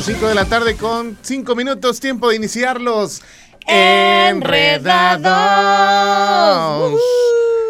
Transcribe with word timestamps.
Eso, 0.00 0.12
5 0.12 0.28
de 0.28 0.34
la 0.34 0.46
tarde 0.46 0.76
con 0.76 1.18
5 1.20 1.54
minutos, 1.54 2.00
tiempo 2.00 2.30
de 2.30 2.36
iniciarlos. 2.36 3.20
Enredados. 3.66 4.98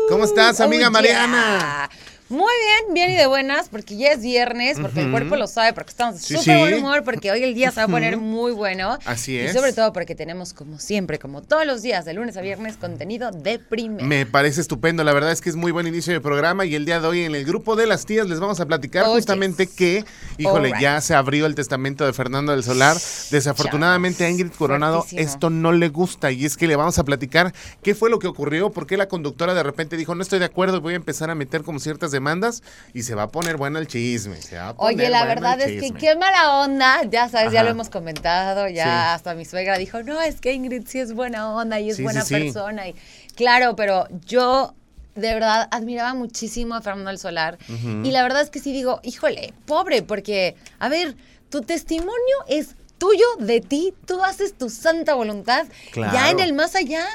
¿Cómo 0.08 0.22
estás, 0.24 0.60
amiga 0.60 0.86
Oh, 0.88 0.90
Mariana? 0.92 1.90
Muy 2.30 2.52
bien, 2.64 2.94
bien 2.94 3.10
y 3.10 3.16
de 3.16 3.26
buenas, 3.26 3.68
porque 3.68 3.96
ya 3.96 4.12
es 4.12 4.22
viernes, 4.22 4.78
porque 4.80 5.00
el 5.00 5.10
cuerpo 5.10 5.34
lo 5.36 5.46
sabe, 5.48 5.72
porque 5.72 5.90
estamos 5.90 6.14
de 6.14 6.20
Sí, 6.20 6.36
súper 6.36 6.54
sí. 6.54 6.60
buen 6.60 6.74
humor, 6.74 7.02
porque 7.04 7.30
hoy 7.32 7.42
el 7.42 7.54
día 7.54 7.70
se 7.72 7.80
va 7.80 7.84
a 7.84 7.88
poner 7.88 8.16
muy 8.18 8.52
bueno. 8.52 8.96
Así 9.04 9.32
Y 9.32 9.38
es. 9.38 9.52
sobre 9.52 9.72
todo 9.72 9.92
porque 9.92 10.14
tenemos, 10.14 10.52
como 10.52 10.78
siempre, 10.78 11.18
como 11.18 11.42
todos 11.42 11.66
los 11.66 11.82
días, 11.82 12.04
de 12.04 12.14
lunes 12.14 12.36
a 12.36 12.40
viernes, 12.40 12.76
contenido 12.76 13.32
de 13.32 13.58
primera. 13.58 14.06
Me 14.06 14.26
parece 14.26 14.60
estupendo, 14.60 15.02
la 15.04 15.12
verdad 15.12 15.32
es 15.32 15.40
que 15.40 15.50
es 15.50 15.56
muy 15.56 15.72
buen 15.72 15.86
inicio 15.88 16.12
de 16.12 16.20
programa 16.20 16.64
y 16.64 16.74
el 16.76 16.84
día 16.84 17.00
de 17.00 17.06
hoy 17.08 17.24
en 17.24 17.34
el 17.34 17.44
grupo 17.44 17.74
de 17.74 17.86
las 17.86 18.06
tías 18.06 18.28
les 18.28 18.38
vamos 18.38 18.60
a 18.60 18.66
platicar 18.66 19.04
Oh, 19.08 19.14
justamente 19.14 19.66
yes. 19.66 19.74
que, 19.74 20.04
híjole, 20.38 20.72
ya 20.80 21.00
se 21.00 21.14
abrió 21.14 21.46
el 21.46 21.56
testamento 21.56 22.06
de 22.06 22.12
Fernando 22.12 22.52
del 22.52 22.62
Solar. 22.62 22.96
Desafortunadamente 23.30 24.24
a 24.24 24.30
Ingrid 24.30 24.52
Coronado 24.52 24.98
Fuertísimo. 25.02 25.20
esto 25.22 25.50
no 25.50 25.72
le 25.72 25.88
gusta 25.88 26.30
y 26.30 26.44
es 26.44 26.56
que 26.56 26.66
le 26.68 26.76
vamos 26.76 26.98
a 26.98 27.04
platicar 27.04 27.52
qué 27.82 27.94
fue 27.94 28.10
lo 28.10 28.18
que 28.18 28.26
ocurrió, 28.26 28.70
por 28.70 28.86
qué 28.86 28.96
la 28.96 29.08
conductora 29.08 29.54
de 29.54 29.62
repente 29.62 29.96
dijo 29.96 30.14
no 30.14 30.22
estoy 30.22 30.38
de 30.38 30.44
acuerdo 30.44 30.76
y 30.76 30.80
voy 30.80 30.92
a 30.92 30.96
empezar 30.96 31.30
a 31.30 31.34
meter 31.34 31.62
como 31.62 31.78
ciertas 31.80 32.10
demandas 32.20 32.62
y 32.94 33.02
se 33.02 33.14
va 33.14 33.24
a 33.24 33.28
poner 33.28 33.56
bueno 33.56 33.78
el 33.78 33.86
chisme. 33.86 34.36
se 34.40 34.56
va 34.56 34.68
a 34.68 34.74
Oye, 34.76 34.94
poner 34.96 35.10
la 35.10 35.18
bueno 35.24 35.34
verdad 35.40 35.60
el 35.62 35.78
es 35.78 35.82
que 35.82 35.92
qué 35.98 36.16
mala 36.16 36.60
onda, 36.60 37.02
ya 37.10 37.28
sabes, 37.28 37.52
ya 37.52 37.62
lo 37.64 37.70
hemos 37.70 37.88
comentado, 37.88 38.68
ya 38.68 38.84
Sí. 38.84 38.90
hasta 39.14 39.34
mi 39.34 39.44
suegra 39.44 39.78
dijo, 39.78 40.02
no, 40.02 40.20
es 40.20 40.40
que 40.40 40.52
Ingrid 40.52 40.86
sí 40.86 41.00
es 41.00 41.12
buena 41.14 41.52
onda 41.54 41.80
y 41.80 41.90
es 41.90 41.96
Sí, 41.96 42.02
buena 42.02 42.22
sí, 42.24 42.34
persona. 42.34 42.88
Y, 42.88 42.94
claro, 43.34 43.74
pero 43.74 44.06
yo 44.26 44.74
de 45.14 45.34
verdad 45.34 45.68
admiraba 45.72 46.14
muchísimo 46.14 46.74
a 46.76 46.82
Fernando 46.82 47.08
del 47.10 47.18
Solar 47.18 47.58
y 48.04 48.10
la 48.12 48.22
verdad 48.22 48.42
es 48.42 48.50
que 48.50 48.60
sí 48.60 48.72
digo, 48.72 49.00
híjole, 49.02 49.52
pobre, 49.66 50.02
porque, 50.02 50.54
a 50.78 50.88
ver, 50.88 51.16
tu 51.50 51.62
testimonio 51.62 52.36
es 52.48 52.76
tuyo, 52.98 53.24
de 53.38 53.60
ti, 53.60 53.92
tú 54.06 54.22
haces 54.22 54.52
tu 54.56 54.68
santa 54.70 55.14
voluntad, 55.14 55.66
ya 55.94 56.30
en 56.30 56.38
el 56.40 56.52
más 56.52 56.74
allá. 56.76 57.06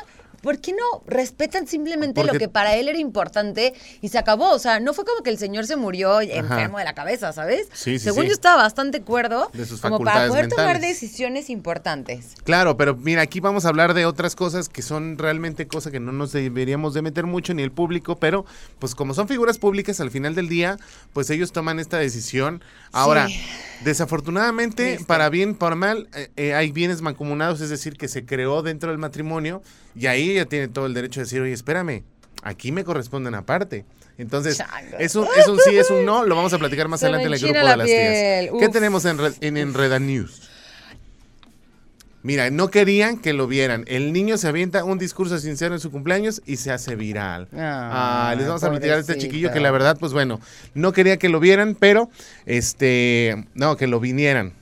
¿Por 0.46 0.60
qué 0.60 0.74
no 0.74 1.02
respetan 1.08 1.66
simplemente 1.66 2.24
lo 2.24 2.34
que 2.34 2.48
para 2.48 2.76
él 2.76 2.88
era 2.88 3.00
importante 3.00 3.74
y 4.00 4.10
se 4.10 4.20
acabó? 4.20 4.52
O 4.52 4.60
sea, 4.60 4.80
no 4.80 4.94
fue 4.94 5.04
como 5.04 5.24
que 5.24 5.32
el 5.32 5.40
señor 5.40 5.66
se 5.66 5.76
murió 5.76 6.22
enfermo 6.22 6.78
de 6.78 6.84
la 6.84 6.94
cabeza, 6.94 7.34
¿sabes? 7.34 7.68
Sí, 7.74 7.98
sí, 7.98 8.06
Según 8.06 8.22
sí. 8.24 8.28
yo 8.28 8.34
estaba 8.34 8.58
bastante 8.62 9.02
cuerdo 9.02 9.50
De 9.54 9.66
sus 9.66 9.82
como 9.82 10.00
para 10.02 10.28
poder 10.28 10.48
tomar 10.48 10.80
decisiones 10.80 11.50
importantes. 11.50 12.36
Claro, 12.44 12.78
pero 12.78 12.96
mira, 12.96 13.24
aquí 13.24 13.40
vamos 13.40 13.66
a 13.66 13.70
hablar 13.70 13.96
de 13.96 14.06
otras 14.06 14.36
cosas 14.36 14.70
que 14.70 14.84
son 14.84 15.18
realmente 15.18 15.66
cosas 15.68 15.92
que 15.92 16.00
no 16.00 16.12
nos 16.12 16.32
deberíamos 16.32 16.94
de 16.94 17.02
meter 17.02 17.26
mucho 17.26 17.56
ni 17.56 17.64
el 17.64 17.72
público, 17.72 18.18
pero 18.18 18.46
pues 18.78 18.94
como 18.94 19.16
son 19.16 19.28
figuras 19.28 19.58
públicas 19.58 20.00
al 20.00 20.12
final 20.12 20.36
del 20.36 20.48
día, 20.48 20.78
pues 21.14 21.32
ellos 21.32 21.54
toman 21.54 21.80
esta 21.80 21.98
decisión. 21.98 22.64
Ahora, 22.92 23.28
Sí. 23.30 23.42
desafortunadamente, 23.84 25.00
para 25.08 25.30
bien, 25.30 25.56
para 25.56 25.76
mal, 25.76 26.08
eh, 26.14 26.30
eh, 26.36 26.54
hay 26.54 26.72
bienes 26.72 27.02
mancomunados, 27.02 27.62
es 27.62 27.72
decir, 27.72 27.98
que 27.98 28.08
se 28.08 28.28
creó 28.28 28.62
dentro 28.62 28.90
del 28.92 29.00
matrimonio 29.00 29.64
y 29.96 30.08
ahí 30.08 30.32
ella 30.32 30.46
tiene 30.46 30.68
todo 30.68 30.86
el 30.86 30.94
derecho 30.94 31.20
de 31.20 31.26
decir, 31.26 31.42
oye, 31.42 31.54
espérame, 31.54 32.04
aquí 32.44 32.72
me 32.72 32.84
corresponden 32.84 33.36
aparte. 33.36 33.86
Entonces, 34.18 34.64
es 34.98 35.16
un, 35.16 35.28
es 35.38 35.48
un 35.48 35.60
sí, 35.60 35.76
es 35.76 35.90
un 35.90 36.06
no, 36.06 36.24
lo 36.24 36.36
vamos 36.36 36.54
a 36.54 36.58
platicar 36.58 36.88
más 36.88 37.02
Se 37.02 37.08
adelante 37.08 37.28
en 37.28 37.34
el 37.34 37.40
grupo 37.40 37.58
de 37.58 37.64
la 37.64 37.76
las 37.76 37.86
tías. 37.86 38.50
¿Qué 38.60 38.70
tenemos 38.72 39.04
en, 39.06 39.20
en 39.42 39.58
Enreda 39.58 40.00
News? 40.00 40.50
Mira, 42.26 42.50
no 42.50 42.72
querían 42.72 43.20
que 43.20 43.34
lo 43.34 43.46
vieran. 43.46 43.84
El 43.88 44.12
niño 44.12 44.38
se 44.38 44.48
avienta 44.48 44.84
un 44.84 44.98
discurso 44.98 45.38
sincero 45.38 45.76
en 45.76 45.80
su 45.80 45.92
cumpleaños 45.92 46.42
y 46.48 46.56
se 46.56 46.72
hace 46.72 46.96
viral. 46.96 47.48
Ah, 47.56 48.30
Ah, 48.32 48.36
les 48.36 48.48
vamos 48.48 48.64
a 48.64 48.72
platicar 48.72 48.96
de 48.96 49.02
este 49.02 49.18
chiquillo 49.20 49.52
que 49.52 49.60
la 49.60 49.70
verdad, 49.70 49.96
pues 50.00 50.12
bueno, 50.12 50.40
no 50.74 50.92
quería 50.92 51.18
que 51.18 51.30
lo 51.30 51.40
vieran, 51.40 51.76
pero 51.80 52.10
este, 52.48 53.46
no, 53.54 53.78
que 53.78 53.86
lo 53.86 54.00
vinieran. 54.00 54.54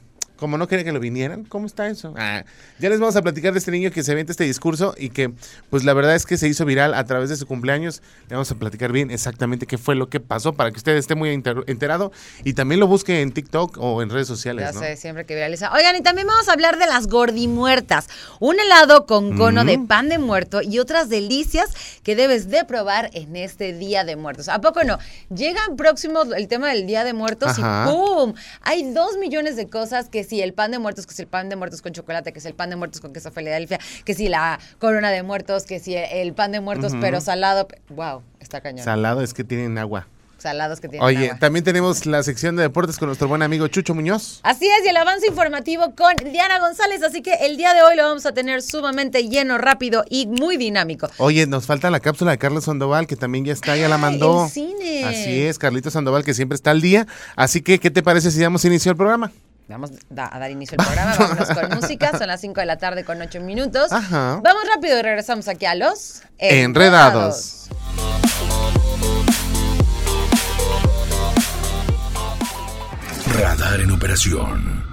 Como 0.43 0.57
no 0.57 0.67
quería 0.67 0.83
que 0.83 0.91
lo 0.91 0.99
vinieran, 0.99 1.45
¿cómo 1.45 1.65
está 1.67 1.87
eso? 1.87 2.13
Ah, 2.17 2.43
ya 2.77 2.89
les 2.89 2.99
vamos 2.99 3.15
a 3.15 3.21
platicar 3.21 3.53
de 3.53 3.59
este 3.59 3.71
niño 3.71 3.91
que 3.91 4.03
se 4.03 4.11
avienta 4.11 4.33
este 4.33 4.43
discurso 4.43 4.93
y 4.97 5.07
que, 5.09 5.31
pues 5.69 5.85
la 5.85 5.93
verdad 5.93 6.15
es 6.15 6.25
que 6.25 6.35
se 6.35 6.49
hizo 6.49 6.65
viral 6.65 6.93
a 6.95 7.05
través 7.05 7.29
de 7.29 7.37
su 7.37 7.47
cumpleaños. 7.47 8.01
Le 8.27 8.35
vamos 8.35 8.51
a 8.51 8.55
platicar 8.55 8.91
bien 8.91 9.09
exactamente 9.09 9.65
qué 9.67 9.77
fue 9.77 9.95
lo 9.95 10.09
que 10.09 10.19
pasó 10.19 10.51
para 10.51 10.69
que 10.71 10.75
usted 10.79 10.97
esté 10.97 11.15
muy 11.15 11.29
enter- 11.29 11.63
enterado 11.67 12.11
y 12.43 12.55
también 12.55 12.81
lo 12.81 12.87
busque 12.87 13.21
en 13.21 13.31
TikTok 13.31 13.77
o 13.79 14.01
en 14.01 14.09
redes 14.09 14.27
sociales, 14.27 14.65
Ya 14.65 14.73
¿no? 14.73 14.81
sé, 14.81 14.97
siempre 14.97 15.25
que 15.25 15.33
viraliza. 15.33 15.71
Oigan, 15.71 15.95
y 15.95 16.01
también 16.01 16.27
vamos 16.27 16.49
a 16.49 16.51
hablar 16.51 16.77
de 16.77 16.87
las 16.87 17.07
gordimuertas. 17.07 18.09
Un 18.41 18.59
helado 18.59 19.05
con 19.05 19.37
cono 19.37 19.63
Mm. 19.63 19.67
de 19.67 19.79
pan 19.79 20.09
de 20.09 20.17
muerto 20.17 20.61
y 20.61 20.79
otras 20.79 21.07
delicias 21.07 21.69
que 22.03 22.17
debes 22.17 22.49
de 22.49 22.65
probar 22.65 23.09
en 23.13 23.37
este 23.37 23.71
Día 23.71 24.03
de 24.03 24.17
Muertos. 24.17 24.49
¿A 24.49 24.59
poco 24.59 24.83
no? 24.83 24.97
Llegan 25.33 25.77
próximos 25.77 26.27
el 26.35 26.49
tema 26.49 26.67
del 26.73 26.85
Día 26.85 27.05
de 27.05 27.13
Muertos 27.13 27.57
Ajá. 27.57 27.85
y 27.87 27.93
¡pum! 27.93 28.33
Hay 28.61 28.91
dos 28.91 29.15
millones 29.17 29.55
de 29.55 29.69
cosas 29.69 30.09
que 30.09 30.25
si 30.33 30.41
el 30.41 30.53
pan 30.53 30.71
de 30.71 30.79
muertos, 30.79 31.05
que 31.05 31.13
si 31.13 31.21
el 31.21 31.27
pan 31.27 31.47
de 31.47 31.55
muertos 31.55 31.83
con 31.83 31.94
chocolate, 31.94 32.33
que 32.33 32.39
si 32.39 32.47
el 32.47 32.55
pan 32.55 32.71
de 32.71 32.75
muertos 32.75 33.01
con 33.01 33.13
queso 33.13 33.29
Filadelfia, 33.29 33.79
que 34.03 34.16
si 34.16 34.29
la 34.29 34.59
corona 34.79 35.11
de 35.11 35.21
muertos, 35.21 35.66
que 35.66 35.79
si 35.79 35.95
el 35.95 36.33
pan 36.33 36.51
de 36.51 36.59
muertos 36.59 36.94
pero 36.99 37.21
salado. 37.21 37.67
¡Wow! 37.89 38.23
Está 38.39 38.59
cañón. 38.59 38.83
Salado 38.83 39.21
es 39.21 39.35
que 39.35 39.44
tienen 39.44 39.77
agua. 39.77 40.07
Salados 40.39 40.79
que 40.79 40.89
tienen 40.89 41.05
Oye, 41.07 41.27
agua. 41.27 41.39
también 41.39 41.63
tenemos 41.63 42.07
la 42.07 42.23
sección 42.23 42.55
de 42.55 42.63
deportes 42.63 42.97
con 42.97 43.07
nuestro 43.07 43.27
buen 43.27 43.44
amigo 43.44 43.67
Chucho 43.67 43.94
Muñoz. 43.94 44.39
Así 44.41 44.66
es, 44.66 44.83
y 44.83 44.89
el 44.89 44.97
avance 44.97 45.27
informativo 45.27 45.94
con 45.95 46.16
Diana 46.31 46.59
González. 46.59 47.03
Así 47.03 47.21
que 47.21 47.33
el 47.41 47.55
día 47.55 47.75
de 47.75 47.83
hoy 47.83 47.95
lo 47.95 48.01
vamos 48.01 48.25
a 48.25 48.33
tener 48.33 48.63
sumamente 48.63 49.29
lleno, 49.29 49.59
rápido 49.59 50.03
y 50.09 50.25
muy 50.25 50.57
dinámico. 50.57 51.09
Oye, 51.19 51.45
nos 51.45 51.67
falta 51.67 51.91
la 51.91 52.00
cápsula 52.00 52.31
de 52.31 52.39
Carlos 52.39 52.63
Sandoval, 52.63 53.05
que 53.05 53.15
también 53.15 53.45
ya 53.45 53.53
está, 53.53 53.77
ya 53.77 53.88
la 53.88 54.00
mandó. 54.00 54.41
Ah, 54.41 54.45
el 54.47 54.51
cine. 54.51 55.03
Así 55.05 55.44
es, 55.44 55.59
Carlitos 55.59 55.94
Sandoval, 55.94 56.23
que 56.23 56.33
siempre 56.33 56.55
está 56.55 56.71
al 56.71 56.81
día. 56.81 57.05
Así 57.35 57.61
que, 57.61 57.79
¿qué 57.79 57.91
te 57.91 58.01
parece 58.01 58.31
si 58.31 58.41
damos 58.41 58.65
inicio 58.65 58.89
al 58.89 58.97
programa? 58.97 59.31
Vamos 59.68 59.91
a 60.16 60.40
dar 60.40 60.51
inicio 60.51 60.78
al 60.79 60.85
programa. 60.85 61.16
Vámonos 61.19 61.50
con 61.50 61.69
música. 61.79 62.18
Son 62.18 62.28
las 62.28 62.41
5 62.41 62.59
de 62.59 62.66
la 62.66 62.78
tarde 62.78 63.03
con 63.03 63.22
8 63.22 63.40
minutos. 63.41 63.91
Ajá. 63.91 64.40
Vamos 64.44 64.63
rápido 64.74 65.00
y 65.00 65.01
regresamos 65.01 65.47
aquí 65.47 65.66
a 65.66 65.75
los 65.75 66.24
Enredados. 66.38 67.69
Radar 73.28 73.79
en 73.79 73.91
operación. 73.91 74.92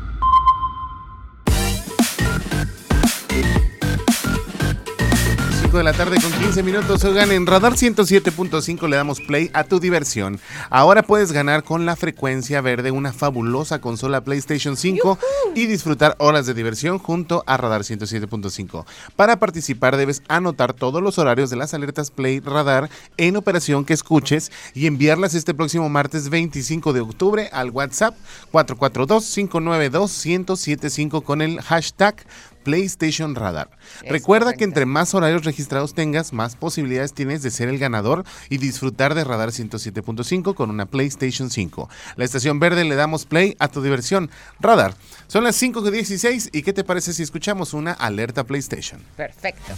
5 5.71 5.79
de 5.79 5.85
la 5.85 5.93
tarde 5.93 6.17
con 6.21 6.33
15 6.33 6.65
minutos. 6.65 7.05
Oigan, 7.05 7.31
en 7.31 7.47
Radar 7.47 7.75
107.5 7.75 8.89
le 8.89 8.97
damos 8.97 9.21
play 9.21 9.53
a 9.53 9.63
tu 9.63 9.79
diversión. 9.79 10.41
Ahora 10.69 11.05
puedes 11.05 11.31
ganar 11.31 11.63
con 11.63 11.87
la 11.87 11.95
frecuencia 11.95 12.61
verde 12.61 12.91
una 12.91 13.13
fabulosa 13.13 13.81
consola 13.81 14.25
PlayStation 14.25 14.77
5 14.77 15.17
y 15.55 15.67
disfrutar 15.67 16.17
horas 16.19 16.47
de 16.47 16.55
diversión 16.55 16.99
junto 16.99 17.45
a 17.47 17.57
Radar 17.57 17.83
107.5. 17.83 18.85
Para 19.15 19.39
participar 19.39 19.97
debes 19.97 20.25
anotar 20.27 20.73
todos 20.73 21.05
los 21.05 21.19
horarios 21.19 21.51
de 21.51 21.57
las 21.57 21.73
alertas 21.73 22.11
Play 22.11 22.41
Radar 22.41 22.91
en 23.17 23.37
operación 23.37 23.85
que 23.85 23.95
escuches 23.95 24.51
y 24.75 24.89
enviarlas 24.89 25.35
este 25.35 25.55
próximo 25.55 25.89
martes 25.89 26.31
25 26.31 26.93
de 26.93 27.01
octubre 27.01 27.49
al 27.53 27.71
WhatsApp 27.71 28.17
442-592-1075 28.51 31.23
con 31.23 31.43
el 31.43 31.61
hashtag 31.61 32.17
PlayStation 32.63 33.35
Radar. 33.35 33.71
Es 34.03 34.11
Recuerda 34.11 34.53
que 34.55 34.65
entre 34.65 34.87
más 34.87 35.15
horarios 35.15 35.45
registrados 35.45 35.95
tengas, 35.95 36.33
más 36.33 36.57
posibilidades 36.57 37.13
tienes 37.13 37.43
de 37.43 37.51
ser 37.51 37.69
el 37.69 37.79
ganador 37.79 38.25
y 38.49 38.59
disfrutar 38.59 39.15
de 39.15 39.25
Radar 39.25 39.51
107.5 39.51 40.55
con 40.55 40.71
una 40.71 40.87
PlayStation 40.87 41.51
5. 41.51 41.89
La 42.17 42.25
estación 42.25 42.61
verde 42.61 42.85
le 42.85 42.95
damos 42.95 43.27
play 43.27 43.57
a 43.59 43.69
tu 43.69 43.83
diversión. 43.83 44.31
Radar. 44.61 44.95
Son 45.27 45.45
las 45.45 45.61
5.16 45.61 46.51
y 46.53 46.63
¿qué 46.63 46.73
te 46.73 46.85
parece 46.85 47.13
si 47.13 47.23
escuchamos 47.23 47.75
una 47.75 47.93
alerta 47.93 48.45
PlayStation? 48.45 49.01
Perfecto. 49.17 49.75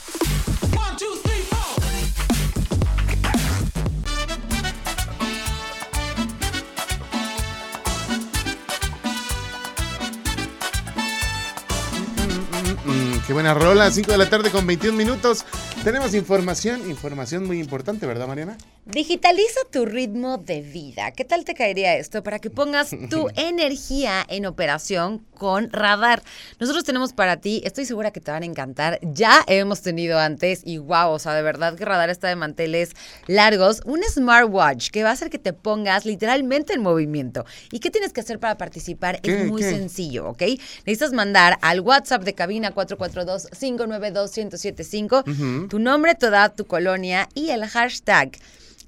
Qué 13.32 13.34
buena 13.34 13.55
rola, 13.55 13.90
5 13.90 14.12
de 14.12 14.19
la 14.19 14.29
tarde 14.29 14.50
con 14.50 14.67
21 14.67 14.94
minutos. 14.94 15.46
Tenemos 15.84 16.12
información, 16.12 16.90
información 16.90 17.46
muy 17.46 17.61
importante, 17.61 18.05
¿verdad, 18.05 18.29
Mariana? 18.29 18.58
Digitaliza 18.84 19.61
tu 19.70 19.84
ritmo 19.84 20.38
de 20.38 20.61
vida. 20.61 21.12
¿Qué 21.12 21.25
tal 21.25 21.44
te 21.44 21.55
caería 21.55 21.94
esto 21.94 22.25
para 22.25 22.40
que 22.40 22.50
pongas 22.50 22.90
tu 23.08 23.29
energía 23.37 24.26
en 24.29 24.44
operación 24.44 25.25
con 25.38 25.70
Radar? 25.70 26.20
Nosotros 26.58 26.82
tenemos 26.82 27.12
para 27.12 27.37
ti, 27.37 27.62
estoy 27.64 27.84
segura 27.84 28.11
que 28.11 28.20
te 28.20 28.32
van 28.32 28.43
a 28.43 28.46
encantar. 28.46 28.99
Ya 29.02 29.44
hemos 29.46 29.82
tenido 29.82 30.19
antes 30.19 30.62
y 30.64 30.79
wow, 30.79 31.11
o 31.11 31.20
sea, 31.20 31.32
de 31.34 31.43
verdad 31.43 31.76
que 31.76 31.84
Radar 31.84 32.11
está 32.11 32.26
de 32.26 32.34
manteles 32.34 32.90
largos. 33.29 33.82
Un 33.84 34.02
smartwatch 34.02 34.90
que 34.90 35.05
va 35.05 35.11
a 35.11 35.12
hacer 35.12 35.31
que 35.31 35.38
te 35.38 35.52
pongas 35.52 36.05
literalmente 36.05 36.73
en 36.73 36.82
movimiento. 36.82 37.44
¿Y 37.70 37.78
qué 37.78 37.93
tienes 37.93 38.12
que 38.12 38.20
hacer 38.20 38.40
para 38.40 38.58
participar? 38.58 39.20
Es 39.23 39.46
muy 39.46 39.62
sencillo, 39.62 40.31
¿ok? 40.31 40.43
Necesitas 40.87 41.12
mandar 41.12 41.56
al 41.62 41.82
WhatsApp 41.82 42.25
de 42.25 42.35
cabina 42.35 42.75
442-592-1075 42.75 45.69
tu 45.69 45.78
nombre, 45.78 46.17
tu 46.17 46.26
edad, 46.26 46.52
tu 46.52 46.67
colonia 46.67 47.28
y 47.32 47.50
el 47.50 47.64
hashtag 47.64 48.32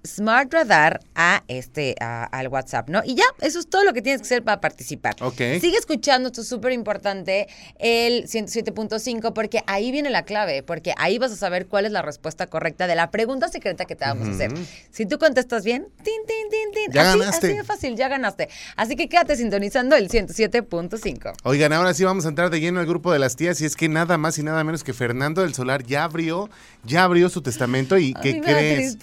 Smart 0.07 0.53
Radar 0.53 1.01
a 1.15 1.43
este 1.49 1.97
al 1.99 2.49
WhatsApp, 2.49 2.91
¿no? 2.91 3.03
Y 3.05 3.15
ya, 3.15 3.25
eso 3.41 3.59
es 3.59 3.69
todo 3.69 3.85
lo 3.85 3.93
que 3.93 4.03
tienes 4.03 4.21
que 4.21 4.27
hacer 4.27 4.43
para 4.43 4.61
participar. 4.61 5.17
Ok. 5.21 5.37
Sigue 5.61 5.77
escuchando, 5.79 6.29
esto 6.29 6.43
es 6.43 6.49
súper 6.49 6.73
importante, 6.73 7.49
el 7.79 8.25
107.5, 8.25 9.33
porque 9.33 9.63
ahí 9.67 9.91
viene 9.91 10.11
la 10.11 10.25
clave, 10.25 10.63
porque 10.63 10.93
ahí 10.99 11.19
vas 11.19 11.33
a 11.33 11.37
saber 11.37 11.67
cuál 11.67 11.87
es 11.87 11.93
la 11.93 12.03
respuesta 12.03 12.47
correcta 12.47 12.87
de 12.87 12.95
la 12.95 13.11
pregunta 13.11 13.49
secreta 13.49 13.87
que 13.87 13.97
te 13.97 14.05
vamos 14.05 14.29
a 14.29 14.33
hacer. 14.33 14.53
Si 14.91 15.07
tú 15.07 15.19
contestas 15.19 15.65
bien, 15.65 15.89
tin, 16.03 16.21
tin, 16.27 16.51
tin, 16.51 16.73
tin. 16.73 16.93
Ya 16.93 17.11
así, 17.11 17.19
ganaste. 17.19 17.47
así 17.47 17.57
de 17.57 17.65
fácil, 17.65 17.97
ya 17.97 18.09
ganaste. 18.09 18.49
Así 18.77 18.97
que 18.97 19.09
quédate 19.09 19.37
sintonizando 19.37 19.97
el 19.97 20.11
107.5. 20.11 21.33
Oigan, 21.45 21.73
ahora 21.73 21.95
sí 21.95 22.05
vamos 22.05 22.27
a 22.27 22.29
entrar 22.29 22.51
de 22.51 22.61
lleno 22.61 22.81
al 22.81 22.87
grupo 22.87 23.13
de 23.13 23.19
las 23.19 23.37
tías 23.37 23.61
y 23.63 23.65
es 23.65 23.75
que 23.75 23.89
nada 23.89 24.19
más 24.19 24.39
y 24.39 24.43
nada 24.43 24.63
menos 24.65 24.85
que 24.85 24.93
Fernando 24.93 25.43
del 25.43 25.55
Solar 25.55 25.85
ya 25.85 26.05
abrió, 26.05 26.51
ya 26.85 27.05
abrió 27.05 27.31
su 27.31 27.41
testamento 27.41 27.97
y 27.97 28.13
¿qué 28.15 28.41
crees? 28.41 28.99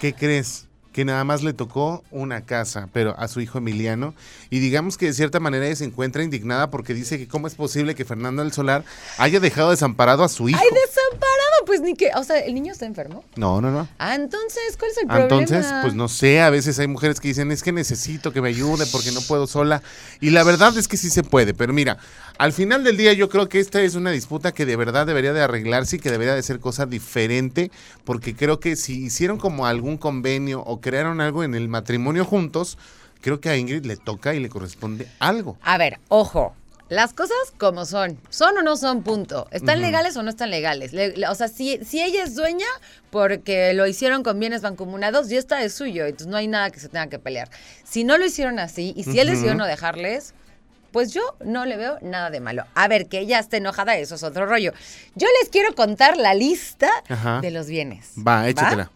¿Qué 0.00 0.14
crees? 0.14 0.35
Que 0.92 1.04
nada 1.04 1.24
más 1.24 1.42
le 1.42 1.52
tocó 1.52 2.02
una 2.10 2.46
casa, 2.46 2.88
pero 2.92 3.14
a 3.18 3.28
su 3.28 3.40
hijo 3.42 3.58
Emiliano. 3.58 4.14
Y 4.48 4.60
digamos 4.60 4.96
que 4.96 5.06
de 5.06 5.12
cierta 5.12 5.40
manera 5.40 5.66
ella 5.66 5.76
se 5.76 5.84
encuentra 5.84 6.22
indignada 6.22 6.70
porque 6.70 6.94
dice 6.94 7.18
que 7.18 7.28
cómo 7.28 7.46
es 7.46 7.54
posible 7.54 7.94
que 7.94 8.06
Fernando 8.06 8.42
del 8.42 8.52
Solar 8.52 8.82
haya 9.18 9.38
dejado 9.38 9.72
desamparado 9.72 10.24
a 10.24 10.30
su 10.30 10.48
hijo. 10.48 10.58
¡Ay, 10.58 10.68
desamparado! 10.70 11.35
Pues 11.66 11.80
ni 11.80 11.94
que, 11.94 12.10
o 12.14 12.22
sea, 12.22 12.38
¿el 12.38 12.54
niño 12.54 12.72
está 12.72 12.86
enfermo? 12.86 13.24
No, 13.34 13.60
no, 13.60 13.72
no. 13.72 13.88
Ah, 13.98 14.14
entonces, 14.14 14.76
¿cuál 14.78 14.92
es 14.92 14.98
el 14.98 15.06
problema? 15.08 15.42
Entonces, 15.42 15.66
pues 15.82 15.94
no 15.94 16.08
sé, 16.08 16.40
a 16.40 16.48
veces 16.48 16.78
hay 16.78 16.86
mujeres 16.86 17.18
que 17.18 17.28
dicen, 17.28 17.50
es 17.50 17.62
que 17.62 17.72
necesito 17.72 18.32
que 18.32 18.40
me 18.40 18.50
ayude 18.50 18.86
porque 18.86 19.10
no 19.10 19.20
puedo 19.20 19.46
sola. 19.48 19.82
Y 20.20 20.30
la 20.30 20.44
verdad 20.44 20.78
es 20.78 20.86
que 20.86 20.96
sí 20.96 21.10
se 21.10 21.24
puede, 21.24 21.54
pero 21.54 21.72
mira, 21.72 21.98
al 22.38 22.52
final 22.52 22.84
del 22.84 22.96
día 22.96 23.12
yo 23.14 23.28
creo 23.28 23.48
que 23.48 23.58
esta 23.58 23.82
es 23.82 23.96
una 23.96 24.12
disputa 24.12 24.52
que 24.52 24.64
de 24.64 24.76
verdad 24.76 25.06
debería 25.06 25.32
de 25.32 25.42
arreglarse 25.42 25.96
y 25.96 25.98
que 25.98 26.10
debería 26.10 26.34
de 26.34 26.42
ser 26.42 26.60
cosa 26.60 26.86
diferente, 26.86 27.70
porque 28.04 28.36
creo 28.36 28.60
que 28.60 28.76
si 28.76 29.04
hicieron 29.04 29.38
como 29.38 29.66
algún 29.66 29.96
convenio 29.98 30.60
o 30.60 30.80
crearon 30.80 31.20
algo 31.20 31.42
en 31.42 31.54
el 31.54 31.68
matrimonio 31.68 32.24
juntos, 32.24 32.78
creo 33.20 33.40
que 33.40 33.48
a 33.48 33.56
Ingrid 33.56 33.84
le 33.84 33.96
toca 33.96 34.34
y 34.34 34.40
le 34.40 34.48
corresponde 34.48 35.08
algo. 35.18 35.58
A 35.62 35.78
ver, 35.78 35.98
ojo. 36.08 36.54
Las 36.88 37.12
cosas 37.12 37.36
como 37.58 37.84
son. 37.84 38.16
¿Son 38.30 38.56
o 38.58 38.62
no 38.62 38.76
son? 38.76 39.02
Punto. 39.02 39.48
¿Están 39.50 39.80
legales 39.82 40.16
o 40.16 40.22
no 40.22 40.30
están 40.30 40.50
legales? 40.50 40.92
Le- 40.92 41.16
le- 41.16 41.26
o 41.28 41.34
sea, 41.34 41.48
si, 41.48 41.84
si 41.84 42.00
ella 42.00 42.22
es 42.22 42.36
dueña 42.36 42.66
porque 43.10 43.72
lo 43.74 43.86
hicieron 43.88 44.22
con 44.22 44.38
bienes 44.38 44.62
mancomunados, 44.62 45.28
ya 45.28 45.38
está 45.38 45.62
es 45.64 45.74
suyo. 45.74 46.04
Entonces 46.06 46.28
no 46.28 46.36
hay 46.36 46.46
nada 46.46 46.70
que 46.70 46.78
se 46.78 46.88
tenga 46.88 47.08
que 47.08 47.18
pelear. 47.18 47.50
Si 47.84 48.04
no 48.04 48.18
lo 48.18 48.24
hicieron 48.26 48.60
así 48.60 48.92
y 48.96 49.02
si 49.02 49.18
él 49.18 49.28
decidió 49.28 49.54
no 49.56 49.66
dejarles, 49.66 50.32
pues 50.92 51.12
yo 51.12 51.22
no 51.44 51.66
le 51.66 51.76
veo 51.76 51.98
nada 52.02 52.30
de 52.30 52.38
malo. 52.40 52.64
A 52.74 52.86
ver, 52.86 53.06
que 53.06 53.18
ella 53.18 53.40
esté 53.40 53.56
enojada, 53.56 53.96
eso 53.96 54.14
es 54.14 54.22
otro 54.22 54.46
rollo. 54.46 54.72
Yo 55.16 55.26
les 55.40 55.50
quiero 55.50 55.74
contar 55.74 56.16
la 56.16 56.34
lista 56.34 56.88
Ajá. 57.08 57.40
de 57.40 57.50
los 57.50 57.66
bienes. 57.66 58.12
Va, 58.16 58.48
échatela. 58.48 58.90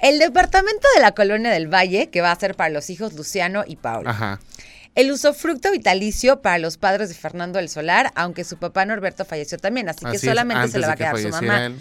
El 0.00 0.18
departamento 0.18 0.88
de 0.96 1.00
la 1.00 1.12
colonia 1.12 1.52
del 1.52 1.72
Valle, 1.72 2.08
que 2.10 2.20
va 2.20 2.32
a 2.32 2.36
ser 2.38 2.56
para 2.56 2.70
los 2.70 2.90
hijos 2.90 3.12
Luciano 3.12 3.62
y 3.64 3.76
Paula. 3.76 4.10
Ajá. 4.10 4.40
El 4.94 5.10
usufructo 5.10 5.72
vitalicio 5.72 6.42
para 6.42 6.58
los 6.58 6.76
padres 6.76 7.08
de 7.08 7.14
Fernando 7.14 7.58
del 7.58 7.70
Solar, 7.70 8.12
aunque 8.14 8.44
su 8.44 8.58
papá 8.58 8.84
Norberto 8.84 9.24
falleció 9.24 9.56
también, 9.56 9.88
así, 9.88 10.04
Así 10.04 10.18
que 10.18 10.26
solamente 10.26 10.68
se 10.68 10.78
le 10.78 10.86
va 10.86 10.92
a 10.92 10.96
que 10.96 11.04
quedar 11.04 11.18
su 11.18 11.28
mamá. 11.30 11.72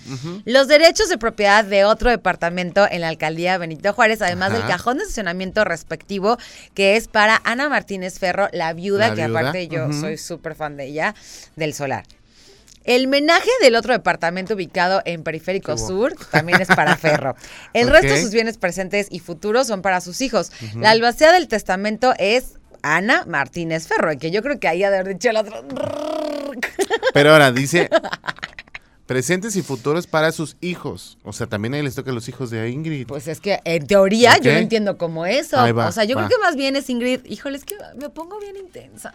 Los 0.46 0.70
derechos 0.70 1.10
de 1.10 1.18
propiedad 1.18 1.66
de 1.66 1.84
otro 1.84 2.10
departamento 2.10 2.88
en 2.90 3.02
la 3.02 3.10
alcaldía 3.10 3.58
Benito 3.58 3.92
Juárez, 3.92 4.22
además 4.22 4.54
del 4.54 4.66
cajón 4.66 4.98
de 4.98 5.04
estacionamiento 5.04 5.66
respectivo, 5.66 6.38
que 6.74 6.96
es 6.96 7.10
para 7.10 7.42
Ana 7.44 7.68
Martínez 7.68 8.18
Ferro, 8.18 8.48
la 8.54 8.72
viuda, 8.72 9.10
La 9.10 9.16
que 9.16 9.26
viuda, 9.26 9.40
aparte 9.40 9.68
yo 9.68 9.92
soy 9.92 10.18
súper 10.18 10.56
fan 10.56 10.78
de 10.78 10.86
ella, 10.86 11.14
del 11.58 11.74
Solar. 11.74 12.06
El 12.84 13.08
menaje 13.08 13.50
del 13.62 13.76
otro 13.76 13.94
departamento 13.94 14.56
ubicado 14.56 15.02
en 15.06 15.24
Periférico. 15.24 15.78
Sur 15.78 16.16
también 16.32 16.62
es 16.62 16.68
para 16.68 16.98
Ferro. 16.98 17.36
El 17.74 17.90
resto 17.90 18.08
de 18.08 18.22
sus 18.22 18.32
bienes 18.32 18.58
presentes 18.58 19.08
y 19.12 19.20
futuros 19.20 19.68
son 19.68 19.84
para 19.84 20.02
sus 20.02 20.22
hijos. 20.22 20.52
La 20.76 20.92
albacea 20.92 21.32
del 21.32 21.48
testamento 21.48 22.14
es 22.18 22.54
Ana 22.84 23.26
Martínez 23.28 23.88
Ferro, 23.88 24.18
que 24.18 24.32
yo 24.32 24.42
creo 24.42 24.60
que 24.60 24.68
ahí 24.68 24.84
ha 24.84 24.90
de 24.90 25.00
haber 25.00 25.14
dicho 25.14 25.30
el 25.30 25.38
otro. 25.38 25.64
Pero 27.14 27.32
ahora 27.32 27.52
dice 27.52 27.90
presentes 29.12 29.56
y 29.56 29.62
futuros 29.62 30.08
para 30.08 30.32
sus 30.32 30.56
hijos. 30.62 31.18
O 31.24 31.34
sea, 31.34 31.48
también 31.48 31.74
ahí 31.74 31.82
les 31.82 31.96
toca 31.96 32.12
a 32.12 32.14
los 32.14 32.28
hijos 32.30 32.50
de 32.50 32.70
Ingrid. 32.70 33.08
Pues 33.08 33.28
es 33.28 33.42
que 33.42 33.60
en 33.66 33.86
teoría 33.88 34.38
yo 34.38 34.52
no 34.52 34.58
entiendo 34.58 34.98
cómo 34.98 35.26
eso. 35.26 35.58
Va, 35.58 35.88
o 35.88 35.92
sea, 35.92 36.04
yo 36.06 36.16
va. 36.16 36.26
creo 36.28 36.38
que 36.38 36.44
más 36.44 36.56
bien 36.56 36.76
es 36.76 36.90
Ingrid. 36.90 37.26
Híjole, 37.26 37.58
es 37.58 37.66
que 37.66 37.76
me 37.98 38.10
pongo 38.10 38.40
bien 38.40 38.56
intensa. 38.58 39.12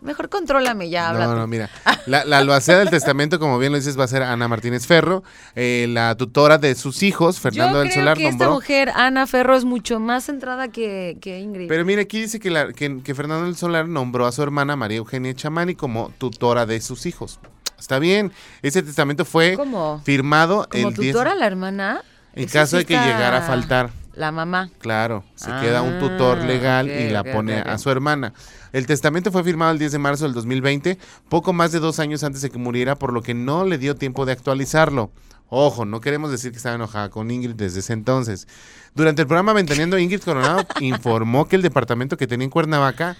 Mejor 0.00 0.28
contrólame 0.28 0.90
ya, 0.90 1.08
habla 1.10 1.26
No, 1.26 1.36
no, 1.36 1.46
mira. 1.46 1.70
La, 2.06 2.24
la 2.24 2.38
albacea 2.38 2.78
del 2.78 2.90
testamento, 2.90 3.40
como 3.40 3.58
bien 3.58 3.72
lo 3.72 3.78
dices, 3.78 3.98
va 3.98 4.04
a 4.04 4.08
ser 4.08 4.22
Ana 4.22 4.46
Martínez 4.46 4.86
Ferro, 4.86 5.24
eh, 5.56 5.86
la 5.88 6.14
tutora 6.16 6.56
de 6.58 6.76
sus 6.76 7.02
hijos, 7.02 7.40
Fernando 7.40 7.78
yo 7.78 7.80
del 7.80 7.88
creo 7.90 8.02
Solar, 8.02 8.16
que 8.16 8.28
esta 8.28 8.48
mujer, 8.48 8.92
Ana 8.94 9.26
Ferro, 9.26 9.56
es 9.56 9.64
mucho 9.64 9.98
más 9.98 10.24
centrada 10.26 10.68
que, 10.68 11.18
que 11.20 11.40
Ingrid. 11.40 11.66
Pero 11.66 11.84
mira, 11.84 12.02
aquí 12.02 12.20
dice 12.20 12.38
que, 12.38 12.50
la- 12.50 12.72
que, 12.72 13.02
que 13.02 13.14
Fernando 13.14 13.46
del 13.46 13.56
Solar 13.56 13.88
nombró 13.88 14.26
a 14.26 14.30
su 14.32 14.40
hermana 14.42 14.76
María 14.76 14.98
Eugenia 14.98 15.34
Chamani 15.34 15.74
como 15.74 16.10
tutora 16.18 16.64
de 16.64 16.80
sus 16.80 17.06
hijos. 17.06 17.40
Está 17.78 17.98
bien. 17.98 18.32
Ese 18.62 18.82
testamento 18.82 19.24
fue 19.24 19.54
¿Cómo? 19.56 20.00
firmado 20.04 20.66
Como 20.70 20.88
el 20.88 20.94
10 20.94 21.12
tutora 21.12 21.34
la 21.34 21.46
hermana. 21.46 22.00
en 22.34 22.48
caso 22.48 22.76
de 22.76 22.84
que 22.84 22.94
llegara 22.94 23.38
a 23.38 23.42
faltar. 23.42 23.90
La 24.14 24.32
mamá. 24.32 24.70
Claro, 24.78 25.24
se 25.34 25.50
Ah, 25.50 25.60
queda 25.60 25.82
un 25.82 25.98
tutor 25.98 26.38
legal 26.38 26.88
y 26.88 27.10
la 27.10 27.22
pone 27.22 27.58
a 27.58 27.76
su 27.76 27.90
hermana. 27.90 28.32
El 28.72 28.86
testamento 28.86 29.30
fue 29.30 29.44
firmado 29.44 29.72
el 29.72 29.78
10 29.78 29.92
de 29.92 29.98
marzo 29.98 30.24
del 30.24 30.32
2020, 30.32 30.96
poco 31.28 31.52
más 31.52 31.70
de 31.72 31.80
dos 31.80 31.98
años 31.98 32.24
antes 32.24 32.40
de 32.40 32.48
que 32.48 32.56
muriera, 32.56 32.96
por 32.96 33.12
lo 33.12 33.20
que 33.20 33.34
no 33.34 33.66
le 33.66 33.76
dio 33.76 33.94
tiempo 33.94 34.24
de 34.24 34.32
actualizarlo. 34.32 35.10
Ojo, 35.50 35.84
no 35.84 36.00
queremos 36.00 36.30
decir 36.30 36.50
que 36.50 36.56
estaba 36.56 36.74
enojada 36.76 37.10
con 37.10 37.30
Ingrid 37.30 37.54
desde 37.56 37.80
ese 37.80 37.92
entonces. 37.92 38.48
Durante 38.94 39.20
el 39.20 39.28
programa 39.28 39.52
Ventaneando, 39.52 39.98
Ingrid 39.98 40.22
Coronado 40.22 40.66
informó 40.80 41.46
que 41.46 41.56
el 41.56 41.62
departamento 41.62 42.16
que 42.16 42.26
tenía 42.26 42.44
en 42.46 42.50
Cuernavaca 42.50 43.16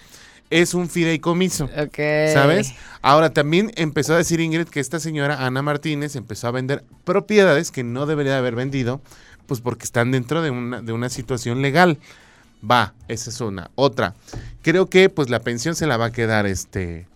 es 0.49 0.73
un 0.73 0.89
fideicomiso. 0.89 1.65
Ok. 1.65 1.97
¿Sabes? 2.33 2.73
Ahora 3.01 3.31
también 3.31 3.71
empezó 3.75 4.13
a 4.13 4.17
decir 4.17 4.39
Ingrid 4.39 4.67
que 4.67 4.79
esta 4.79 4.99
señora 4.99 5.45
Ana 5.45 5.61
Martínez 5.61 6.15
empezó 6.15 6.47
a 6.47 6.51
vender 6.51 6.83
propiedades 7.03 7.71
que 7.71 7.83
no 7.83 8.05
debería 8.05 8.33
de 8.33 8.37
haber 8.39 8.55
vendido, 8.55 9.01
pues 9.45 9.61
porque 9.61 9.83
están 9.85 10.11
dentro 10.11 10.41
de 10.41 10.49
una, 10.51 10.81
de 10.81 10.93
una 10.93 11.09
situación 11.09 11.61
legal. 11.61 11.97
Va, 12.69 12.93
esa 13.07 13.29
es 13.29 13.39
una. 13.41 13.69
Otra, 13.75 14.15
creo 14.61 14.87
que 14.87 15.09
pues 15.09 15.29
la 15.29 15.39
pensión 15.41 15.75
se 15.75 15.85
la 15.85 15.97
va 15.97 16.05
a 16.05 16.11
quedar 16.11 16.45
este 16.47 17.07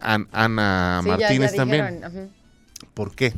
An- 0.00 0.28
Ana 0.32 1.00
Sí, 1.02 1.08
ya- 1.10 1.16
ya 1.16 1.20
Martínez 1.26 1.54
también. 1.54 2.04
ajá. 2.04 2.26
¿Por 2.94 3.14
qué? 3.14 3.32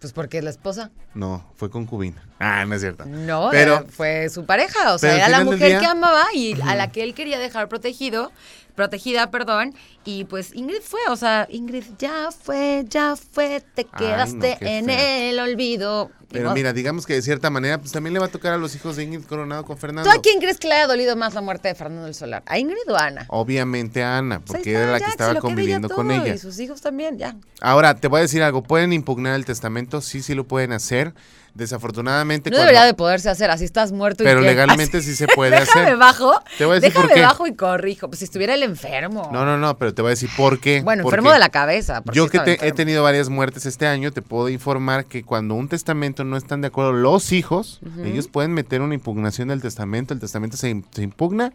Pues 0.00 0.12
porque 0.12 0.38
es 0.38 0.44
la 0.44 0.50
esposa. 0.50 0.90
No, 1.14 1.48
fue 1.56 1.70
concubina. 1.70 2.22
Ah, 2.40 2.64
no 2.66 2.74
es 2.74 2.80
cierto. 2.80 3.04
No, 3.06 3.48
Pero- 3.52 3.74
era- 3.78 3.84
fue 3.88 4.28
su 4.28 4.44
pareja. 4.44 4.92
O 4.94 4.98
sea, 4.98 5.14
era 5.16 5.28
la 5.28 5.44
mujer 5.44 5.68
día- 5.68 5.78
que 5.80 5.86
amaba 5.86 6.24
y 6.34 6.60
a 6.60 6.74
la 6.74 6.90
que 6.90 7.04
él 7.04 7.14
quería 7.14 7.38
dejar 7.38 7.68
protegido, 7.68 8.32
protegida, 8.74 9.30
perdón. 9.30 9.74
Y 10.04 10.24
pues 10.24 10.54
Ingrid 10.54 10.82
fue, 10.82 11.00
o 11.08 11.16
sea, 11.16 11.46
Ingrid 11.50 11.84
ya 11.98 12.30
fue, 12.30 12.84
ya 12.88 13.16
fue, 13.16 13.62
te 13.74 13.86
Ay, 13.92 13.98
quedaste 13.98 14.58
no, 14.60 14.66
en 14.68 14.84
feo. 14.86 15.30
el 15.30 15.38
olvido. 15.40 16.10
Pero 16.30 16.54
mira, 16.54 16.72
digamos 16.72 17.04
que 17.04 17.12
de 17.12 17.20
cierta 17.20 17.50
manera, 17.50 17.78
pues 17.78 17.92
también 17.92 18.14
le 18.14 18.18
va 18.18 18.26
a 18.26 18.30
tocar 18.30 18.54
a 18.54 18.56
los 18.56 18.74
hijos 18.74 18.96
de 18.96 19.04
Ingrid 19.04 19.24
Coronado 19.26 19.64
con 19.64 19.76
Fernando. 19.76 20.10
¿Tú 20.10 20.18
a 20.18 20.22
quién 20.22 20.40
crees 20.40 20.58
que 20.58 20.66
le 20.66 20.74
haya 20.74 20.86
dolido 20.86 21.14
más 21.14 21.34
la 21.34 21.42
muerte 21.42 21.68
de 21.68 21.74
Fernando 21.74 22.06
del 22.06 22.14
Solar? 22.14 22.42
¿A 22.46 22.58
Ingrid 22.58 22.90
o 22.90 22.96
a 22.96 23.06
Ana? 23.06 23.26
Obviamente 23.28 24.02
a 24.02 24.16
Ana, 24.16 24.38
Pues 24.40 24.46
porque 24.56 24.70
está, 24.72 24.82
era 24.82 24.92
la 24.92 24.98
ya, 24.98 25.04
que 25.04 25.10
estaba 25.10 25.30
ella 25.32 25.40
conviviendo 25.40 25.88
con 25.90 26.10
ella. 26.10 26.34
Y 26.34 26.38
sus 26.38 26.58
hijos 26.58 26.80
también, 26.80 27.18
ya. 27.18 27.36
Ahora, 27.60 27.94
te 27.96 28.08
voy 28.08 28.20
a 28.20 28.22
decir 28.22 28.42
algo, 28.42 28.62
pueden 28.62 28.94
impugnar 28.94 29.34
el 29.34 29.44
testamento, 29.44 30.00
sí, 30.00 30.22
sí 30.22 30.34
lo 30.34 30.44
pueden 30.48 30.72
hacer. 30.72 31.12
Desafortunadamente, 31.54 32.48
No 32.50 32.54
cuando- 32.56 32.66
debería 32.70 32.86
de 32.86 32.94
poderse 32.94 33.28
hacer 33.28 33.50
así, 33.50 33.64
estás 33.64 33.92
muerto 33.92 34.22
y 34.22 34.26
pero 34.26 34.40
qué. 34.40 34.46
legalmente 34.46 34.98
Así. 34.98 35.08
sí 35.10 35.16
se 35.16 35.26
puede 35.28 35.50
Déjame 35.58 35.82
hacer. 35.86 35.96
bajo. 35.98 36.32
Te 36.56 36.64
voy 36.64 36.76
a 36.76 36.80
decir 36.80 36.92
por 36.94 37.02
déjame 37.02 37.20
qué. 37.20 37.26
bajo 37.26 37.46
y 37.46 37.54
corrijo. 37.54 38.08
Pues 38.08 38.20
si 38.20 38.24
estuviera 38.24 38.54
el 38.54 38.62
enfermo. 38.62 39.28
No, 39.32 39.44
no, 39.44 39.58
no, 39.58 39.76
pero 39.76 39.92
te 39.92 40.00
voy 40.02 40.08
a 40.08 40.14
decir 40.14 40.30
por 40.36 40.60
qué. 40.60 40.80
Bueno, 40.82 41.02
enfermo 41.04 41.30
de 41.30 41.38
la 41.38 41.50
cabeza. 41.50 42.02
Yo 42.12 42.28
que 42.28 42.38
te- 42.40 42.66
he 42.66 42.72
tenido 42.72 43.02
varias 43.02 43.28
muertes 43.28 43.66
este 43.66 43.86
año, 43.86 44.12
te 44.12 44.22
puedo 44.22 44.48
informar 44.48 45.04
que 45.04 45.24
cuando 45.24 45.54
un 45.54 45.68
testamento 45.68 46.24
no 46.24 46.36
están 46.38 46.62
de 46.62 46.68
acuerdo 46.68 46.92
los 46.92 47.32
hijos, 47.32 47.80
ellos 48.02 48.28
pueden 48.28 48.52
meter 48.54 48.80
una 48.80 48.94
impugnación 48.94 49.48
del 49.48 49.60
testamento, 49.60 50.14
el 50.14 50.20
testamento 50.20 50.56
se, 50.56 50.70
im- 50.74 50.84
se 50.90 51.02
impugna 51.02 51.52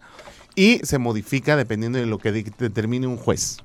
y 0.55 0.79
se 0.83 0.97
modifica 0.99 1.55
dependiendo 1.55 1.97
de 1.97 2.05
lo 2.05 2.19
que 2.19 2.31
determine 2.31 3.07
un 3.07 3.17
juez. 3.17 3.57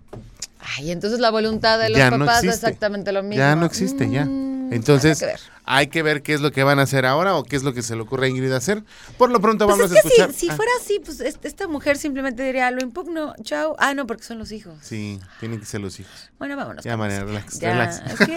Ay, 0.76 0.90
entonces 0.90 1.18
la 1.20 1.30
voluntad 1.30 1.78
de 1.78 1.88
los 1.90 1.98
Ya 1.98 2.10
no 2.10 2.18
papás 2.24 2.44
es 2.44 2.54
exactamente 2.54 3.12
lo 3.12 3.22
mismo. 3.22 3.36
Ya 3.36 3.56
no 3.56 3.66
existe, 3.66 4.08
ya. 4.10 4.24
Mm. 4.24 4.72
Entonces, 4.72 5.18
que 5.18 5.34
hay 5.66 5.88
que 5.88 6.02
ver 6.02 6.22
qué 6.22 6.32
es 6.32 6.40
lo 6.40 6.50
que 6.50 6.62
van 6.64 6.78
a 6.78 6.82
hacer 6.82 7.04
ahora 7.04 7.34
o 7.36 7.44
qué 7.44 7.56
es 7.56 7.62
lo 7.62 7.74
que 7.74 7.82
se 7.82 7.94
le 7.94 8.00
ocurre 8.00 8.26
a 8.26 8.28
Ingrid 8.30 8.52
hacer. 8.52 8.82
Por 9.18 9.30
lo 9.30 9.38
pronto 9.38 9.66
Pues 9.66 9.76
vamos 9.76 9.90
es 9.90 9.96
a 9.96 10.00
escuchar. 10.08 10.32
si, 10.32 10.46
si 10.46 10.48
Ah, 10.50 10.56
fuera 10.56 10.70
así, 10.80 10.98
pues 11.04 11.20
est- 11.20 11.44
esta 11.44 11.68
mujer 11.68 11.98
simplemente 11.98 12.42
diría, 12.42 12.70
lo 12.70 12.80
impugno, 12.82 13.34
chao. 13.42 13.76
Ah, 13.78 13.92
no, 13.92 14.06
porque 14.06 14.22
son 14.22 14.38
los 14.38 14.50
hijos. 14.50 14.74
Sí, 14.80 15.20
tienen 15.40 15.60
que 15.60 15.66
ser 15.66 15.82
los 15.82 16.00
hijos. 16.00 16.30
Bueno, 16.38 16.56
vámonos. 16.56 16.84
Ya, 16.84 16.96
María, 16.96 17.22
relax, 17.22 17.58
Ya, 17.60 17.72
relax. 17.72 18.00
es 18.06 18.26
que- 18.26 18.36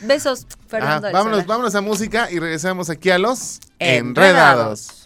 Besos, 0.06 0.46
Ah, 0.48 0.56
Fernando. 0.68 1.06
del 1.06 1.12
vámonos, 1.12 1.46
vámonos 1.46 1.74
a 1.74 1.80
música 1.80 2.30
y 2.30 2.38
regresamos 2.38 2.88
aquí 2.90 3.10
a 3.10 3.18
los 3.18 3.58
Enredados. 3.80 4.06
enredados. 4.18 5.05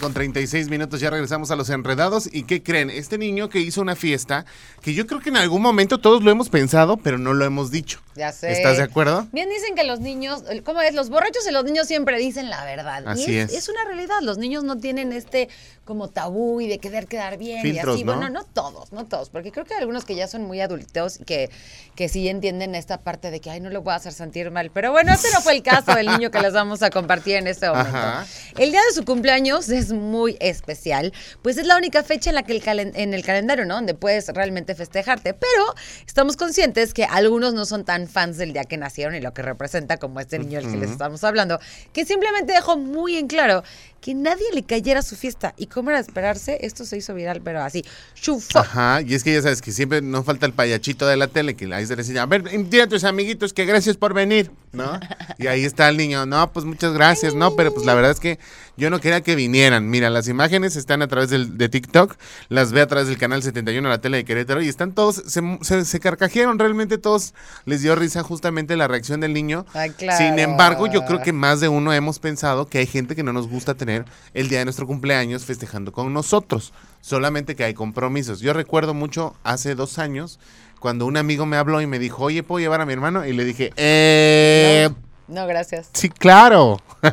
Con 0.00 0.14
36 0.14 0.68
minutos, 0.68 0.98
ya 1.00 1.10
regresamos 1.10 1.50
a 1.50 1.56
los 1.56 1.70
enredados. 1.70 2.28
¿Y 2.32 2.44
qué 2.44 2.62
creen? 2.62 2.90
Este 2.90 3.18
niño 3.18 3.48
que 3.48 3.60
hizo 3.60 3.80
una 3.80 3.94
fiesta, 3.94 4.46
que 4.82 4.94
yo 4.94 5.06
creo 5.06 5.20
que 5.20 5.28
en 5.28 5.36
algún 5.36 5.62
momento 5.62 5.98
todos 5.98 6.24
lo 6.24 6.30
hemos 6.30 6.48
pensado, 6.48 6.96
pero 6.96 7.18
no 7.18 7.34
lo 7.34 7.44
hemos 7.44 7.70
dicho. 7.70 8.00
Ya 8.16 8.32
sé. 8.32 8.50
¿Estás 8.52 8.78
de 8.78 8.82
acuerdo? 8.82 9.28
Bien 9.32 9.48
dicen 9.48 9.74
que 9.74 9.84
los 9.84 10.00
niños, 10.00 10.42
¿cómo 10.64 10.80
es? 10.80 10.94
Los 10.94 11.10
borrachos 11.10 11.46
y 11.48 11.52
los 11.52 11.64
niños 11.64 11.86
siempre 11.86 12.18
dicen 12.18 12.50
la 12.50 12.64
verdad. 12.64 13.04
Así 13.06 13.30
y 13.30 13.36
es, 13.36 13.50
es. 13.50 13.58
es 13.58 13.68
una 13.68 13.84
realidad. 13.84 14.16
Los 14.22 14.38
niños 14.38 14.64
no 14.64 14.78
tienen 14.78 15.12
este 15.12 15.48
como 15.90 16.06
tabú 16.08 16.60
y 16.60 16.68
de 16.68 16.78
querer 16.78 17.08
quedar 17.08 17.36
bien 17.36 17.62
Filtros, 17.62 17.96
y 17.96 17.98
así. 17.98 18.04
¿no? 18.04 18.14
Bueno, 18.14 18.30
no 18.30 18.44
todos, 18.44 18.92
no 18.92 19.06
todos, 19.06 19.28
porque 19.28 19.50
creo 19.50 19.64
que 19.64 19.74
hay 19.74 19.80
algunos 19.80 20.04
que 20.04 20.14
ya 20.14 20.28
son 20.28 20.42
muy 20.42 20.60
adultos 20.60 21.18
y 21.18 21.24
que, 21.24 21.50
que 21.96 22.08
sí 22.08 22.28
entienden 22.28 22.76
esta 22.76 22.98
parte 22.98 23.32
de 23.32 23.40
que, 23.40 23.50
ay, 23.50 23.60
no 23.60 23.70
lo 23.70 23.82
voy 23.82 23.94
a 23.94 23.96
hacer 23.96 24.12
sentir 24.12 24.52
mal. 24.52 24.70
Pero 24.72 24.92
bueno, 24.92 25.12
ese 25.12 25.26
no 25.34 25.40
fue 25.40 25.54
el 25.54 25.64
caso 25.64 25.92
del 25.96 26.06
niño 26.06 26.30
que 26.30 26.38
les 26.40 26.52
vamos 26.52 26.82
a 26.82 26.90
compartir 26.90 27.34
en 27.34 27.48
este 27.48 27.68
momento. 27.68 27.96
Ajá. 27.96 28.24
El 28.56 28.70
día 28.70 28.80
de 28.88 28.94
su 28.94 29.04
cumpleaños 29.04 29.68
es 29.68 29.89
muy 29.92 30.36
especial, 30.40 31.12
pues 31.42 31.56
es 31.58 31.66
la 31.66 31.76
única 31.76 32.02
fecha 32.02 32.30
en 32.30 32.34
la 32.36 32.42
que 32.42 32.52
el 32.52 32.62
calen- 32.62 32.92
en 32.94 33.14
el 33.14 33.24
calendario, 33.24 33.64
¿no? 33.64 33.74
Donde 33.74 33.94
puedes 33.94 34.28
realmente 34.28 34.74
festejarte. 34.74 35.34
Pero 35.34 35.74
estamos 36.06 36.36
conscientes 36.36 36.94
que 36.94 37.04
algunos 37.04 37.54
no 37.54 37.64
son 37.66 37.84
tan 37.84 38.08
fans 38.08 38.36
del 38.36 38.52
día 38.52 38.64
que 38.64 38.76
nacieron 38.76 39.14
y 39.14 39.20
lo 39.20 39.32
que 39.34 39.42
representa, 39.42 39.98
como 39.98 40.20
este 40.20 40.38
niño 40.38 40.60
del 40.60 40.70
que 40.70 40.76
les 40.78 40.90
estamos 40.90 41.24
hablando, 41.24 41.58
que 41.92 42.04
simplemente 42.04 42.52
dejó 42.52 42.76
muy 42.76 43.16
en 43.16 43.26
claro 43.26 43.62
que 44.00 44.14
nadie 44.14 44.46
le 44.54 44.62
cayera 44.62 45.02
su 45.02 45.14
fiesta. 45.14 45.52
Y 45.58 45.66
como 45.66 45.90
era 45.90 45.98
de 45.98 46.06
esperarse, 46.06 46.58
esto 46.62 46.86
se 46.86 46.96
hizo 46.96 47.12
viral, 47.14 47.42
pero 47.42 47.62
así, 47.62 47.84
chufo. 48.14 48.58
Ajá, 48.58 49.02
y 49.02 49.14
es 49.14 49.22
que 49.22 49.34
ya 49.34 49.42
sabes 49.42 49.60
que 49.60 49.72
siempre 49.72 50.00
nos 50.00 50.24
falta 50.24 50.46
el 50.46 50.54
payachito 50.54 51.06
de 51.06 51.18
la 51.18 51.28
tele 51.28 51.54
que 51.54 51.72
ahí 51.74 51.84
se 51.84 51.94
le 51.96 52.02
enseña, 52.02 52.22
a 52.22 52.26
ver, 52.26 52.44
dile 52.44 52.84
a 52.84 52.88
tus 52.88 53.04
amiguitos 53.04 53.52
que 53.52 53.66
gracias 53.66 53.98
por 53.98 54.14
venir, 54.14 54.50
¿no? 54.72 54.98
Y 55.38 55.46
ahí 55.46 55.64
está 55.64 55.88
el 55.88 55.96
niño, 55.96 56.26
no, 56.26 56.52
pues 56.52 56.64
muchas 56.64 56.92
gracias, 56.92 57.34
no, 57.34 57.56
pero 57.56 57.72
pues 57.72 57.86
la 57.86 57.94
verdad 57.94 58.10
es 58.10 58.20
que 58.20 58.38
yo 58.76 58.88
no 58.90 59.00
quería 59.00 59.20
que 59.20 59.34
vinieran. 59.34 59.90
Mira, 59.90 60.10
las 60.10 60.28
imágenes 60.28 60.76
están 60.76 61.02
a 61.02 61.08
través 61.08 61.30
del, 61.30 61.58
de 61.58 61.68
TikTok, 61.68 62.16
las 62.48 62.72
ve 62.72 62.80
a 62.80 62.86
través 62.86 63.08
del 63.08 63.18
canal 63.18 63.42
71 63.42 63.88
de 63.88 63.94
la 63.94 64.00
tele 64.00 64.18
de 64.18 64.24
Querétaro 64.24 64.62
y 64.62 64.68
están 64.68 64.92
todos, 64.92 65.22
se, 65.26 65.42
se, 65.62 65.84
se 65.84 66.00
carcajearon, 66.00 66.58
realmente 66.58 66.98
todos 66.98 67.34
les 67.64 67.82
dio 67.82 67.94
risa 67.94 68.22
justamente 68.22 68.76
la 68.76 68.88
reacción 68.88 69.20
del 69.20 69.34
niño. 69.34 69.66
Ay, 69.74 69.90
claro. 69.90 70.18
Sin 70.18 70.38
embargo, 70.38 70.86
yo 70.86 71.04
creo 71.04 71.20
que 71.20 71.32
más 71.32 71.60
de 71.60 71.68
uno 71.68 71.92
hemos 71.92 72.18
pensado 72.18 72.68
que 72.68 72.78
hay 72.78 72.86
gente 72.86 73.16
que 73.16 73.22
no 73.22 73.32
nos 73.32 73.48
gusta 73.48 73.74
tener 73.74 74.04
el 74.34 74.48
día 74.48 74.60
de 74.60 74.64
nuestro 74.64 74.86
cumpleaños 74.86 75.44
festejando 75.44 75.92
con 75.92 76.12
nosotros. 76.12 76.72
Solamente 77.02 77.56
que 77.56 77.64
hay 77.64 77.74
compromisos. 77.74 78.40
Yo 78.40 78.52
recuerdo 78.52 78.92
mucho 78.94 79.34
hace 79.42 79.74
dos 79.74 79.98
años 79.98 80.38
cuando 80.80 81.06
un 81.06 81.16
amigo 81.16 81.46
me 81.46 81.56
habló 81.56 81.80
y 81.80 81.86
me 81.86 81.98
dijo, 82.00 82.24
oye, 82.24 82.42
¿puedo 82.42 82.58
llevar 82.60 82.80
a 82.80 82.86
mi 82.86 82.92
hermano? 82.92 83.24
Y 83.24 83.32
le 83.32 83.44
dije, 83.44 83.72
eh, 83.76 84.88
No, 85.28 85.46
gracias. 85.46 85.88
sí, 85.92 86.08
claro. 86.08 86.80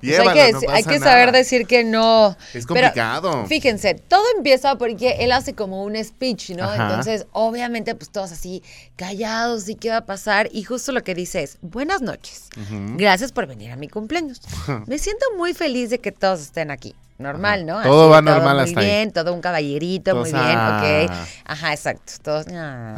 Pues 0.00 0.18
hay 0.18 0.18
Llévalo, 0.18 0.32
que, 0.32 0.52
no 0.66 0.72
hay 0.72 0.82
que 0.84 0.98
saber 0.98 1.26
nada. 1.26 1.38
decir 1.38 1.66
que 1.66 1.84
no. 1.84 2.30
Es 2.54 2.64
Pero 2.66 2.66
complicado. 2.68 3.44
fíjense, 3.46 3.94
todo 3.94 4.22
empieza 4.34 4.76
porque 4.78 5.16
él 5.20 5.30
hace 5.32 5.54
como 5.54 5.84
un 5.84 6.02
speech, 6.02 6.50
¿no? 6.50 6.64
Ajá. 6.64 6.88
Entonces, 6.88 7.26
obviamente, 7.32 7.94
pues 7.94 8.10
todos 8.10 8.32
así 8.32 8.62
callados 8.96 9.68
y 9.68 9.74
qué 9.74 9.90
va 9.90 9.98
a 9.98 10.06
pasar. 10.06 10.48
Y 10.52 10.62
justo 10.64 10.92
lo 10.92 11.04
que 11.04 11.14
dice 11.14 11.42
es, 11.42 11.58
buenas 11.60 12.00
noches. 12.00 12.48
Gracias 12.96 13.30
por 13.32 13.46
venir 13.46 13.72
a 13.72 13.76
mi 13.76 13.88
cumpleaños. 13.88 14.40
Me 14.86 14.98
siento 14.98 15.26
muy 15.36 15.52
feliz 15.52 15.90
de 15.90 15.98
que 15.98 16.12
todos 16.12 16.40
estén 16.40 16.70
aquí. 16.70 16.94
Normal, 17.20 17.66
¿no? 17.66 17.82
Todo 17.82 18.04
Así, 18.04 18.12
va 18.12 18.22
normal 18.22 18.56
muy 18.56 18.64
hasta 18.64 18.80
ahí. 18.80 18.86
bien, 18.86 19.12
todo 19.12 19.34
un 19.34 19.42
caballerito, 19.42 20.16
muy 20.16 20.32
bien, 20.32 20.42
ah. 20.42 21.04
ok. 21.06 21.16
Ajá, 21.44 21.72
exacto. 21.72 22.14
Todos. 22.22 22.46
ah. 22.54 22.96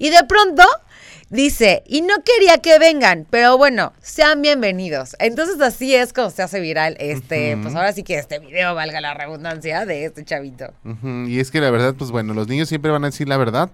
y 0.00 0.10
de 0.10 0.24
pronto 0.24 0.64
dice, 1.30 1.82
y 1.86 2.02
no 2.02 2.14
quería 2.24 2.58
que 2.58 2.78
vengan, 2.78 3.26
pero 3.30 3.56
bueno, 3.56 3.92
sean 4.00 4.42
bienvenidos. 4.42 5.14
Entonces 5.20 5.60
así 5.60 5.94
es 5.94 6.12
como 6.12 6.30
se 6.30 6.42
hace 6.42 6.60
viral 6.60 6.96
este, 6.98 7.56
pues 7.62 7.74
ahora 7.74 7.92
sí 7.92 8.02
que 8.02 8.18
este 8.18 8.38
video, 8.40 8.74
valga 8.74 9.00
la 9.00 9.14
redundancia, 9.14 9.86
de 9.86 10.04
este 10.06 10.24
chavito. 10.24 10.72
Y 11.26 11.38
es 11.40 11.50
que 11.50 11.60
la 11.60 11.70
verdad, 11.70 11.94
pues 11.96 12.10
bueno, 12.10 12.34
los 12.34 12.48
niños 12.48 12.68
siempre 12.68 12.90
van 12.90 13.04
a 13.04 13.08
decir 13.08 13.28
la 13.28 13.36
verdad. 13.36 13.70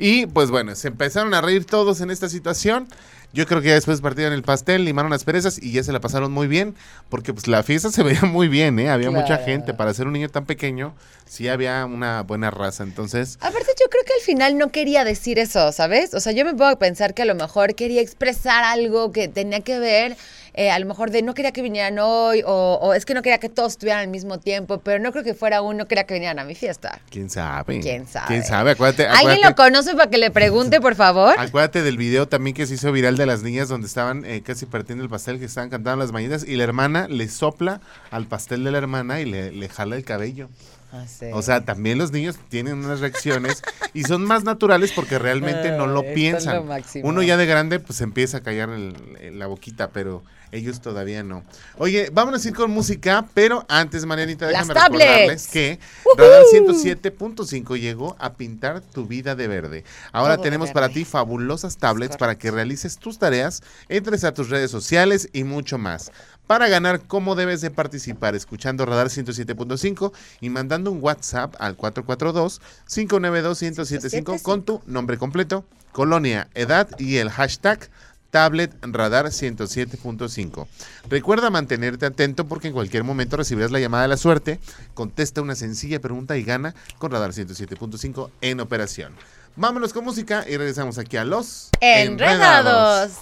Y 0.00 0.24
pues 0.24 0.50
bueno, 0.50 0.74
se 0.76 0.88
empezaron 0.88 1.34
a 1.34 1.42
reír 1.42 1.66
todos 1.66 2.00
en 2.00 2.10
esta 2.10 2.30
situación. 2.30 2.88
Yo 3.34 3.46
creo 3.46 3.60
que 3.60 3.68
ya 3.68 3.74
después 3.74 4.00
partieron 4.00 4.32
el 4.32 4.42
pastel, 4.42 4.86
limaron 4.86 5.10
las 5.10 5.24
perezas 5.24 5.62
y 5.62 5.72
ya 5.72 5.84
se 5.84 5.92
la 5.92 6.00
pasaron 6.00 6.32
muy 6.32 6.48
bien, 6.48 6.74
porque 7.10 7.34
pues 7.34 7.46
la 7.48 7.62
fiesta 7.62 7.90
se 7.90 8.02
veía 8.02 8.22
muy 8.22 8.48
bien, 8.48 8.78
¿eh? 8.78 8.88
Había 8.88 9.10
mucha 9.10 9.36
gente. 9.36 9.74
Para 9.74 9.92
ser 9.92 10.06
un 10.06 10.14
niño 10.14 10.30
tan 10.30 10.46
pequeño, 10.46 10.94
sí 11.26 11.48
había 11.48 11.84
una 11.84 12.22
buena 12.22 12.50
raza. 12.50 12.82
Entonces, 12.82 13.36
Aparte, 13.42 13.72
yo 13.78 13.90
creo 13.90 14.02
que 14.04 14.14
al 14.14 14.20
final 14.22 14.56
no 14.56 14.72
quería 14.72 15.04
decir 15.04 15.38
eso, 15.38 15.70
¿sabes? 15.70 16.14
O 16.14 16.20
sea, 16.20 16.32
yo 16.32 16.46
me 16.46 16.54
puedo 16.54 16.76
pensar 16.78 17.12
que 17.12 17.22
a 17.22 17.26
lo 17.26 17.34
mejor 17.34 17.74
quería 17.74 18.00
expresar 18.00 18.64
algo 18.64 19.12
que 19.12 19.28
tenía 19.28 19.60
que 19.60 19.78
ver, 19.78 20.16
eh, 20.60 20.70
a 20.70 20.78
lo 20.78 20.84
mejor 20.84 21.10
de 21.10 21.22
no 21.22 21.32
quería 21.32 21.52
que 21.52 21.62
vinieran 21.62 21.98
hoy, 21.98 22.42
o, 22.44 22.78
o 22.82 22.92
es 22.92 23.06
que 23.06 23.14
no 23.14 23.22
quería 23.22 23.38
que 23.38 23.48
todos 23.48 23.72
estuvieran 23.72 24.02
al 24.02 24.08
mismo 24.08 24.38
tiempo, 24.38 24.78
pero 24.80 25.02
no 25.02 25.10
creo 25.10 25.24
que 25.24 25.32
fuera 25.32 25.62
uno, 25.62 25.78
no 25.78 25.88
quería 25.88 26.04
que 26.04 26.12
vinieran 26.12 26.38
a 26.38 26.44
mi 26.44 26.54
fiesta. 26.54 27.00
quién 27.10 27.30
sabe. 27.30 27.80
¿Quién 27.80 28.06
sabe? 28.06 28.26
¿Quién 28.26 28.44
sabe? 28.44 28.72
Acuérdate, 28.72 29.06
¿Alguien 29.06 29.40
lo 29.42 29.54
conoce 29.54 29.94
para 29.94 30.10
que 30.10 30.18
le 30.18 30.30
pregunte, 30.30 30.78
por 30.78 30.96
favor? 30.96 31.34
acuérdate 31.38 31.82
del 31.82 31.96
video 31.96 32.28
también 32.28 32.54
que 32.54 32.66
se 32.66 32.74
hizo 32.74 32.92
viral 32.92 33.16
de 33.16 33.24
las 33.24 33.42
niñas 33.42 33.70
donde 33.70 33.86
estaban 33.86 34.26
eh, 34.26 34.42
casi 34.42 34.66
partiendo 34.66 35.02
el 35.02 35.08
pastel, 35.08 35.38
que 35.38 35.46
estaban 35.46 35.70
cantando 35.70 36.04
las 36.04 36.12
mañanitas 36.12 36.44
y 36.46 36.56
la 36.56 36.64
hermana 36.64 37.08
le 37.08 37.28
sopla 37.28 37.80
al 38.10 38.26
pastel 38.26 38.62
de 38.62 38.70
la 38.70 38.76
hermana 38.76 39.20
y 39.20 39.24
le, 39.24 39.52
le 39.52 39.68
jala 39.70 39.96
el 39.96 40.04
cabello. 40.04 40.50
Ah, 40.92 41.04
sí. 41.06 41.26
O 41.32 41.42
sea, 41.42 41.64
también 41.64 41.98
los 41.98 42.10
niños 42.12 42.36
tienen 42.48 42.84
unas 42.84 43.00
reacciones 43.00 43.62
y 43.94 44.02
son 44.04 44.24
más 44.24 44.42
naturales 44.44 44.92
porque 44.92 45.18
realmente 45.18 45.70
no 45.72 45.86
lo 45.86 46.02
piensan. 46.14 46.66
lo. 46.66 46.74
Uno 47.04 47.22
ya 47.22 47.36
de 47.36 47.46
grande 47.46 47.78
pues 47.80 48.00
empieza 48.00 48.38
a 48.38 48.40
callar 48.42 48.70
el- 48.70 48.96
el- 49.20 49.38
la 49.38 49.46
boquita, 49.46 49.90
pero 49.90 50.22
ellos 50.52 50.80
todavía 50.80 51.22
no. 51.22 51.44
Oye, 51.78 52.10
vámonos 52.12 52.44
a 52.44 52.48
ir 52.48 52.54
con 52.56 52.72
música, 52.72 53.24
pero 53.34 53.64
antes, 53.68 54.04
Marianita, 54.04 54.48
déjame 54.48 54.74
recordarles 54.74 55.46
que 55.46 55.78
Radar 56.18 56.42
107.5 56.52 57.76
llegó 57.78 58.16
a 58.18 58.32
pintar 58.34 58.80
tu 58.80 59.06
vida 59.06 59.36
de 59.36 59.46
verde. 59.46 59.84
Ahora 60.12 60.34
Todo 60.36 60.44
tenemos 60.44 60.70
para 60.72 60.88
ti 60.88 61.04
fabulosas 61.04 61.76
tablets 61.76 62.08
correcto. 62.16 62.18
para 62.18 62.34
que 62.38 62.50
realices 62.50 62.98
tus 62.98 63.18
tareas, 63.20 63.62
entres 63.88 64.24
a 64.24 64.34
tus 64.34 64.50
redes 64.50 64.72
sociales 64.72 65.28
y 65.32 65.44
mucho 65.44 65.78
más. 65.78 66.10
Para 66.50 66.68
ganar, 66.68 67.02
¿cómo 67.06 67.36
debes 67.36 67.60
de 67.60 67.70
participar? 67.70 68.34
Escuchando 68.34 68.84
Radar 68.84 69.06
107.5 69.06 70.10
y 70.40 70.50
mandando 70.50 70.90
un 70.90 71.00
WhatsApp 71.00 71.54
al 71.60 71.76
442-592-1075 71.76 74.42
con 74.42 74.64
tu 74.64 74.82
nombre 74.84 75.16
completo, 75.16 75.64
colonia, 75.92 76.48
edad 76.54 76.88
y 76.98 77.18
el 77.18 77.30
hashtag 77.30 77.88
Tablet 78.32 78.74
Radar 78.82 79.26
107.5. 79.26 80.66
Recuerda 81.08 81.50
mantenerte 81.50 82.06
atento 82.06 82.48
porque 82.48 82.66
en 82.66 82.74
cualquier 82.74 83.04
momento 83.04 83.36
recibirás 83.36 83.70
la 83.70 83.78
llamada 83.78 84.02
de 84.02 84.08
la 84.08 84.16
suerte. 84.16 84.58
Contesta 84.94 85.42
una 85.42 85.54
sencilla 85.54 86.00
pregunta 86.00 86.36
y 86.36 86.42
gana 86.42 86.74
con 86.98 87.12
Radar 87.12 87.30
107.5 87.30 88.28
en 88.40 88.58
operación. 88.58 89.14
Vámonos 89.54 89.92
con 89.92 90.04
música 90.04 90.44
y 90.48 90.56
regresamos 90.56 90.98
aquí 90.98 91.16
a 91.16 91.24
los 91.24 91.70
Enredados. 91.80 93.12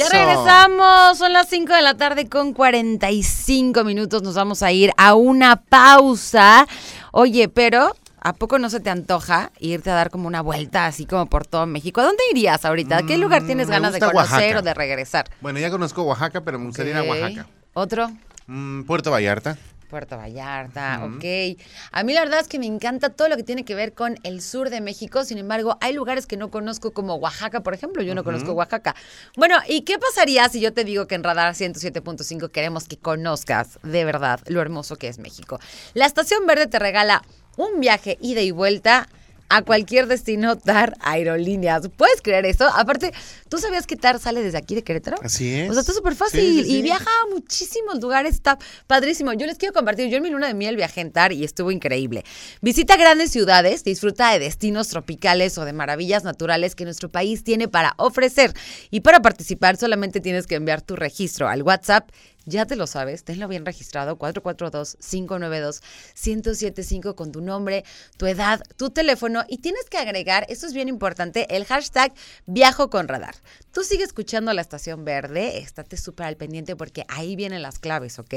Ya 0.00 0.08
regresamos, 0.08 1.18
son 1.18 1.32
las 1.32 1.48
5 1.48 1.72
de 1.72 1.82
la 1.82 1.96
tarde 1.96 2.28
con 2.28 2.52
45 2.54 3.84
minutos, 3.84 4.22
nos 4.22 4.34
vamos 4.34 4.62
a 4.62 4.72
ir 4.72 4.92
a 4.96 5.14
una 5.14 5.56
pausa. 5.56 6.66
Oye, 7.12 7.48
pero 7.48 7.94
¿a 8.20 8.32
poco 8.32 8.58
no 8.58 8.70
se 8.70 8.80
te 8.80 8.90
antoja 8.90 9.50
irte 9.60 9.90
a 9.90 9.94
dar 9.94 10.10
como 10.10 10.26
una 10.26 10.40
vuelta 10.40 10.86
así 10.86 11.06
como 11.06 11.26
por 11.26 11.46
todo 11.46 11.66
México? 11.66 12.00
¿A 12.00 12.04
dónde 12.04 12.22
irías 12.30 12.64
ahorita? 12.64 12.98
¿A 12.98 13.02
qué 13.02 13.16
Mm, 13.16 13.20
lugar 13.20 13.44
tienes 13.46 13.68
ganas 13.68 13.92
de 13.92 14.00
conocer 14.00 14.16
Oaxaca. 14.16 14.58
o 14.58 14.62
de 14.62 14.74
regresar? 14.74 15.30
Bueno, 15.40 15.58
ya 15.58 15.70
conozco 15.70 16.02
Oaxaca, 16.02 16.40
pero 16.42 16.58
me 16.58 16.66
gustaría 16.66 16.92
ir 16.92 16.98
a. 16.98 17.02
Oaxaca. 17.02 17.46
¿Otro? 17.74 18.10
Mm, 18.46 18.82
Puerto 18.84 19.10
Vallarta. 19.10 19.56
Puerto 19.90 20.16
Vallarta, 20.16 21.02
Ujú. 21.04 21.16
ok. 21.16 21.58
A 21.92 22.02
mí 22.04 22.14
la 22.14 22.20
verdad 22.20 22.40
es 22.40 22.48
que 22.48 22.58
me 22.58 22.66
encanta 22.66 23.10
todo 23.10 23.28
lo 23.28 23.36
que 23.36 23.42
tiene 23.42 23.64
que 23.64 23.74
ver 23.74 23.92
con 23.92 24.16
el 24.22 24.40
sur 24.40 24.70
de 24.70 24.80
México, 24.80 25.24
sin 25.24 25.38
embargo, 25.38 25.76
hay 25.80 25.92
lugares 25.92 26.26
que 26.26 26.36
no 26.36 26.50
conozco 26.50 26.92
como 26.92 27.16
Oaxaca, 27.16 27.60
por 27.62 27.74
ejemplo, 27.74 28.02
yo 28.02 28.14
no 28.14 28.24
conozco 28.24 28.52
Oaxaca. 28.52 28.94
Bueno, 29.36 29.56
¿y 29.68 29.82
qué 29.82 29.98
pasaría 29.98 30.48
si 30.48 30.60
yo 30.60 30.72
te 30.72 30.84
digo 30.84 31.06
que 31.06 31.16
en 31.16 31.24
Radar 31.24 31.52
107.5 31.54 32.50
queremos 32.50 32.86
que 32.88 32.96
conozcas 32.96 33.78
de 33.82 34.04
verdad 34.04 34.40
lo 34.46 34.60
hermoso 34.60 34.96
que 34.96 35.08
es 35.08 35.18
México? 35.18 35.58
La 35.94 36.06
Estación 36.06 36.46
Verde 36.46 36.68
te 36.68 36.78
regala 36.78 37.22
un 37.56 37.80
viaje 37.80 38.16
ida 38.20 38.40
y 38.40 38.52
vuelta 38.52 39.08
a 39.50 39.62
cualquier 39.62 40.06
destino 40.06 40.56
TAR 40.56 40.96
Aerolíneas. 41.00 41.88
¿Puedes 41.96 42.22
creer 42.22 42.46
eso? 42.46 42.66
Aparte, 42.68 43.12
¿tú 43.48 43.58
sabías 43.58 43.86
que 43.86 43.96
TAR 43.96 44.18
sale 44.20 44.42
desde 44.42 44.56
aquí 44.56 44.76
de 44.76 44.82
Querétaro? 44.82 45.18
Así 45.22 45.52
es. 45.52 45.68
O 45.68 45.72
sea, 45.72 45.80
está 45.80 45.92
súper 45.92 46.14
fácil 46.14 46.64
y 46.66 46.80
viaja 46.82 47.10
a 47.24 47.34
muchísimos 47.34 48.00
lugares, 48.00 48.34
está 48.34 48.58
padrísimo. 48.86 49.32
Yo 49.32 49.46
les 49.46 49.58
quiero 49.58 49.74
compartir, 49.74 50.08
yo 50.08 50.18
en 50.18 50.22
mi 50.22 50.30
luna 50.30 50.46
de 50.46 50.54
miel 50.54 50.76
viajé 50.76 51.00
en 51.00 51.10
TAR 51.10 51.32
y 51.32 51.44
estuvo 51.44 51.70
increíble. 51.72 52.24
Visita 52.62 52.96
grandes 52.96 53.32
ciudades, 53.32 53.82
disfruta 53.82 54.32
de 54.32 54.38
destinos 54.38 54.88
tropicales 54.88 55.58
o 55.58 55.64
de 55.64 55.72
maravillas 55.72 56.22
naturales 56.22 56.76
que 56.76 56.84
nuestro 56.84 57.08
país 57.08 57.42
tiene 57.42 57.66
para 57.66 57.94
ofrecer. 57.96 58.54
Y 58.90 59.00
para 59.00 59.20
participar 59.20 59.76
solamente 59.76 60.20
tienes 60.20 60.46
que 60.46 60.54
enviar 60.54 60.80
tu 60.80 60.94
registro 60.94 61.48
al 61.48 61.62
WhatsApp 61.62 62.08
ya 62.46 62.66
te 62.66 62.76
lo 62.76 62.86
sabes, 62.86 63.24
tenlo 63.24 63.48
bien 63.48 63.66
registrado, 63.66 64.18
442-592-1075 64.18 67.14
con 67.14 67.32
tu 67.32 67.40
nombre, 67.40 67.84
tu 68.16 68.26
edad, 68.26 68.62
tu 68.76 68.90
teléfono 68.90 69.44
y 69.48 69.58
tienes 69.58 69.84
que 69.90 69.98
agregar, 69.98 70.46
esto 70.48 70.66
es 70.66 70.72
bien 70.72 70.88
importante, 70.88 71.54
el 71.54 71.64
hashtag 71.64 72.12
viajo 72.46 72.90
con 72.90 73.08
radar. 73.08 73.34
Tú 73.72 73.84
sigue 73.84 74.04
escuchando 74.04 74.52
la 74.52 74.62
estación 74.62 75.04
verde, 75.04 75.58
estate 75.58 75.96
súper 75.96 76.26
al 76.26 76.36
pendiente 76.36 76.76
porque 76.76 77.04
ahí 77.08 77.36
vienen 77.36 77.62
las 77.62 77.78
claves, 77.78 78.18
¿ok? 78.18 78.34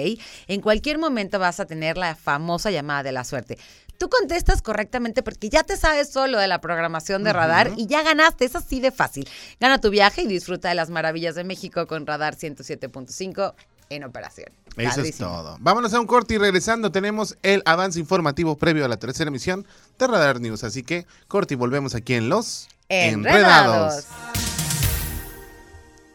En 0.48 0.62
cualquier 0.62 0.98
momento 0.98 1.40
vas 1.40 1.60
a 1.60 1.66
tener 1.66 1.98
la 1.98 2.16
famosa 2.16 2.72
llamada 2.72 3.04
de 3.04 3.12
la 3.12 3.24
suerte. 3.24 3.58
Tú 3.98 4.10
contestas 4.10 4.62
correctamente 4.62 5.24
porque 5.24 5.50
ya 5.50 5.64
te 5.64 5.78
sabes 5.78 6.10
solo 6.10 6.40
de 6.40 6.48
la 6.48 6.60
programación 6.60 7.24
de 7.24 7.32
radar 7.32 7.72
y 7.78 7.88
ya 7.88 8.04
ganaste, 8.04 8.46
es 8.46 8.56
así 8.56 8.80
de 8.80 8.92
fácil. 8.92 9.28
Gana 9.60 9.80
tu 9.80 9.90
viaje 9.90 10.24
y 10.24 10.28
disfruta 10.28 10.70
de 10.70 10.76
las 10.76 10.90
maravillas 10.90 11.36
de 11.36 11.44
México 11.44 11.88
con 11.88 12.06
Radar 12.06 12.36
107.5 12.36 13.54
en 13.96 14.04
operación. 14.04 14.50
Eso 14.78 15.02
es 15.02 15.18
todo. 15.18 15.58
Vámonos 15.60 15.94
a 15.94 16.00
un 16.00 16.08
corte 16.08 16.34
y 16.36 16.38
regresando 16.38 16.92
tenemos 16.92 17.38
el 17.44 17.62
avance 17.66 18.00
informativo 18.00 18.58
previo 18.58 18.86
a 18.86 18.88
la 18.88 18.98
tercera 18.98 19.28
emisión 19.28 19.66
de 20.00 20.08
Radar 20.08 20.42
News. 20.42 20.64
Así 20.64 20.84
que 20.84 21.06
corte 21.28 21.54
y 21.54 21.58
volvemos 21.58 21.96
aquí 21.96 22.16
en 22.16 22.30
Los 22.30 22.68
Enredados. 22.90 24.06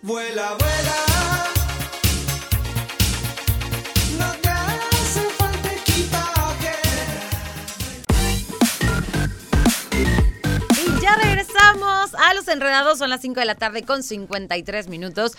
Vuela, 0.02 0.56
vuela. 0.58 1.07
Regresamos 11.78 12.14
a 12.14 12.34
Los 12.34 12.48
Enredados. 12.48 12.98
Son 12.98 13.10
las 13.10 13.20
5 13.20 13.40
de 13.40 13.46
la 13.46 13.54
tarde 13.54 13.82
con 13.82 14.02
53 14.02 14.88
minutos 14.88 15.32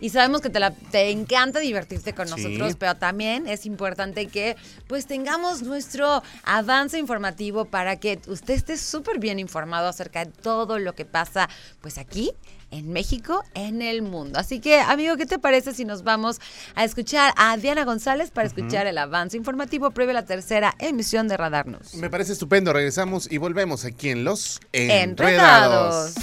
y 0.00 0.10
sabemos 0.10 0.40
que 0.40 0.50
te, 0.50 0.58
la, 0.60 0.72
te 0.72 1.10
encanta 1.10 1.60
divertirte 1.60 2.14
con 2.14 2.28
nosotros, 2.28 2.76
pero 2.78 2.96
también 2.96 3.46
es 3.46 3.64
importante 3.64 4.26
que 4.26 4.56
pues 4.86 5.06
tengamos 5.06 5.62
nuestro 5.62 6.22
avance 6.42 6.98
informativo 6.98 7.64
para 7.66 7.96
que 7.96 8.20
usted 8.26 8.54
esté 8.54 8.76
súper 8.76 9.18
bien 9.18 9.38
informado 9.38 9.88
acerca 9.88 10.24
de 10.24 10.32
todo 10.32 10.78
lo 10.78 10.94
que 10.94 11.04
pasa 11.04 11.48
pues 11.80 11.98
aquí 11.98 12.32
en 12.74 12.92
México, 12.92 13.44
en 13.54 13.82
el 13.82 14.02
mundo. 14.02 14.38
Así 14.38 14.60
que, 14.60 14.80
amigo, 14.80 15.16
¿qué 15.16 15.26
te 15.26 15.38
parece 15.38 15.72
si 15.72 15.84
nos 15.84 16.02
vamos 16.02 16.40
a 16.74 16.84
escuchar 16.84 17.32
a 17.36 17.56
Diana 17.56 17.84
González 17.84 18.30
para 18.32 18.48
escuchar 18.48 18.86
el 18.88 18.98
avance 18.98 19.36
informativo 19.36 19.92
previo 19.92 20.10
a 20.10 20.14
la 20.14 20.24
tercera 20.24 20.74
emisión 20.80 21.28
de 21.28 21.36
Radarnos? 21.36 21.94
Me 21.94 22.10
parece 22.10 22.32
estupendo. 22.32 22.72
Regresamos 22.72 23.30
y 23.30 23.38
volvemos 23.38 23.84
aquí 23.84 24.10
en 24.10 24.24
Los 24.24 24.60
Enredados. 24.72 26.14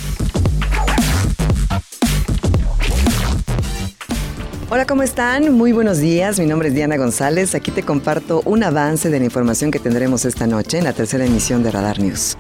Hola, 4.74 4.88
¿cómo 4.88 5.04
están? 5.04 5.52
Muy 5.52 5.74
buenos 5.74 5.98
días. 5.98 6.40
Mi 6.40 6.46
nombre 6.46 6.70
es 6.70 6.74
Diana 6.74 6.96
González. 6.96 7.56
Aquí 7.56 7.72
te 7.72 7.84
comparto 7.84 8.42
un 8.46 8.64
avance 8.64 9.10
de 9.10 9.20
la 9.20 9.26
información 9.26 9.70
que 9.70 9.80
tendremos 9.80 10.24
esta 10.24 10.48
noche 10.48 10.78
en 10.78 10.86
la 10.86 10.94
tercera 10.94 11.26
emisión 11.26 11.62
de 11.62 11.72
Radar 11.72 12.00
News. 12.00 12.38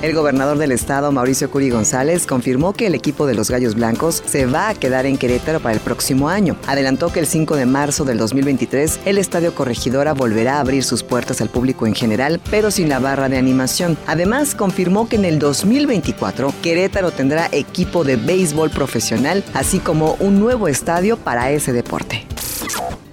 El 0.00 0.14
gobernador 0.14 0.58
del 0.58 0.70
estado, 0.70 1.10
Mauricio 1.10 1.50
Curi 1.50 1.70
González, 1.70 2.24
confirmó 2.24 2.72
que 2.72 2.86
el 2.86 2.94
equipo 2.94 3.26
de 3.26 3.34
los 3.34 3.50
Gallos 3.50 3.74
Blancos 3.74 4.22
se 4.24 4.46
va 4.46 4.68
a 4.68 4.74
quedar 4.74 5.06
en 5.06 5.18
Querétaro 5.18 5.58
para 5.58 5.74
el 5.74 5.80
próximo 5.80 6.28
año. 6.28 6.56
Adelantó 6.68 7.12
que 7.12 7.18
el 7.18 7.26
5 7.26 7.56
de 7.56 7.66
marzo 7.66 8.04
del 8.04 8.16
2023 8.16 9.00
el 9.06 9.18
Estadio 9.18 9.52
Corregidora 9.56 10.14
volverá 10.14 10.58
a 10.58 10.60
abrir 10.60 10.84
sus 10.84 11.02
puertas 11.02 11.40
al 11.40 11.48
público 11.48 11.84
en 11.84 11.96
general, 11.96 12.40
pero 12.48 12.70
sin 12.70 12.88
la 12.88 13.00
barra 13.00 13.28
de 13.28 13.38
animación. 13.38 13.98
Además, 14.06 14.54
confirmó 14.54 15.08
que 15.08 15.16
en 15.16 15.24
el 15.24 15.40
2024 15.40 16.54
Querétaro 16.62 17.10
tendrá 17.10 17.48
equipo 17.50 18.04
de 18.04 18.14
béisbol 18.14 18.70
profesional, 18.70 19.42
así 19.52 19.80
como 19.80 20.14
un 20.20 20.38
nuevo 20.38 20.68
estadio 20.68 21.16
para 21.16 21.47
ese 21.50 21.72
deporte. 21.72 22.26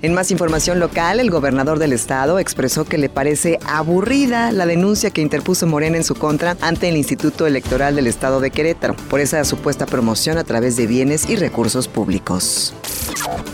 En 0.05 0.13
más 0.13 0.29
información 0.29 0.79
local, 0.79 1.19
el 1.19 1.31
gobernador 1.31 1.79
del 1.79 1.91
estado 1.91 2.37
expresó 2.37 2.85
que 2.85 2.99
le 2.99 3.09
parece 3.09 3.57
aburrida 3.65 4.51
la 4.51 4.67
denuncia 4.67 5.09
que 5.09 5.23
interpuso 5.23 5.65
Morena 5.65 5.97
en 5.97 6.03
su 6.03 6.13
contra 6.13 6.55
ante 6.61 6.89
el 6.89 6.95
Instituto 6.95 7.47
Electoral 7.47 7.95
del 7.95 8.05
Estado 8.05 8.39
de 8.39 8.51
Querétaro 8.51 8.95
por 9.09 9.19
esa 9.19 9.43
supuesta 9.45 9.87
promoción 9.87 10.37
a 10.37 10.43
través 10.43 10.77
de 10.77 10.85
bienes 10.85 11.27
y 11.27 11.37
recursos 11.37 11.87
públicos. 11.87 12.75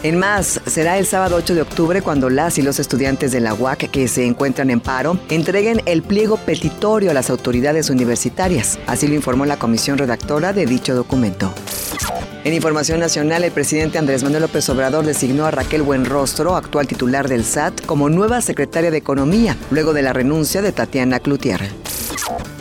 En 0.04 0.20
más, 0.20 0.60
será 0.66 0.98
el 0.98 1.06
sábado 1.06 1.38
8 1.38 1.56
de 1.56 1.62
octubre 1.62 2.02
cuando 2.02 2.30
las 2.30 2.58
y 2.58 2.64
los 2.64 2.80
estudiantes 2.80 3.32
de 3.32 3.40
la 3.40 3.54
UAC 3.54 3.90
que 3.90 4.10
se 4.10 4.26
encuentran 4.26 4.72
en 4.72 4.82
paro 4.82 5.18
entreguen 5.30 5.82
el 5.86 6.04
pliego 6.04 6.36
petitorio 6.36 7.12
a 7.12 7.14
las 7.14 7.30
autoridades 7.30 7.90
universitarias. 7.90 8.78
Así 8.88 9.08
lo 9.08 9.16
informó 9.16 9.46
la 9.46 9.58
comisión 9.58 9.98
redactora 9.98 10.52
de 10.52 10.66
dicho 10.66 10.96
documento. 10.96 11.54
En 12.44 12.56
información 12.56 13.00
nacional, 13.00 13.44
el 13.44 13.52
presidente 13.52 14.00
Andrés 14.00 14.24
Manuel 14.24 14.42
López 14.42 14.68
Obrador 14.70 15.06
designó 15.06 15.46
a 15.46 15.52
Raquel 15.52 15.84
Buenrostro, 15.84 16.41
actual 16.50 16.88
titular 16.88 17.30
del 17.30 17.46
SAT, 17.46 17.86
como 17.86 18.10
nueva 18.10 18.42
secretaria 18.42 18.92
de 18.92 18.98
Economía, 18.98 19.56
luego 19.70 19.94
de 19.94 20.02
la 20.02 20.14
renuncia 20.14 20.62
de 20.62 20.72
Tatiana 20.72 21.20
Cloutier. 21.20 21.62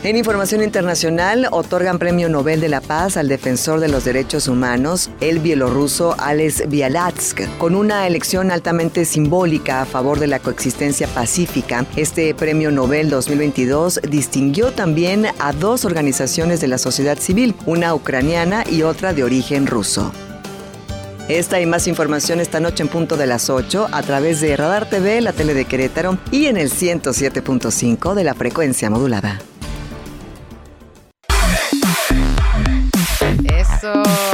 En 0.03 0.17
información 0.17 0.63
internacional, 0.63 1.47
otorgan 1.51 1.99
Premio 1.99 2.27
Nobel 2.27 2.59
de 2.59 2.69
la 2.69 2.81
Paz 2.81 3.17
al 3.17 3.27
defensor 3.27 3.79
de 3.79 3.87
los 3.87 4.03
derechos 4.03 4.47
humanos, 4.47 5.11
el 5.19 5.39
bielorruso 5.39 6.15
Alex 6.17 6.67
Bialatsk, 6.67 7.41
con 7.59 7.75
una 7.75 8.07
elección 8.07 8.49
altamente 8.49 9.05
simbólica 9.05 9.81
a 9.81 9.85
favor 9.85 10.17
de 10.19 10.25
la 10.25 10.39
coexistencia 10.39 11.07
pacífica. 11.07 11.85
Este 11.95 12.33
Premio 12.33 12.71
Nobel 12.71 13.11
2022 13.11 14.01
distinguió 14.09 14.71
también 14.71 15.27
a 15.37 15.53
dos 15.53 15.85
organizaciones 15.85 16.61
de 16.61 16.67
la 16.67 16.79
sociedad 16.79 17.19
civil, 17.19 17.55
una 17.67 17.93
ucraniana 17.93 18.63
y 18.67 18.81
otra 18.81 19.13
de 19.13 19.23
origen 19.23 19.67
ruso. 19.67 20.11
Esta 21.31 21.61
y 21.61 21.65
más 21.65 21.87
información 21.87 22.41
esta 22.41 22.59
noche 22.59 22.83
en 22.83 22.89
punto 22.89 23.15
de 23.15 23.25
las 23.25 23.49
8 23.49 23.87
a 23.89 24.01
través 24.01 24.41
de 24.41 24.57
Radar 24.57 24.89
TV, 24.89 25.21
la 25.21 25.31
tele 25.31 25.53
de 25.53 25.63
Querétaro 25.63 26.17
y 26.29 26.47
en 26.47 26.57
el 26.57 26.69
107.5 26.69 28.13
de 28.15 28.23
la 28.25 28.33
frecuencia 28.33 28.89
modulada. 28.89 29.39
Eso. 33.45 34.30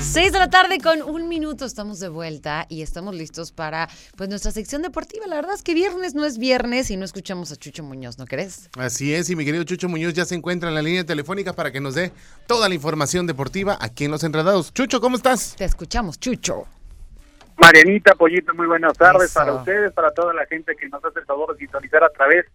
6 0.00 0.32
de 0.32 0.38
la 0.38 0.50
tarde 0.50 0.78
con 0.80 1.02
un 1.02 1.28
minuto 1.28 1.64
estamos 1.64 2.00
de 2.00 2.08
vuelta 2.08 2.66
y 2.68 2.82
estamos 2.82 3.14
listos 3.14 3.52
para 3.52 3.88
pues 4.16 4.28
nuestra 4.28 4.50
sección 4.50 4.82
deportiva. 4.82 5.26
La 5.28 5.36
verdad 5.36 5.54
es 5.54 5.62
que 5.62 5.72
viernes 5.72 6.14
no 6.14 6.24
es 6.24 6.38
viernes 6.38 6.90
y 6.90 6.96
no 6.96 7.04
escuchamos 7.04 7.52
a 7.52 7.56
Chucho 7.56 7.84
Muñoz, 7.84 8.18
¿no 8.18 8.26
crees? 8.26 8.70
Así 8.76 9.14
es, 9.14 9.30
y 9.30 9.36
mi 9.36 9.44
querido 9.44 9.62
Chucho 9.62 9.88
Muñoz 9.88 10.12
ya 10.14 10.24
se 10.24 10.34
encuentra 10.34 10.68
en 10.68 10.74
la 10.74 10.82
línea 10.82 11.04
telefónica 11.04 11.52
para 11.52 11.70
que 11.70 11.80
nos 11.80 11.94
dé 11.94 12.10
toda 12.48 12.68
la 12.68 12.74
información 12.74 13.26
deportiva 13.26 13.78
aquí 13.80 14.04
en 14.04 14.10
Los 14.10 14.24
Enredados. 14.24 14.74
Chucho, 14.74 15.00
¿cómo 15.00 15.16
estás? 15.16 15.54
Te 15.56 15.64
escuchamos, 15.64 16.18
Chucho. 16.18 16.66
Marianita, 17.56 18.16
Pollito, 18.16 18.52
muy 18.52 18.66
buenas 18.66 18.98
tardes 18.98 19.32
para 19.32 19.54
ustedes, 19.54 19.92
para 19.92 20.12
toda 20.12 20.34
la 20.34 20.44
gente 20.46 20.74
que 20.74 20.88
nos 20.88 21.04
hace 21.04 21.20
el 21.20 21.24
favor 21.24 21.52
de 21.52 21.60
sintonizar 21.60 22.02
a 22.02 22.10
través 22.10 22.46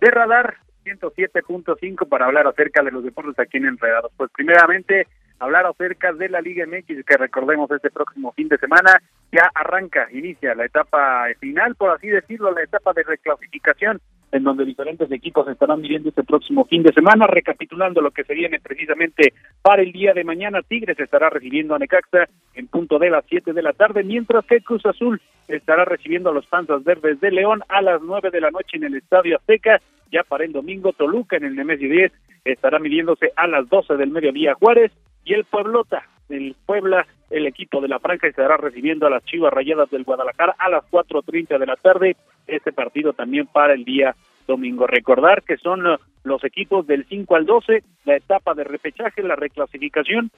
de 0.00 0.10
Radar 0.10 0.56
107.5 0.84 2.08
para 2.08 2.26
hablar 2.26 2.48
acerca 2.48 2.82
de 2.82 2.90
los 2.90 3.04
deportes 3.04 3.38
aquí 3.38 3.58
en 3.58 3.66
Enredados. 3.66 4.10
Pues 4.16 4.30
primeramente 4.34 5.06
hablar 5.38 5.66
acerca 5.66 6.12
de 6.12 6.28
la 6.28 6.40
Liga 6.40 6.66
MX, 6.66 7.04
que 7.04 7.16
recordemos 7.16 7.70
este 7.70 7.90
próximo 7.90 8.32
fin 8.32 8.48
de 8.48 8.58
semana, 8.58 9.00
ya 9.32 9.50
arranca, 9.54 10.08
inicia 10.12 10.54
la 10.54 10.64
etapa 10.64 11.26
final, 11.38 11.74
por 11.74 11.90
así 11.90 12.08
decirlo, 12.08 12.50
la 12.52 12.62
etapa 12.62 12.92
de 12.92 13.02
reclasificación, 13.02 14.00
en 14.32 14.44
donde 14.44 14.64
diferentes 14.64 15.10
equipos 15.10 15.48
estarán 15.48 15.80
viviendo 15.80 16.10
este 16.10 16.22
próximo 16.22 16.64
fin 16.66 16.82
de 16.82 16.92
semana, 16.92 17.26
recapitulando 17.26 18.00
lo 18.00 18.10
que 18.10 18.24
se 18.24 18.34
viene 18.34 18.60
precisamente 18.60 19.32
para 19.62 19.82
el 19.82 19.92
día 19.92 20.12
de 20.12 20.24
mañana, 20.24 20.60
Tigres 20.62 20.98
estará 20.98 21.30
recibiendo 21.30 21.74
a 21.74 21.78
Necaxa 21.78 22.28
en 22.54 22.66
punto 22.66 22.98
de 22.98 23.10
las 23.10 23.24
7 23.28 23.52
de 23.52 23.62
la 23.62 23.72
tarde, 23.72 24.02
mientras 24.02 24.44
que 24.44 24.60
Cruz 24.60 24.84
Azul 24.84 25.20
estará 25.46 25.84
recibiendo 25.84 26.30
a 26.30 26.34
los 26.34 26.46
Panzas 26.46 26.84
Verdes 26.84 27.20
de 27.20 27.30
León 27.30 27.62
a 27.68 27.80
las 27.80 28.02
9 28.02 28.30
de 28.30 28.40
la 28.40 28.50
noche 28.50 28.76
en 28.76 28.84
el 28.84 28.96
Estadio 28.96 29.36
Azteca, 29.36 29.80
ya 30.10 30.22
para 30.22 30.44
el 30.44 30.52
domingo 30.52 30.92
Toluca 30.92 31.36
en 31.36 31.44
el 31.44 31.56
Nemesio 31.56 31.88
10 31.88 32.12
estará 32.44 32.78
midiéndose 32.78 33.30
a 33.36 33.46
las 33.46 33.68
12 33.68 33.96
del 33.96 34.10
mediodía. 34.10 34.54
Juárez, 34.54 34.92
y 35.28 35.34
el 35.34 35.44
Pueblota, 35.44 36.04
el 36.30 36.56
Puebla, 36.64 37.06
el 37.28 37.46
equipo 37.46 37.82
de 37.82 37.88
la 37.88 37.98
franja 37.98 38.26
estará 38.26 38.56
recibiendo 38.56 39.06
a 39.06 39.10
las 39.10 39.22
Chivas 39.26 39.52
Rayadas 39.52 39.90
del 39.90 40.04
Guadalajara 40.04 40.56
a 40.58 40.70
las 40.70 40.84
4.30 40.90 41.58
de 41.58 41.66
la 41.66 41.76
tarde, 41.76 42.16
este 42.46 42.72
partido 42.72 43.12
también 43.12 43.46
para 43.46 43.74
el 43.74 43.84
día 43.84 44.16
domingo. 44.46 44.86
Recordar 44.86 45.42
que 45.42 45.58
son 45.58 45.86
uh, 45.86 45.98
los 46.24 46.42
equipos 46.44 46.86
del 46.86 47.04
5 47.04 47.36
al 47.36 47.44
12, 47.44 47.82
la 48.06 48.16
etapa 48.16 48.54
de 48.54 48.64
repechaje, 48.64 49.22
la 49.22 49.36
reclasificación, 49.36 50.30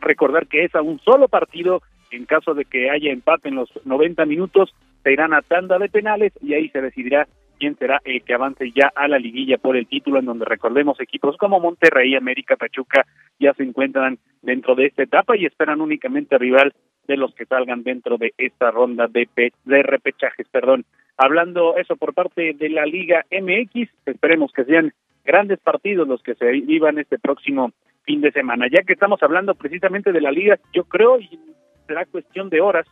recordar 0.00 0.46
que 0.48 0.64
es 0.64 0.74
a 0.74 0.82
un 0.82 1.00
solo 1.00 1.28
partido, 1.28 1.80
en 2.10 2.26
caso 2.26 2.52
de 2.52 2.66
que 2.66 2.90
haya 2.90 3.10
empate 3.10 3.48
en 3.48 3.54
los 3.54 3.70
90 3.86 4.26
minutos, 4.26 4.74
se 5.02 5.12
irán 5.12 5.32
a 5.32 5.40
tanda 5.40 5.78
de 5.78 5.88
penales 5.88 6.34
y 6.42 6.52
ahí 6.52 6.68
se 6.68 6.82
decidirá 6.82 7.26
quién 7.60 7.76
será 7.76 8.00
el 8.04 8.22
que 8.22 8.34
avance 8.34 8.72
ya 8.72 8.90
a 8.94 9.06
la 9.06 9.18
liguilla 9.18 9.58
por 9.58 9.76
el 9.76 9.86
título, 9.86 10.18
en 10.18 10.24
donde 10.24 10.46
recordemos 10.46 10.98
equipos 10.98 11.36
como 11.36 11.60
Monterrey, 11.60 12.16
América, 12.16 12.56
Pachuca 12.56 13.06
ya 13.38 13.52
se 13.54 13.62
encuentran 13.62 14.18
dentro 14.42 14.74
de 14.74 14.86
esta 14.86 15.02
etapa 15.02 15.36
y 15.36 15.44
esperan 15.44 15.80
únicamente 15.80 16.38
rival 16.38 16.72
de 17.06 17.16
los 17.16 17.34
que 17.34 17.44
salgan 17.44 17.82
dentro 17.82 18.16
de 18.16 18.32
esta 18.38 18.70
ronda 18.70 19.06
de, 19.06 19.28
de 19.64 19.82
repechajes, 19.82 20.48
perdón. 20.48 20.84
Hablando 21.16 21.76
eso 21.76 21.96
por 21.96 22.14
parte 22.14 22.54
de 22.54 22.68
la 22.70 22.86
Liga 22.86 23.26
MX, 23.30 23.90
esperemos 24.06 24.52
que 24.52 24.64
sean 24.64 24.92
grandes 25.24 25.60
partidos 25.60 26.08
los 26.08 26.22
que 26.22 26.34
se 26.34 26.50
vivan 26.50 26.98
este 26.98 27.18
próximo 27.18 27.72
fin 28.04 28.20
de 28.22 28.32
semana. 28.32 28.66
Ya 28.72 28.82
que 28.82 28.94
estamos 28.94 29.22
hablando 29.22 29.54
precisamente 29.54 30.12
de 30.12 30.20
la 30.20 30.32
liga, 30.32 30.58
yo 30.72 30.84
creo 30.84 31.20
y 31.20 31.38
será 31.86 32.06
cuestión 32.06 32.48
de 32.48 32.60
horas 32.60 32.86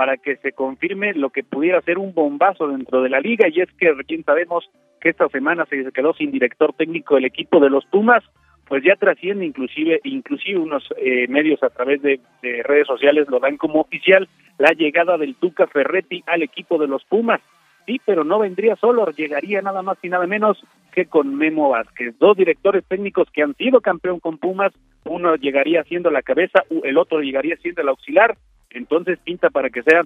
para 0.00 0.16
que 0.16 0.36
se 0.36 0.52
confirme 0.52 1.12
lo 1.12 1.28
que 1.28 1.44
pudiera 1.44 1.82
ser 1.82 1.98
un 1.98 2.14
bombazo 2.14 2.68
dentro 2.68 3.02
de 3.02 3.10
la 3.10 3.20
liga 3.20 3.48
y 3.50 3.60
es 3.60 3.70
que 3.72 3.92
recién 3.92 4.24
sabemos 4.24 4.64
que 4.98 5.10
esta 5.10 5.28
semana 5.28 5.66
se 5.66 5.92
quedó 5.92 6.14
sin 6.14 6.30
director 6.30 6.72
técnico 6.72 7.18
el 7.18 7.26
equipo 7.26 7.60
de 7.60 7.68
los 7.68 7.84
Pumas, 7.84 8.24
pues 8.66 8.82
ya 8.82 8.96
trasciende 8.96 9.44
inclusive 9.44 10.00
inclusive 10.04 10.58
unos 10.58 10.88
eh, 10.96 11.28
medios 11.28 11.62
a 11.62 11.68
través 11.68 12.00
de, 12.00 12.18
de, 12.40 12.62
redes 12.62 12.86
sociales 12.86 13.28
lo 13.28 13.40
dan 13.40 13.58
como 13.58 13.82
oficial 13.82 14.26
la 14.56 14.72
llegada 14.72 15.18
del 15.18 15.34
Tuca 15.34 15.66
Ferretti 15.66 16.24
al 16.26 16.42
equipo 16.42 16.78
de 16.78 16.88
los 16.88 17.04
Pumas. 17.04 17.42
Sí, 17.84 18.00
pero 18.02 18.24
no 18.24 18.38
vendría 18.38 18.76
solo, 18.76 19.04
llegaría 19.10 19.60
nada 19.60 19.82
más 19.82 19.98
y 20.02 20.08
nada 20.08 20.26
menos 20.26 20.64
que 20.92 21.04
con 21.04 21.34
Memo 21.36 21.68
Vázquez, 21.68 22.14
dos 22.18 22.38
directores 22.38 22.86
técnicos 22.88 23.28
que 23.34 23.42
han 23.42 23.54
sido 23.56 23.82
campeón 23.82 24.18
con 24.18 24.38
Pumas, 24.38 24.72
uno 25.04 25.36
llegaría 25.36 25.84
siendo 25.84 26.10
la 26.10 26.22
cabeza, 26.22 26.64
el 26.84 26.96
otro 26.96 27.20
llegaría 27.20 27.56
siendo 27.58 27.82
el 27.82 27.88
auxiliar, 27.88 28.38
entonces 28.70 29.18
pinta 29.18 29.50
para 29.50 29.70
que 29.70 29.82
sea 29.82 30.02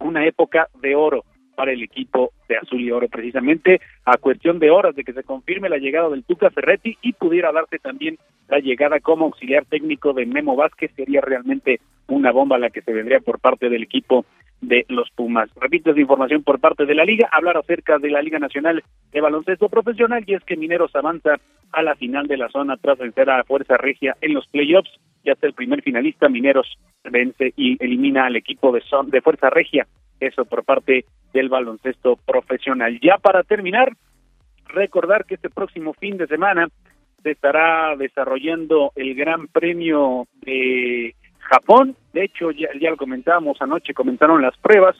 una 0.00 0.26
época 0.26 0.68
de 0.80 0.94
oro 0.94 1.24
para 1.58 1.72
el 1.72 1.82
equipo 1.82 2.30
de 2.48 2.56
Azul 2.56 2.80
y 2.80 2.92
Oro, 2.92 3.08
precisamente 3.08 3.80
a 4.04 4.16
cuestión 4.16 4.60
de 4.60 4.70
horas 4.70 4.94
de 4.94 5.02
que 5.02 5.12
se 5.12 5.24
confirme 5.24 5.68
la 5.68 5.78
llegada 5.78 6.08
del 6.08 6.22
Tuca 6.22 6.50
Ferretti 6.50 6.96
y 7.02 7.14
pudiera 7.14 7.50
darse 7.50 7.80
también 7.80 8.16
la 8.46 8.60
llegada 8.60 9.00
como 9.00 9.24
auxiliar 9.24 9.64
técnico 9.64 10.12
de 10.12 10.24
Memo 10.24 10.54
Vázquez, 10.54 10.92
sería 10.94 11.20
realmente 11.20 11.80
una 12.06 12.30
bomba 12.30 12.58
la 12.58 12.70
que 12.70 12.80
se 12.82 12.92
vendría 12.92 13.18
por 13.18 13.40
parte 13.40 13.68
del 13.68 13.82
equipo 13.82 14.24
de 14.60 14.84
los 14.88 15.10
Pumas. 15.10 15.50
Repito 15.60 15.90
esa 15.90 16.00
información 16.00 16.42
por 16.42 16.60
parte 16.60 16.84
de 16.86 16.94
la 16.94 17.04
Liga, 17.04 17.28
hablar 17.32 17.56
acerca 17.56 17.98
de 17.98 18.10
la 18.10 18.22
Liga 18.22 18.38
Nacional 18.38 18.82
de 19.12 19.20
Baloncesto 19.20 19.68
Profesional 19.68 20.24
y 20.26 20.34
es 20.34 20.44
que 20.44 20.56
Mineros 20.56 20.94
avanza 20.94 21.36
a 21.72 21.82
la 21.82 21.94
final 21.94 22.26
de 22.26 22.36
la 22.36 22.48
zona 22.48 22.76
tras 22.76 22.98
vencer 22.98 23.30
a 23.30 23.44
Fuerza 23.44 23.76
Regia 23.76 24.16
en 24.20 24.34
los 24.34 24.46
playoffs. 24.48 24.90
Ya 25.24 25.32
está 25.32 25.46
el 25.46 25.54
primer 25.54 25.82
finalista, 25.82 26.28
Mineros 26.28 26.78
vence 27.04 27.52
y 27.56 27.82
elimina 27.82 28.26
al 28.26 28.36
equipo 28.36 28.72
de, 28.72 28.80
son, 28.82 29.10
de 29.10 29.20
Fuerza 29.20 29.50
Regia, 29.50 29.86
eso 30.20 30.44
por 30.44 30.64
parte 30.64 31.04
del 31.32 31.48
baloncesto 31.48 32.16
profesional. 32.16 32.98
Ya 33.00 33.18
para 33.18 33.42
terminar, 33.42 33.92
recordar 34.66 35.24
que 35.24 35.34
este 35.34 35.50
próximo 35.50 35.94
fin 35.94 36.16
de 36.16 36.26
semana 36.26 36.68
se 37.22 37.32
estará 37.32 37.96
desarrollando 37.96 38.92
el 38.94 39.14
Gran 39.14 39.48
Premio 39.48 40.26
de 40.40 41.14
Japón. 41.48 41.96
De 42.12 42.24
hecho, 42.24 42.50
ya, 42.50 42.68
ya 42.80 42.90
lo 42.90 42.96
comentábamos 42.96 43.60
anoche, 43.60 43.94
comenzaron 43.94 44.42
las 44.42 44.56
pruebas. 44.58 44.96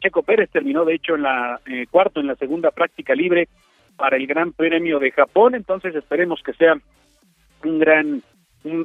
Checo 0.00 0.22
Pérez 0.22 0.50
terminó, 0.50 0.84
de 0.84 0.94
hecho, 0.94 1.14
en 1.14 1.22
la 1.22 1.60
eh, 1.66 1.86
cuarto, 1.90 2.20
en 2.20 2.26
la 2.26 2.36
segunda 2.36 2.70
práctica 2.70 3.14
libre 3.14 3.48
para 3.96 4.16
el 4.16 4.26
Gran 4.26 4.52
Premio 4.52 4.98
de 4.98 5.10
Japón. 5.10 5.54
Entonces, 5.54 5.94
esperemos 5.94 6.42
que 6.42 6.52
sea 6.52 6.76
un 7.64 7.78
gran 7.78 8.22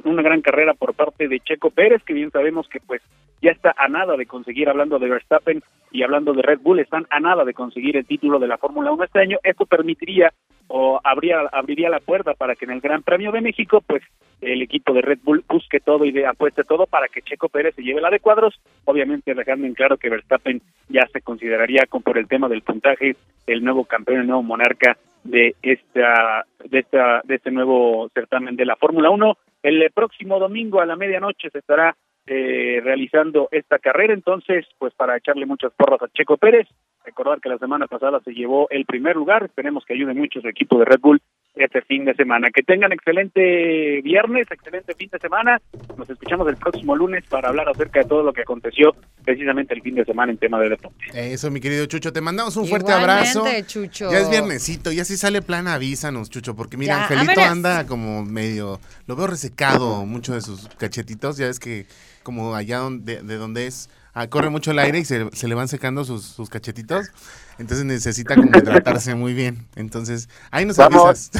una 0.04 0.22
gran 0.22 0.40
carrera 0.42 0.74
por 0.74 0.94
parte 0.94 1.26
de 1.26 1.40
Checo 1.40 1.70
Pérez, 1.70 2.02
que 2.04 2.14
bien 2.14 2.30
sabemos 2.30 2.68
que 2.68 2.78
pues 2.78 3.02
ya 3.42 3.50
está 3.50 3.74
a 3.76 3.88
nada 3.88 4.16
de 4.16 4.26
conseguir, 4.26 4.68
hablando 4.68 4.98
de 4.98 5.10
Verstappen 5.10 5.62
y 5.90 6.02
hablando 6.04 6.32
de 6.32 6.42
Red 6.42 6.60
Bull, 6.60 6.78
están 6.78 7.06
a 7.10 7.20
nada 7.20 7.44
de 7.44 7.52
conseguir 7.52 7.96
el 7.96 8.06
título 8.06 8.38
de 8.38 8.46
la 8.46 8.56
Fórmula 8.56 8.92
1 8.92 9.04
este 9.04 9.20
año. 9.20 9.38
Esto 9.42 9.66
permitiría 9.66 10.32
o 10.68 11.00
habría, 11.02 11.40
abriría 11.52 11.90
la 11.90 12.00
puerta 12.00 12.34
para 12.34 12.54
que 12.54 12.64
en 12.64 12.70
el 12.70 12.80
Gran 12.80 13.02
Premio 13.02 13.32
de 13.32 13.40
México, 13.40 13.82
pues 13.86 14.02
el 14.40 14.62
equipo 14.62 14.92
de 14.94 15.02
Red 15.02 15.18
Bull 15.22 15.44
busque 15.48 15.80
todo 15.80 16.04
y 16.04 16.12
de, 16.12 16.26
apueste 16.26 16.64
todo 16.64 16.86
para 16.86 17.08
que 17.08 17.22
Checo 17.22 17.48
Pérez 17.48 17.74
se 17.74 17.82
lleve 17.82 18.00
la 18.00 18.10
de 18.10 18.20
cuadros, 18.20 18.58
obviamente 18.84 19.34
dejando 19.34 19.66
en 19.66 19.74
claro 19.74 19.96
que 19.96 20.08
Verstappen 20.08 20.62
ya 20.88 21.06
se 21.12 21.20
consideraría 21.20 21.86
con 21.88 22.02
por 22.02 22.18
el 22.18 22.28
tema 22.28 22.48
del 22.48 22.62
puntaje 22.62 23.16
el 23.46 23.64
nuevo 23.64 23.84
campeón, 23.84 24.20
el 24.20 24.26
nuevo 24.28 24.42
monarca 24.42 24.96
de 25.24 25.54
esta 25.62 26.46
de 26.64 26.78
esta 26.78 27.20
de 27.24 27.36
este 27.36 27.50
nuevo 27.50 28.08
certamen 28.14 28.56
de 28.56 28.66
la 28.66 28.76
Fórmula 28.76 29.10
1. 29.10 29.36
El 29.62 29.90
próximo 29.92 30.38
domingo 30.38 30.80
a 30.80 30.86
la 30.86 30.96
medianoche 30.96 31.50
se 31.50 31.58
estará 31.58 31.94
eh, 32.26 32.80
realizando 32.82 33.48
esta 33.50 33.78
carrera, 33.78 34.14
entonces, 34.14 34.66
pues 34.78 34.94
para 34.94 35.16
echarle 35.16 35.46
muchas 35.46 35.72
porras 35.72 36.00
a 36.02 36.08
Checo 36.08 36.36
Pérez, 36.36 36.68
recordar 37.04 37.40
que 37.40 37.48
la 37.48 37.58
semana 37.58 37.86
pasada 37.86 38.20
se 38.20 38.32
llevó 38.32 38.68
el 38.70 38.84
primer 38.84 39.16
lugar, 39.16 39.44
esperemos 39.44 39.84
que 39.84 39.94
ayude 39.94 40.14
mucho 40.14 40.40
su 40.40 40.48
equipo 40.48 40.78
de 40.78 40.84
Red 40.84 41.00
Bull 41.00 41.20
este 41.54 41.82
fin 41.82 42.04
de 42.04 42.14
semana. 42.14 42.50
Que 42.50 42.62
tengan 42.62 42.92
excelente 42.92 44.00
viernes, 44.02 44.46
excelente 44.50 44.94
fin 44.94 45.08
de 45.12 45.18
semana. 45.18 45.60
Nos 45.96 46.08
escuchamos 46.08 46.48
el 46.48 46.56
próximo 46.56 46.96
lunes 46.96 47.24
para 47.28 47.48
hablar 47.48 47.68
acerca 47.68 48.00
de 48.00 48.06
todo 48.06 48.22
lo 48.22 48.32
que 48.32 48.42
aconteció 48.42 48.94
precisamente 49.24 49.74
el 49.74 49.82
fin 49.82 49.94
de 49.94 50.04
semana 50.04 50.32
en 50.32 50.38
tema 50.38 50.60
de 50.60 50.70
deporte. 50.70 51.04
Eso, 51.14 51.50
mi 51.50 51.60
querido 51.60 51.86
Chucho, 51.86 52.12
te 52.12 52.20
mandamos 52.20 52.56
un 52.56 52.66
fuerte 52.66 52.92
abrazo. 52.92 53.44
Chucho. 53.66 54.10
Ya 54.10 54.18
es 54.18 54.30
viernesito, 54.30 54.92
ya 54.92 55.04
si 55.04 55.16
sale 55.16 55.42
plan, 55.42 55.68
avísanos, 55.68 56.30
Chucho, 56.30 56.56
porque 56.56 56.76
mira, 56.76 57.02
Angelito 57.02 57.40
anda 57.40 57.86
como 57.86 58.24
medio, 58.24 58.80
lo 59.06 59.16
veo 59.16 59.26
resecado, 59.26 60.04
mucho 60.06 60.34
de 60.34 60.40
sus 60.40 60.68
cachetitos, 60.76 61.36
ya 61.36 61.46
es 61.46 61.60
que 61.60 61.86
como 62.22 62.54
allá 62.54 62.78
donde, 62.78 63.22
de 63.22 63.36
donde 63.36 63.66
es 63.66 63.90
Ah, 64.14 64.26
corre 64.26 64.50
mucho 64.50 64.72
el 64.72 64.78
aire 64.78 64.98
y 64.98 65.04
se, 65.06 65.48
le 65.48 65.54
van 65.54 65.68
secando 65.68 66.04
sus, 66.04 66.50
cachetitos. 66.50 67.10
Entonces 67.58 67.86
necesita 67.86 68.34
como 68.34 68.48
hidratarse 68.48 69.14
muy 69.16 69.32
bien. 69.32 69.66
Entonces, 69.74 70.28
ahí 70.50 70.66
nos 70.66 70.78
avisas. 70.78 71.30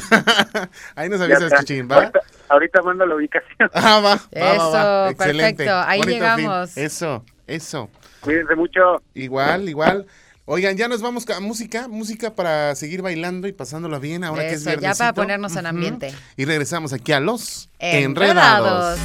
ahí 0.94 1.10
nos 1.10 1.20
avisas, 1.20 1.52
Chuchín, 1.60 1.88
¿va? 1.90 2.10
Ahorita, 2.48 2.80
mando 2.82 3.04
la 3.04 3.14
ubicación. 3.14 3.50
Ah, 3.74 4.00
va. 4.00 4.14
Eso, 4.30 5.16
perfecto. 5.18 5.74
Ahí 5.86 6.00
llegamos. 6.02 6.76
Eso, 6.76 7.24
eso. 7.46 7.90
Cuídense 8.20 8.54
mucho. 8.54 9.02
Igual, 9.14 9.68
igual. 9.68 10.06
Oigan, 10.44 10.76
ya 10.76 10.88
nos 10.88 11.02
vamos 11.02 11.28
a 11.28 11.40
música, 11.40 11.88
música 11.88 12.34
para 12.34 12.74
seguir 12.74 13.00
bailando 13.02 13.46
y 13.48 13.52
pasándola 13.52 13.98
bien 13.98 14.24
ahora 14.24 14.42
que 14.42 14.54
es 14.54 14.64
viernesito. 14.64 14.92
ya 14.92 14.98
para 14.98 15.12
ponernos 15.12 15.54
en 15.56 15.66
ambiente. 15.66 16.14
Y 16.36 16.44
regresamos 16.46 16.92
aquí 16.92 17.12
a 17.12 17.20
los 17.20 17.68
Enredados. 17.78 18.98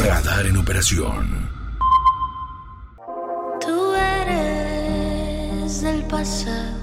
Radar 0.00 0.46
en 0.46 0.56
operación. 0.56 1.50
Tú 3.60 3.94
eres 3.94 5.80
del 5.82 6.04
pasado. 6.04 6.81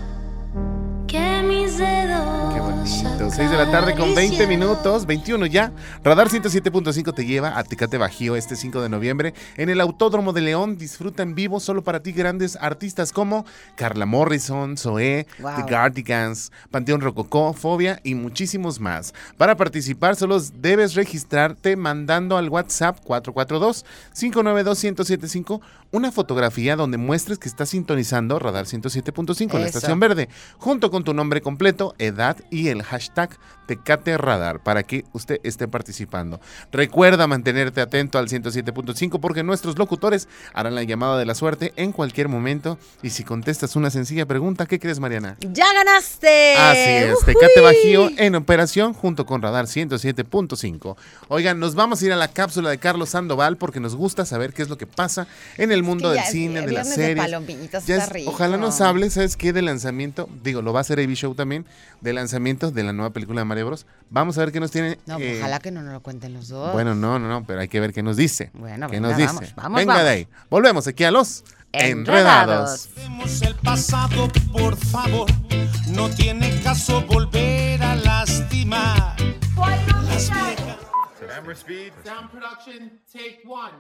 Qué 2.54 2.60
bonito. 2.60 3.30
6 3.32 3.52
de 3.52 3.58
la 3.58 3.71
tarde 3.71 3.95
con 3.95 4.15
20 4.15 4.47
minutos, 4.47 5.06
21 5.06 5.45
ya. 5.45 5.71
Radar 6.04 6.28
107.5 6.30 7.13
te 7.13 7.25
lleva 7.25 7.58
a 7.58 7.63
Tecate 7.63 7.97
Bajío 7.97 8.36
este 8.36 8.56
5 8.56 8.82
de 8.82 8.89
noviembre 8.89 9.34
en 9.56 9.69
el 9.69 9.80
Autódromo 9.82 10.34
de 10.34 10.41
León. 10.41 10.78
Disfruta 10.78 11.23
en 11.23 11.36
vivo 11.36 11.60
solo 11.60 11.84
para 11.84 12.02
ti 12.02 12.12
grandes 12.12 12.58
artistas 12.58 13.13
como 13.13 13.45
Carla 13.75 14.06
Morrison, 14.06 14.78
Zoé, 14.78 15.28
The 15.38 15.62
Guardians, 15.69 16.52
Panteón 16.71 17.02
Rococó, 17.02 17.54
Fobia 17.54 17.99
y 18.04 18.15
muchísimos 18.15 18.80
más. 18.80 19.13
Para 19.38 19.56
participar 19.56 20.15
solo 20.15 20.39
debes 20.56 20.95
registrarte 20.95 21.75
mandando 21.75 22.36
al 22.36 22.49
WhatsApp 22.49 22.99
442 23.04 23.86
592 24.13 24.84
1075 24.84 25.62
una 25.91 26.12
fotografía 26.12 26.75
donde 26.75 26.97
muestres 26.97 27.39
que 27.39 27.47
estás 27.47 27.69
sintonizando 27.69 28.39
Radar 28.39 28.65
107.5 28.65 29.54
en 29.54 29.62
la 29.62 29.67
estación 29.67 29.99
verde, 29.99 30.30
junto 30.58 30.91
con 30.91 31.04
tu 31.04 31.13
nombre 31.13 31.28
completo, 31.41 31.95
edad 31.99 32.37
y 32.49 32.69
el 32.69 32.83
hashtag 32.83 33.37
Tecate 33.69 34.17
Radar 34.17 34.63
para 34.63 34.81
que 34.81 35.05
usted 35.13 35.39
esté 35.43 35.67
participando. 35.67 36.41
Recuerda 36.71 37.27
mantenerte 37.27 37.81
atento 37.81 38.17
al 38.17 38.27
107.5 38.27 39.19
porque 39.19 39.43
nuestros 39.43 39.77
locutores 39.77 40.27
harán 40.55 40.73
la 40.73 40.81
llamada 40.81 41.19
de 41.19 41.25
la 41.27 41.35
suerte 41.35 41.71
en 41.75 41.91
cualquier 41.91 42.29
momento 42.29 42.79
y 43.03 43.11
si 43.11 43.23
contestas 43.23 43.75
una 43.75 43.91
sencilla 43.91 44.25
pregunta, 44.25 44.65
¿qué 44.65 44.79
crees 44.79 44.99
Mariana? 44.99 45.37
¡Ya 45.41 45.71
ganaste! 45.71 46.55
Así 46.55 46.79
es, 46.79 47.19
Tecate 47.23 47.61
Bajío 47.61 48.09
en 48.17 48.33
operación 48.33 48.93
junto 48.93 49.27
con 49.27 49.43
Radar 49.43 49.65
107.5. 49.65 50.95
Oigan, 51.27 51.59
nos 51.59 51.75
vamos 51.75 52.01
a 52.01 52.05
ir 52.07 52.11
a 52.11 52.15
la 52.15 52.29
cápsula 52.29 52.71
de 52.71 52.79
Carlos 52.79 53.09
Sandoval 53.09 53.57
porque 53.57 53.79
nos 53.79 53.95
gusta 53.95 54.25
saber 54.25 54.51
qué 54.51 54.63
es 54.63 54.69
lo 54.69 54.79
que 54.79 54.87
pasa 54.87 55.27
en 55.57 55.71
el 55.71 55.83
mundo 55.83 56.09
del 56.09 56.23
cine, 56.23 56.61
de 56.61 56.71
las 56.71 56.91
series. 56.91 57.31
ojalá 58.25 58.57
nos 58.57 58.81
hable, 58.81 59.11
¿sabes 59.11 59.37
qué? 59.37 59.53
De 59.53 59.61
lanzamiento, 59.61 60.27
digo, 60.43 60.63
lo 60.63 60.73
va 60.73 60.79
a 60.79 60.81
hacer 60.81 60.99
AB 60.99 61.13
Show 61.19 61.36
también, 61.36 61.65
de 62.01 62.13
lanzamiento 62.13 62.71
de 62.71 62.84
la 62.84 62.93
nueva 62.93 63.12
película 63.12 63.41
de 63.41 63.45
Mario 63.45 63.67
Bros. 63.67 63.86
Vamos 64.10 64.38
a 64.38 64.41
ver 64.41 64.51
qué 64.51 64.60
nos 64.60 64.71
tiene. 64.71 64.97
No, 65.05 65.15
pues, 65.17 65.27
eh, 65.27 65.39
ojalá 65.39 65.60
que 65.60 65.71
no 65.71 65.82
nos 65.82 65.93
lo 65.93 66.01
cuenten 66.01 66.34
los 66.34 66.47
dos. 66.47 66.73
Bueno, 66.73 66.95
no, 66.95 67.19
no, 67.19 67.27
no, 67.27 67.45
pero 67.45 67.60
hay 67.62 67.67
que 67.67 67.79
ver 67.79 67.93
qué 67.93 68.01
nos 68.03 68.17
dice. 68.17 68.49
Bueno, 68.53 68.88
¿Qué 68.88 68.95
venga, 68.95 69.10
nos 69.10 69.17
dice? 69.17 69.27
vamos, 69.34 69.55
vamos, 69.55 69.77
Venga 69.79 69.93
vamos. 69.93 70.05
de 70.05 70.12
ahí. 70.12 70.27
Volvemos 70.49 70.88
aquí 70.88 71.03
a 71.03 71.12
los 71.12 71.43
Enredados. 71.71 72.89
Enredados. 72.97 73.41
el 73.43 73.55
pasado, 73.55 74.27
por 74.51 74.75
favor. 74.75 75.29
No 75.89 76.10
tiene 76.10 76.60
caso 76.62 77.01
volver 77.05 77.84
a 77.84 77.95
lastimar. 77.95 79.15
Las 80.10 80.29
viejas. 80.32 80.77
Camera 81.27 81.53
speed. 81.53 81.93
Sound 82.03 82.32
production, 82.32 82.99
take 83.12 83.41
one. 83.45 83.77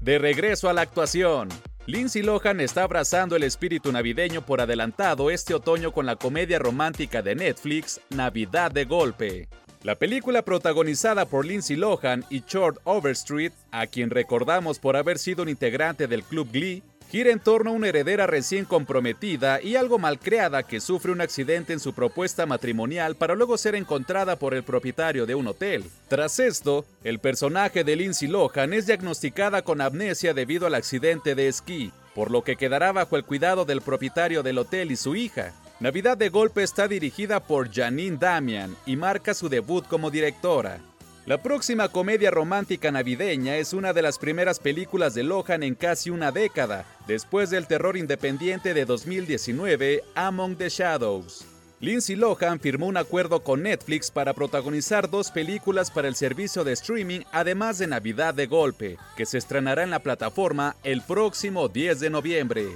De 0.00 0.18
regreso 0.18 0.68
a 0.68 0.72
la 0.72 0.80
actuación. 0.82 1.48
Lindsay 1.88 2.20
Lohan 2.20 2.60
está 2.60 2.82
abrazando 2.82 3.34
el 3.34 3.44
espíritu 3.44 3.90
navideño 3.90 4.44
por 4.44 4.60
adelantado 4.60 5.30
este 5.30 5.54
otoño 5.54 5.90
con 5.90 6.04
la 6.04 6.16
comedia 6.16 6.58
romántica 6.58 7.22
de 7.22 7.34
Netflix, 7.34 7.98
Navidad 8.10 8.70
de 8.70 8.84
Golpe. 8.84 9.48
La 9.82 9.94
película 9.94 10.42
protagonizada 10.42 11.24
por 11.24 11.46
Lindsay 11.46 11.76
Lohan 11.76 12.26
y 12.28 12.42
Short 12.46 12.78
Overstreet, 12.84 13.54
a 13.70 13.86
quien 13.86 14.10
recordamos 14.10 14.78
por 14.78 14.98
haber 14.98 15.16
sido 15.16 15.44
un 15.44 15.48
integrante 15.48 16.06
del 16.06 16.24
Club 16.24 16.50
Glee, 16.52 16.82
gira 17.10 17.30
en 17.30 17.40
torno 17.40 17.70
a 17.70 17.72
una 17.72 17.88
heredera 17.88 18.26
recién 18.26 18.64
comprometida 18.64 19.62
y 19.62 19.76
algo 19.76 19.98
malcreada 19.98 20.62
que 20.62 20.80
sufre 20.80 21.10
un 21.12 21.20
accidente 21.20 21.72
en 21.72 21.80
su 21.80 21.94
propuesta 21.94 22.44
matrimonial 22.46 23.16
para 23.16 23.34
luego 23.34 23.56
ser 23.56 23.74
encontrada 23.74 24.36
por 24.36 24.54
el 24.54 24.62
propietario 24.62 25.24
de 25.24 25.34
un 25.34 25.46
hotel. 25.46 25.84
Tras 26.08 26.38
esto, 26.38 26.84
el 27.04 27.18
personaje 27.18 27.84
de 27.84 27.96
Lindsay 27.96 28.28
Lohan 28.28 28.72
es 28.72 28.86
diagnosticada 28.86 29.62
con 29.62 29.80
amnesia 29.80 30.34
debido 30.34 30.66
al 30.66 30.74
accidente 30.74 31.34
de 31.34 31.48
esquí, 31.48 31.92
por 32.14 32.30
lo 32.30 32.42
que 32.42 32.56
quedará 32.56 32.92
bajo 32.92 33.16
el 33.16 33.24
cuidado 33.24 33.64
del 33.64 33.80
propietario 33.80 34.42
del 34.42 34.58
hotel 34.58 34.92
y 34.92 34.96
su 34.96 35.16
hija. 35.16 35.54
Navidad 35.80 36.18
de 36.18 36.28
Golpe 36.28 36.62
está 36.62 36.88
dirigida 36.88 37.40
por 37.40 37.72
Janine 37.72 38.16
Damian 38.18 38.76
y 38.84 38.96
marca 38.96 39.32
su 39.32 39.48
debut 39.48 39.86
como 39.86 40.10
directora. 40.10 40.80
La 41.28 41.36
próxima 41.36 41.90
comedia 41.90 42.30
romántica 42.30 42.90
navideña 42.90 43.56
es 43.56 43.74
una 43.74 43.92
de 43.92 44.00
las 44.00 44.18
primeras 44.18 44.58
películas 44.58 45.12
de 45.12 45.24
Lohan 45.24 45.62
en 45.62 45.74
casi 45.74 46.08
una 46.08 46.32
década, 46.32 46.86
después 47.06 47.50
del 47.50 47.66
terror 47.66 47.98
independiente 47.98 48.72
de 48.72 48.86
2019, 48.86 50.04
Among 50.14 50.56
the 50.56 50.70
Shadows. 50.70 51.44
Lindsay 51.80 52.16
Lohan 52.16 52.60
firmó 52.60 52.86
un 52.86 52.96
acuerdo 52.96 53.42
con 53.42 53.62
Netflix 53.62 54.10
para 54.10 54.32
protagonizar 54.32 55.10
dos 55.10 55.30
películas 55.30 55.90
para 55.90 56.08
el 56.08 56.14
servicio 56.14 56.64
de 56.64 56.72
streaming, 56.72 57.20
además 57.30 57.76
de 57.76 57.88
Navidad 57.88 58.32
de 58.32 58.46
Golpe, 58.46 58.96
que 59.14 59.26
se 59.26 59.36
estrenará 59.36 59.82
en 59.82 59.90
la 59.90 59.98
plataforma 59.98 60.76
el 60.82 61.02
próximo 61.02 61.68
10 61.68 62.00
de 62.00 62.08
noviembre. 62.08 62.68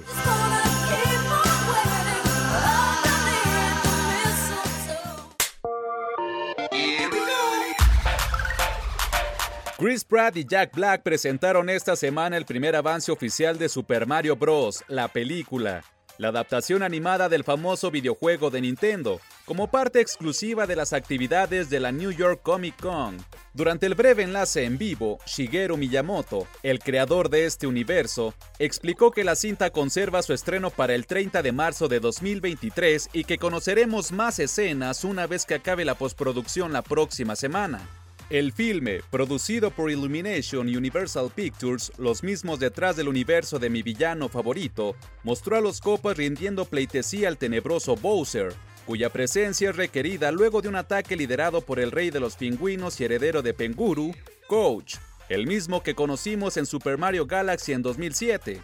Chris 9.77 10.05
Pratt 10.05 10.37
y 10.37 10.45
Jack 10.45 10.75
Black 10.75 11.01
presentaron 11.01 11.67
esta 11.67 11.95
semana 11.95 12.37
el 12.37 12.45
primer 12.45 12.75
avance 12.75 13.11
oficial 13.11 13.57
de 13.57 13.67
Super 13.67 14.05
Mario 14.05 14.35
Bros., 14.35 14.83
la 14.87 15.07
película, 15.07 15.83
la 16.19 16.27
adaptación 16.27 16.83
animada 16.83 17.27
del 17.27 17.43
famoso 17.43 17.89
videojuego 17.89 18.51
de 18.51 18.61
Nintendo, 18.61 19.19
como 19.45 19.71
parte 19.71 19.99
exclusiva 19.99 20.67
de 20.67 20.75
las 20.75 20.93
actividades 20.93 21.71
de 21.71 21.79
la 21.79 21.91
New 21.91 22.11
York 22.11 22.41
Comic 22.43 22.79
Con. 22.79 23.17
Durante 23.55 23.87
el 23.87 23.95
breve 23.95 24.21
enlace 24.21 24.63
en 24.63 24.77
vivo, 24.77 25.17
Shigeru 25.25 25.75
Miyamoto, 25.75 26.47
el 26.61 26.77
creador 26.77 27.29
de 27.29 27.45
este 27.45 27.65
universo, 27.65 28.35
explicó 28.59 29.09
que 29.09 29.23
la 29.23 29.35
cinta 29.35 29.71
conserva 29.71 30.21
su 30.21 30.33
estreno 30.33 30.69
para 30.69 30.93
el 30.93 31.07
30 31.07 31.41
de 31.41 31.51
marzo 31.51 31.87
de 31.87 31.99
2023 31.99 33.09
y 33.11 33.23
que 33.23 33.39
conoceremos 33.39 34.11
más 34.11 34.37
escenas 34.37 35.03
una 35.03 35.25
vez 35.25 35.47
que 35.47 35.55
acabe 35.55 35.83
la 35.83 35.95
postproducción 35.95 36.73
la 36.73 36.83
próxima 36.83 37.35
semana. 37.35 37.89
El 38.33 38.51
filme, 38.51 39.01
producido 39.11 39.69
por 39.69 39.91
Illumination 39.91 40.67
y 40.67 40.75
Universal 40.75 41.29
Pictures, 41.35 41.91
los 41.99 42.23
mismos 42.23 42.59
detrás 42.59 42.95
del 42.95 43.07
universo 43.07 43.59
de 43.59 43.69
mi 43.69 43.83
villano 43.83 44.27
favorito, 44.27 44.95
mostró 45.21 45.55
a 45.55 45.61
los 45.61 45.79
copas 45.79 46.17
rindiendo 46.17 46.65
pleitesía 46.65 47.27
al 47.27 47.37
tenebroso 47.37 47.95
Bowser, 47.95 48.51
cuya 48.87 49.11
presencia 49.11 49.69
es 49.69 49.75
requerida 49.75 50.31
luego 50.31 50.63
de 50.63 50.69
un 50.69 50.77
ataque 50.77 51.15
liderado 51.15 51.61
por 51.61 51.79
el 51.79 51.91
rey 51.91 52.09
de 52.09 52.19
los 52.19 52.35
pingüinos 52.35 52.99
y 52.99 53.03
heredero 53.03 53.43
de 53.43 53.53
Penguru, 53.53 54.15
Coach, 54.47 54.95
el 55.29 55.45
mismo 55.45 55.83
que 55.83 55.93
conocimos 55.93 56.57
en 56.57 56.65
Super 56.65 56.97
Mario 56.97 57.27
Galaxy 57.27 57.73
en 57.73 57.83
2007. 57.83 58.61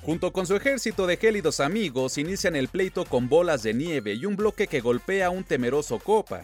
Junto 0.00 0.32
con 0.32 0.48
su 0.48 0.56
ejército 0.56 1.06
de 1.06 1.16
gélidos 1.16 1.60
amigos, 1.60 2.18
inician 2.18 2.56
el 2.56 2.66
pleito 2.66 3.04
con 3.04 3.28
bolas 3.28 3.62
de 3.62 3.72
nieve 3.72 4.14
y 4.14 4.26
un 4.26 4.34
bloque 4.34 4.66
que 4.66 4.80
golpea 4.80 5.26
a 5.26 5.30
un 5.30 5.44
temeroso 5.44 6.00
copa. 6.00 6.42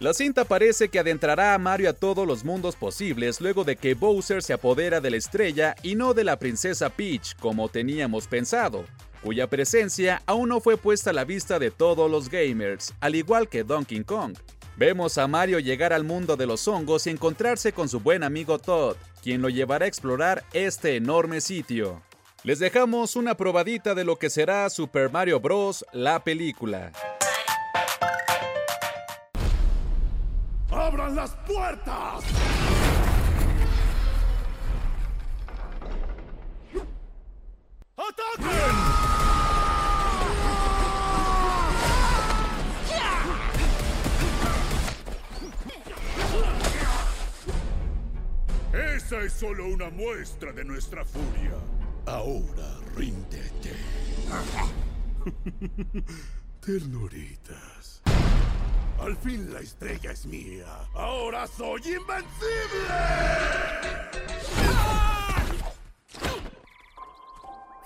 La 0.00 0.14
cinta 0.14 0.46
parece 0.46 0.88
que 0.88 0.98
adentrará 0.98 1.52
a 1.52 1.58
Mario 1.58 1.90
a 1.90 1.92
todos 1.92 2.26
los 2.26 2.42
mundos 2.42 2.74
posibles 2.74 3.38
luego 3.38 3.64
de 3.64 3.76
que 3.76 3.92
Bowser 3.92 4.42
se 4.42 4.54
apodera 4.54 4.98
de 5.02 5.10
la 5.10 5.18
estrella 5.18 5.74
y 5.82 5.94
no 5.94 6.14
de 6.14 6.24
la 6.24 6.38
princesa 6.38 6.88
Peach 6.88 7.36
como 7.36 7.68
teníamos 7.68 8.26
pensado, 8.26 8.86
cuya 9.22 9.46
presencia 9.46 10.22
aún 10.24 10.48
no 10.48 10.62
fue 10.62 10.78
puesta 10.78 11.10
a 11.10 11.12
la 11.12 11.26
vista 11.26 11.58
de 11.58 11.70
todos 11.70 12.10
los 12.10 12.30
gamers, 12.30 12.94
al 13.00 13.14
igual 13.14 13.50
que 13.50 13.62
Donkey 13.62 14.02
Kong. 14.04 14.38
Vemos 14.78 15.18
a 15.18 15.28
Mario 15.28 15.58
llegar 15.58 15.92
al 15.92 16.04
mundo 16.04 16.38
de 16.38 16.46
los 16.46 16.66
hongos 16.66 17.06
y 17.06 17.10
encontrarse 17.10 17.74
con 17.74 17.90
su 17.90 18.00
buen 18.00 18.22
amigo 18.22 18.58
Todd, 18.58 18.96
quien 19.22 19.42
lo 19.42 19.50
llevará 19.50 19.84
a 19.84 19.88
explorar 19.88 20.44
este 20.54 20.96
enorme 20.96 21.42
sitio. 21.42 22.00
Les 22.42 22.58
dejamos 22.58 23.16
una 23.16 23.36
probadita 23.36 23.94
de 23.94 24.04
lo 24.04 24.16
que 24.16 24.30
será 24.30 24.70
Super 24.70 25.10
Mario 25.10 25.40
Bros. 25.40 25.84
la 25.92 26.24
película. 26.24 26.90
¡Abran 31.10 31.16
las 31.16 31.30
puertas! 31.46 32.24
¡Ataquen! 37.96 38.76
Esa 48.72 49.20
es 49.22 49.32
solo 49.32 49.66
una 49.66 49.90
muestra 49.90 50.52
de 50.52 50.64
nuestra 50.64 51.04
furia. 51.04 51.54
Ahora 52.06 52.78
ríndete. 52.94 53.74
Ternuritas. 56.60 57.79
Al 59.00 59.16
fin 59.16 59.52
la 59.52 59.60
estrella 59.60 60.12
es 60.12 60.26
mía. 60.26 60.66
Ahora 60.94 61.46
soy 61.46 61.80
invencible. 61.80 62.20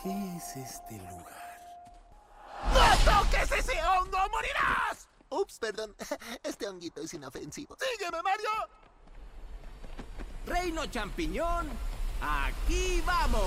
¿Qué 0.02 0.36
es 0.36 0.56
este 0.56 0.96
lugar? 0.98 1.34
¡No 2.74 3.22
toques 3.22 3.52
ese 3.52 3.72
hongo! 3.84 4.18
¡Morirás! 4.30 5.08
Ups, 5.30 5.58
perdón. 5.58 5.94
Este 6.42 6.68
honguito 6.68 7.00
es 7.00 7.14
inofensivo. 7.14 7.76
¡Sígueme, 7.78 8.20
Mario! 8.22 8.50
Reino 10.46 10.84
Champiñón, 10.86 11.68
aquí 12.20 13.02
vamos. 13.06 13.44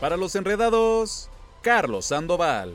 Para 0.00 0.16
los 0.16 0.34
enredados, 0.34 1.30
Carlos 1.62 2.06
Sandoval. 2.06 2.74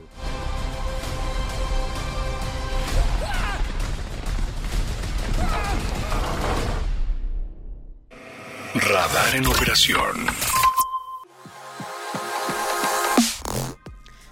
Radar 8.75 9.35
en 9.35 9.47
operación. 9.47 10.27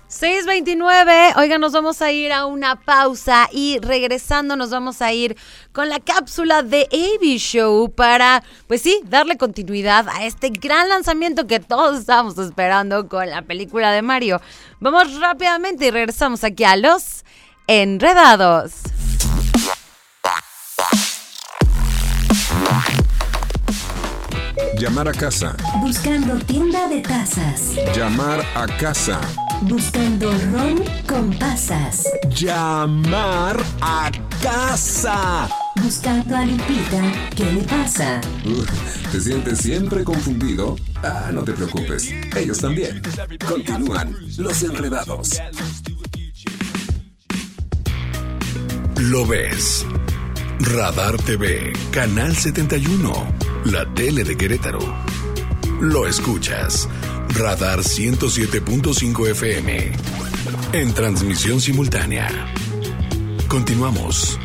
629, 0.09 1.33
oigan, 1.37 1.59
nos 1.59 1.73
vamos 1.73 2.01
a 2.03 2.11
ir 2.11 2.31
a 2.31 2.45
una 2.45 2.75
pausa 2.75 3.49
y 3.51 3.79
regresando 3.79 4.55
nos 4.55 4.69
vamos 4.69 5.01
a 5.01 5.11
ir 5.11 5.35
con 5.71 5.89
la 5.89 5.99
cápsula 5.99 6.61
de 6.61 6.87
AB 6.91 7.37
Show 7.37 7.91
para, 7.91 8.43
pues 8.67 8.83
sí, 8.83 9.01
darle 9.05 9.37
continuidad 9.37 10.07
a 10.07 10.25
este 10.25 10.49
gran 10.49 10.87
lanzamiento 10.89 11.47
que 11.47 11.59
todos 11.59 11.99
estábamos 11.99 12.37
esperando 12.37 13.07
con 13.07 13.27
la 13.29 13.41
película 13.41 13.91
de 13.91 14.03
Mario. 14.03 14.39
Vamos 14.79 15.19
rápidamente 15.19 15.87
y 15.87 15.91
regresamos 15.91 16.43
aquí 16.43 16.63
a 16.63 16.75
los 16.77 17.25
enredados. 17.65 18.73
Llamar 24.79 25.07
a 25.07 25.11
casa. 25.11 25.55
Buscando 25.81 26.37
tienda 26.45 26.87
de 26.87 27.01
tazas. 27.01 27.73
Llamar 27.95 28.45
a 28.55 28.67
casa. 28.77 29.19
Buscando 29.63 30.31
ron 30.51 30.83
con 31.07 31.31
pasas. 31.39 32.03
Llamar 32.29 33.57
a 33.81 34.11
casa. 34.41 35.49
Buscando 35.81 36.35
a 36.35 36.45
Lupita, 36.45 37.01
¿qué 37.35 37.51
le 37.53 37.63
pasa? 37.63 38.21
Uh, 38.45 39.11
¿Te 39.11 39.19
sientes 39.19 39.59
siempre 39.59 40.03
confundido? 40.03 40.75
Ah, 41.03 41.31
no 41.33 41.43
te 41.43 41.53
preocupes. 41.53 42.13
Ellos 42.35 42.59
también. 42.59 43.01
Continúan 43.47 44.15
los 44.37 44.61
enredados. 44.61 45.41
Lo 48.97 49.25
ves. 49.25 49.85
Radar 50.59 51.17
TV, 51.17 51.71
Canal 51.91 52.35
71, 52.35 53.11
la 53.71 53.85
tele 53.93 54.23
de 54.23 54.37
Querétaro. 54.37 54.79
Lo 55.81 56.07
escuchas. 56.07 56.87
Radar 57.29 57.79
107.5 57.79 59.29
FM. 59.31 59.91
En 60.73 60.93
transmisión 60.93 61.59
simultánea. 61.59 62.29
Continuamos. 63.47 64.39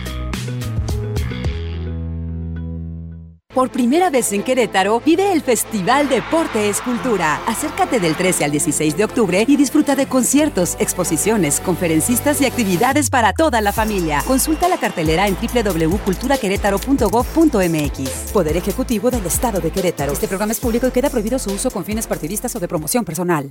Por 3.54 3.70
primera 3.70 4.08
vez 4.08 4.32
en 4.32 4.42
Querétaro, 4.42 5.02
vive 5.04 5.30
el 5.30 5.42
Festival 5.42 6.08
Deporte 6.08 6.70
Escultura. 6.70 7.38
Acércate 7.46 8.00
del 8.00 8.16
13 8.16 8.46
al 8.46 8.50
16 8.50 8.96
de 8.96 9.04
octubre 9.04 9.44
y 9.46 9.56
disfruta 9.56 9.94
de 9.94 10.06
conciertos, 10.06 10.78
exposiciones, 10.80 11.60
conferencistas 11.60 12.40
y 12.40 12.46
actividades 12.46 13.10
para 13.10 13.34
toda 13.34 13.60
la 13.60 13.72
familia. 13.72 14.22
Consulta 14.26 14.68
la 14.68 14.78
cartelera 14.78 15.28
en 15.28 15.36
www.culturaquerétaro.gov.mx. 15.36 18.32
Poder 18.32 18.56
Ejecutivo 18.56 19.10
del 19.10 19.26
Estado 19.26 19.60
de 19.60 19.70
Querétaro. 19.70 20.14
Este 20.14 20.28
programa 20.28 20.52
es 20.52 20.60
público 20.60 20.86
y 20.86 20.90
queda 20.90 21.10
prohibido 21.10 21.38
su 21.38 21.52
uso 21.52 21.70
con 21.70 21.84
fines 21.84 22.06
partidistas 22.06 22.56
o 22.56 22.60
de 22.60 22.68
promoción 22.68 23.04
personal. 23.04 23.50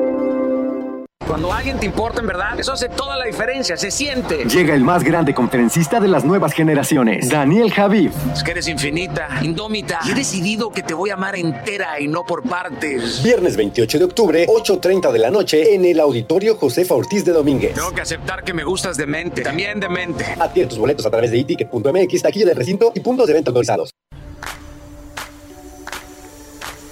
Cuando 1.31 1.53
alguien 1.53 1.79
te 1.79 1.85
importa 1.85 2.19
en 2.19 2.27
verdad, 2.27 2.59
eso 2.59 2.73
hace 2.73 2.89
toda 2.89 3.15
la 3.15 3.23
diferencia, 3.23 3.77
se 3.77 3.89
siente. 3.89 4.43
Llega 4.43 4.75
el 4.75 4.83
más 4.83 5.01
grande 5.01 5.33
conferencista 5.33 6.01
de 6.01 6.09
las 6.09 6.25
nuevas 6.25 6.51
generaciones, 6.51 7.29
Daniel 7.29 7.71
Javif. 7.71 8.11
Es 8.33 8.43
que 8.43 8.51
eres 8.51 8.67
infinita, 8.67 9.29
indómita. 9.41 10.01
Y 10.05 10.11
he 10.11 10.13
decidido 10.13 10.71
que 10.71 10.83
te 10.83 10.93
voy 10.93 11.09
a 11.09 11.13
amar 11.13 11.37
entera 11.37 12.01
y 12.01 12.09
no 12.09 12.25
por 12.25 12.43
partes. 12.43 13.23
Viernes 13.23 13.55
28 13.55 13.99
de 13.99 14.03
octubre, 14.03 14.45
8.30 14.45 15.09
de 15.09 15.19
la 15.19 15.31
noche, 15.31 15.73
en 15.73 15.85
el 15.85 16.01
Auditorio 16.01 16.57
Josefa 16.57 16.95
Ortiz 16.95 17.23
de 17.23 17.31
Domínguez. 17.31 17.75
Tengo 17.75 17.93
que 17.93 18.01
aceptar 18.01 18.43
que 18.43 18.53
me 18.53 18.65
gustas 18.65 18.97
de 18.97 19.05
mente, 19.05 19.41
también 19.41 19.79
de 19.79 19.87
mente. 19.87 20.35
Adquiere 20.37 20.67
tus 20.67 20.79
boletos 20.79 21.05
a 21.05 21.09
través 21.09 21.31
de 21.31 21.37
iticket.mx, 21.37 22.21
taquilla 22.23 22.47
del 22.47 22.57
recinto 22.57 22.91
y 22.93 22.99
puntos 22.99 23.25
de 23.27 23.33
venta 23.35 23.51
autorizados. 23.51 23.91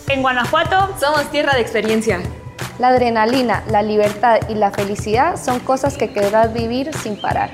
En 0.08 0.22
Guanajuato 0.22 0.96
somos 0.98 1.30
tierra 1.30 1.56
de 1.56 1.60
experiencia. 1.60 2.22
La 2.80 2.88
adrenalina, 2.88 3.66
la 3.70 3.82
libertad 3.82 4.40
y 4.48 4.56
la 4.56 4.72
felicidad 4.72 5.36
son 5.36 5.60
cosas 5.60 5.98
que 5.98 6.14
querrás 6.14 6.54
vivir 6.54 6.92
sin 7.04 7.20
parar. 7.20 7.52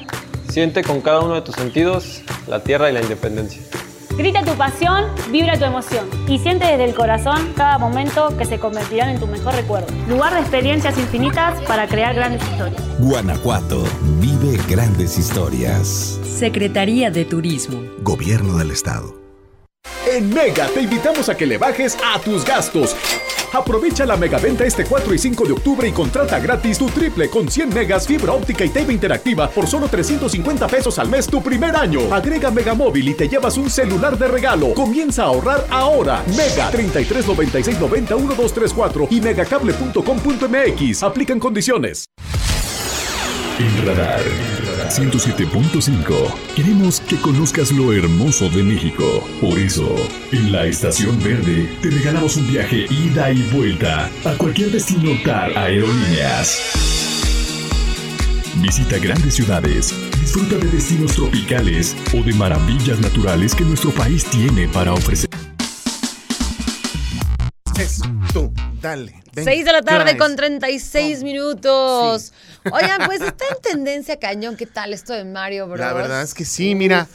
Siente 0.49 0.83
con 0.83 1.01
cada 1.01 1.21
uno 1.21 1.33
de 1.33 1.41
tus 1.41 1.55
sentidos 1.55 2.21
la 2.47 2.61
tierra 2.61 2.91
y 2.91 2.93
la 2.93 3.01
independencia. 3.01 3.59
Grita 4.15 4.43
tu 4.43 4.51
pasión, 4.51 5.05
vibra 5.31 5.57
tu 5.57 5.65
emoción 5.65 6.07
y 6.27 6.37
siente 6.37 6.67
desde 6.67 6.85
el 6.85 6.93
corazón 6.93 7.53
cada 7.57 7.79
momento 7.79 8.37
que 8.37 8.45
se 8.45 8.59
convertirán 8.59 9.09
en 9.09 9.19
tu 9.19 9.25
mejor 9.25 9.55
recuerdo. 9.55 9.87
Lugar 10.07 10.35
de 10.35 10.41
experiencias 10.41 10.95
infinitas 10.99 11.59
para 11.63 11.87
crear 11.87 12.13
grandes 12.13 12.43
historias. 12.43 12.79
Guanajuato 12.99 13.83
vive 14.19 14.59
grandes 14.69 15.17
historias. 15.17 16.19
Secretaría 16.23 17.09
de 17.09 17.25
Turismo. 17.25 17.81
Gobierno 18.03 18.59
del 18.59 18.69
Estado. 18.69 19.15
En 20.07 20.31
Mega 20.31 20.67
te 20.67 20.81
invitamos 20.81 21.29
a 21.29 21.35
que 21.35 21.47
le 21.47 21.57
bajes 21.57 21.97
a 22.13 22.19
tus 22.19 22.45
gastos. 22.45 22.95
Aprovecha 23.55 24.05
la 24.05 24.17
megaventa 24.17 24.65
este 24.65 24.83
4 24.83 25.13
y 25.13 25.17
5 25.17 25.45
de 25.45 25.53
octubre 25.53 25.87
y 25.87 25.93
contrata 25.93 26.39
gratis 26.39 26.77
tu 26.77 26.87
triple 26.87 27.29
con 27.29 27.49
100 27.49 27.73
megas, 27.73 28.05
fibra 28.05 28.33
óptica 28.33 28.65
y 28.65 28.69
TV 28.69 28.91
interactiva 28.91 29.49
por 29.49 29.65
solo 29.65 29.87
350 29.87 30.67
pesos 30.67 30.99
al 30.99 31.07
mes 31.07 31.25
tu 31.27 31.41
primer 31.41 31.73
año. 31.73 32.13
Agrega 32.13 32.51
Megamóvil 32.51 33.07
y 33.07 33.13
te 33.13 33.29
llevas 33.29 33.57
un 33.57 33.69
celular 33.69 34.17
de 34.17 34.27
regalo. 34.27 34.73
Comienza 34.73 35.23
a 35.23 35.27
ahorrar 35.27 35.65
ahora. 35.69 36.21
Mega 36.35 36.69
33 36.69 37.27
96 37.27 37.79
90 37.79 38.15
1234 38.17 39.07
y 39.09 39.21
megacable.com.mx. 39.21 41.03
Aplican 41.03 41.39
condiciones. 41.39 42.09
Radar 43.85 44.64
107.5 44.89 46.33
queremos 46.55 46.99
que 47.01 47.17
conozcas 47.17 47.71
lo 47.71 47.91
hermoso 47.93 48.49
de 48.49 48.63
México. 48.63 49.27
Por 49.41 49.57
eso, 49.57 49.95
en 50.31 50.51
la 50.51 50.65
Estación 50.65 51.17
Verde 51.23 51.69
te 51.81 51.89
regalamos 51.89 52.37
un 52.37 52.47
viaje 52.47 52.85
ida 52.89 53.31
y 53.31 53.41
vuelta 53.51 54.09
a 54.23 54.33
cualquier 54.37 54.71
destino 54.71 55.11
TAR 55.23 55.57
Aerolíneas. 55.57 56.59
Visita 58.61 58.97
grandes 58.97 59.35
ciudades, 59.35 59.93
disfruta 60.19 60.57
de 60.57 60.71
destinos 60.71 61.13
tropicales 61.13 61.95
o 62.13 62.23
de 62.23 62.33
maravillas 62.33 62.99
naturales 62.99 63.53
que 63.53 63.63
nuestro 63.63 63.91
país 63.91 64.23
tiene 64.25 64.67
para 64.67 64.93
ofrecer. 64.93 65.34
Dale. 68.85 69.23
ven, 69.33 69.45
6 69.45 69.65
de 69.65 69.71
la 69.71 69.81
tarde 69.81 70.17
con 70.17 70.35
36 70.35 71.23
minutos. 71.23 72.33
Oigan, 72.71 73.01
pues 73.05 73.21
está 73.21 73.45
en 73.49 73.61
tendencia 73.61 74.17
cañón. 74.19 74.55
¿Qué 74.55 74.65
tal 74.65 74.93
esto 74.93 75.13
de 75.13 75.25
Mario 75.25 75.67
Bros? 75.67 75.79
La 75.79 75.93
verdad 75.93 76.21
es 76.21 76.33
que 76.33 76.45
sí, 76.45 76.75
mira. 76.75 77.07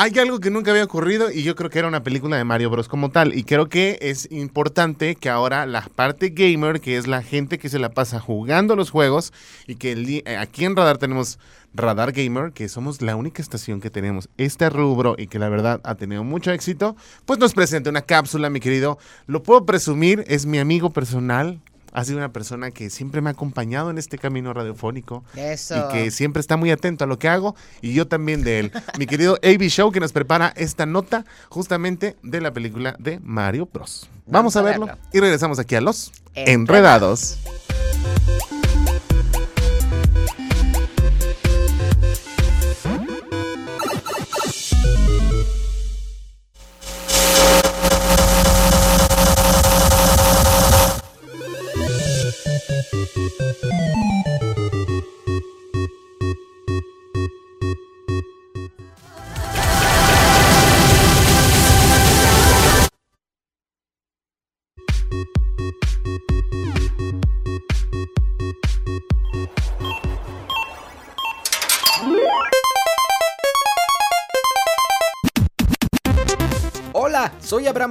Hay 0.00 0.16
algo 0.20 0.38
que 0.38 0.50
nunca 0.50 0.70
había 0.70 0.84
ocurrido 0.84 1.28
y 1.28 1.42
yo 1.42 1.56
creo 1.56 1.70
que 1.70 1.80
era 1.80 1.88
una 1.88 2.04
película 2.04 2.36
de 2.36 2.44
Mario 2.44 2.70
Bros. 2.70 2.86
como 2.86 3.10
tal. 3.10 3.36
Y 3.36 3.42
creo 3.42 3.68
que 3.68 3.98
es 4.00 4.30
importante 4.30 5.16
que 5.16 5.28
ahora 5.28 5.66
la 5.66 5.80
parte 5.92 6.28
gamer, 6.28 6.80
que 6.80 6.96
es 6.96 7.08
la 7.08 7.20
gente 7.20 7.58
que 7.58 7.68
se 7.68 7.80
la 7.80 7.90
pasa 7.90 8.20
jugando 8.20 8.76
los 8.76 8.90
juegos, 8.90 9.32
y 9.66 9.74
que 9.74 10.22
eh, 10.24 10.36
aquí 10.36 10.64
en 10.66 10.76
Radar 10.76 10.98
tenemos 10.98 11.40
Radar 11.74 12.12
Gamer, 12.12 12.52
que 12.52 12.68
somos 12.68 13.02
la 13.02 13.16
única 13.16 13.42
estación 13.42 13.80
que 13.80 13.90
tenemos 13.90 14.28
este 14.36 14.70
rubro 14.70 15.16
y 15.18 15.26
que 15.26 15.40
la 15.40 15.48
verdad 15.48 15.80
ha 15.82 15.96
tenido 15.96 16.22
mucho 16.22 16.52
éxito, 16.52 16.94
pues 17.26 17.40
nos 17.40 17.54
presenta 17.54 17.90
una 17.90 18.02
cápsula, 18.02 18.50
mi 18.50 18.60
querido. 18.60 18.98
Lo 19.26 19.42
puedo 19.42 19.66
presumir, 19.66 20.24
es 20.28 20.46
mi 20.46 20.60
amigo 20.60 20.90
personal. 20.90 21.58
Ha 21.92 22.04
sido 22.04 22.18
una 22.18 22.32
persona 22.32 22.70
que 22.70 22.90
siempre 22.90 23.20
me 23.20 23.30
ha 23.30 23.32
acompañado 23.32 23.90
en 23.90 23.98
este 23.98 24.18
camino 24.18 24.52
radiofónico. 24.52 25.24
Eso. 25.36 25.76
Y 25.76 25.92
que 25.92 26.10
siempre 26.10 26.40
está 26.40 26.56
muy 26.56 26.70
atento 26.70 27.04
a 27.04 27.06
lo 27.06 27.18
que 27.18 27.28
hago 27.28 27.54
y 27.80 27.94
yo 27.94 28.06
también 28.06 28.42
de 28.44 28.60
él. 28.60 28.72
Mi 28.98 29.06
querido 29.06 29.34
AB 29.42 29.62
Show 29.68 29.92
que 29.92 30.00
nos 30.00 30.12
prepara 30.12 30.52
esta 30.56 30.86
nota 30.86 31.24
justamente 31.48 32.16
de 32.22 32.40
la 32.40 32.52
película 32.52 32.96
de 32.98 33.20
Mario 33.20 33.68
Bros. 33.72 34.08
Vamos, 34.26 34.56
a, 34.56 34.60
a 34.60 34.62
verlo. 34.62 34.86
verlo. 34.86 35.02
y 35.12 35.20
regresamos 35.20 35.58
aquí 35.58 35.74
a 35.74 35.80
los 35.80 36.12
Enredados. 36.34 37.38
Enredados. 37.38 38.07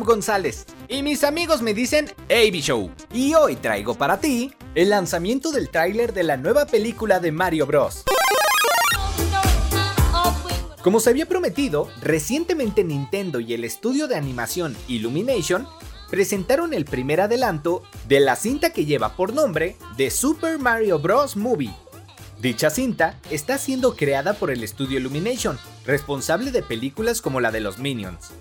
González 0.08 0.66
y 0.88 1.04
mis 1.04 1.24
amigos 1.24 1.62
me 1.62 1.76
dicen 1.76 2.08
AB 2.30 2.56
Show. 2.62 2.90
Y 3.14 3.36
hoy 3.36 3.58
traigo 3.58 3.94
para 3.94 4.20
ti 4.20 4.52
el 4.74 4.90
lanzamiento 4.90 5.52
del 5.52 5.70
tráiler 5.70 6.14
de 6.14 6.24
la 6.24 6.38
nueva 6.38 6.66
película 6.66 7.20
de 7.20 7.32
Mario 7.32 7.68
Bros. 7.68 8.04
Como 10.82 11.00
se 11.02 11.10
había 11.10 11.28
prometido, 11.28 11.90
recientemente 12.02 12.84
Nintendo 12.84 13.42
y 13.42 13.54
el 13.54 13.66
estudio 13.66 14.08
de 14.08 14.16
animación 14.16 14.76
Illumination 14.88 15.68
presentaron 16.10 16.74
el 16.74 16.86
primer 16.86 17.20
adelanto 17.20 17.84
de 18.08 18.22
la 18.22 18.38
cinta 18.38 18.72
que 18.72 18.86
lleva 18.86 19.16
por 19.18 19.34
nombre 19.34 19.76
The 19.98 20.10
Super 20.10 20.58
Mario 20.58 21.00
Bros. 21.00 21.36
Movie. 21.36 21.76
Dicha 22.40 22.70
cinta 22.70 23.20
está 23.32 23.58
siendo 23.58 23.96
creada 23.96 24.34
por 24.34 24.52
el 24.52 24.64
estudio 24.64 25.00
Illumination, 25.00 25.60
responsable 25.86 26.52
de 26.52 26.64
películas 26.64 27.22
como 27.22 27.42
la 27.42 27.52
de 27.52 27.60
los 27.60 27.80
Minions. 27.80 28.32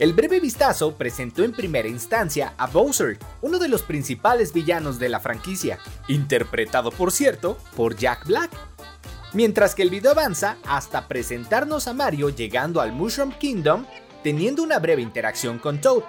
El 0.00 0.14
breve 0.14 0.40
vistazo 0.40 0.94
presentó 0.94 1.44
en 1.44 1.52
primera 1.52 1.86
instancia 1.86 2.54
a 2.56 2.66
Bowser, 2.68 3.18
uno 3.42 3.58
de 3.58 3.68
los 3.68 3.82
principales 3.82 4.54
villanos 4.54 4.98
de 4.98 5.10
la 5.10 5.20
franquicia, 5.20 5.78
interpretado 6.08 6.90
por 6.90 7.12
cierto 7.12 7.58
por 7.76 7.94
Jack 7.96 8.24
Black. 8.26 8.50
Mientras 9.34 9.74
que 9.74 9.82
el 9.82 9.90
video 9.90 10.12
avanza 10.12 10.56
hasta 10.66 11.06
presentarnos 11.06 11.86
a 11.86 11.92
Mario 11.92 12.30
llegando 12.30 12.80
al 12.80 12.92
Mushroom 12.92 13.32
Kingdom, 13.32 13.84
teniendo 14.24 14.62
una 14.62 14.78
breve 14.78 15.02
interacción 15.02 15.58
con 15.58 15.82
Toad, 15.82 16.04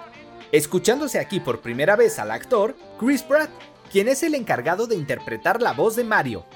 escuchándose 0.52 1.18
aquí 1.18 1.38
por 1.38 1.60
primera 1.60 1.94
vez 1.94 2.18
al 2.18 2.30
actor 2.30 2.74
Chris 2.98 3.22
Pratt, 3.22 3.50
quien 3.90 4.08
es 4.08 4.22
el 4.22 4.34
encargado 4.34 4.86
de 4.86 4.96
interpretar 4.96 5.60
la 5.60 5.72
voz 5.72 5.96
de 5.96 6.04
Mario. 6.04 6.46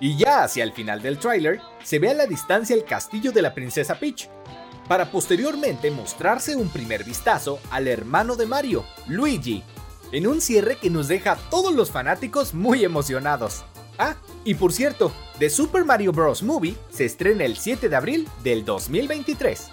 Y 0.00 0.16
ya 0.16 0.42
hacia 0.42 0.64
el 0.64 0.72
final 0.72 1.00
del 1.00 1.20
tráiler, 1.20 1.60
se 1.84 2.00
ve 2.00 2.10
a 2.10 2.14
la 2.14 2.26
distancia 2.26 2.74
el 2.74 2.84
castillo 2.84 3.30
de 3.30 3.42
la 3.42 3.54
princesa 3.54 4.00
Peach, 4.00 4.28
para 4.92 5.10
posteriormente 5.10 5.90
mostrarse 5.90 6.54
un 6.54 6.68
primer 6.68 7.02
vistazo 7.02 7.58
al 7.70 7.88
hermano 7.88 8.36
de 8.36 8.44
Mario, 8.44 8.84
Luigi, 9.06 9.62
en 10.12 10.26
un 10.26 10.42
cierre 10.42 10.76
que 10.76 10.90
nos 10.90 11.08
deja 11.08 11.32
a 11.32 11.36
todos 11.36 11.74
los 11.74 11.90
fanáticos 11.90 12.52
muy 12.52 12.84
emocionados. 12.84 13.64
Ah, 13.96 14.16
y 14.44 14.52
por 14.52 14.70
cierto, 14.70 15.10
The 15.38 15.48
Super 15.48 15.86
Mario 15.86 16.12
Bros. 16.12 16.42
Movie 16.42 16.76
se 16.90 17.06
estrena 17.06 17.46
el 17.46 17.56
7 17.56 17.88
de 17.88 17.96
abril 17.96 18.28
del 18.44 18.66
2023. 18.66 19.68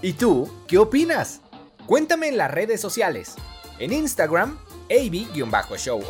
¿Y 0.00 0.14
tú, 0.14 0.50
qué 0.66 0.78
opinas? 0.78 1.42
Cuéntame 1.84 2.28
en 2.28 2.38
las 2.38 2.50
redes 2.50 2.80
sociales. 2.80 3.34
En 3.78 3.92
Instagram, 3.92 4.56
AB-Show 4.88 6.02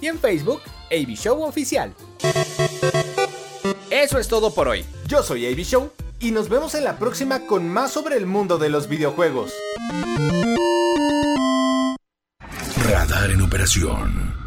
y 0.00 0.06
en 0.06 0.18
Facebook, 0.18 0.62
AB 0.90 1.14
Show 1.14 1.42
Oficial. 1.42 1.92
Eso 3.90 4.18
es 4.18 4.28
todo 4.28 4.54
por 4.54 4.66
hoy. 4.66 4.82
Yo 5.06 5.22
soy 5.22 5.44
AB 5.44 5.58
Show 5.58 5.90
y 6.20 6.30
nos 6.30 6.48
vemos 6.48 6.74
en 6.74 6.84
la 6.84 6.98
próxima 6.98 7.40
con 7.46 7.68
más 7.68 7.92
sobre 7.92 8.16
el 8.16 8.26
mundo 8.26 8.58
de 8.58 8.68
los 8.68 8.88
videojuegos. 8.88 9.52
Radar 12.84 13.30
en 13.30 13.42
operación. 13.42 14.45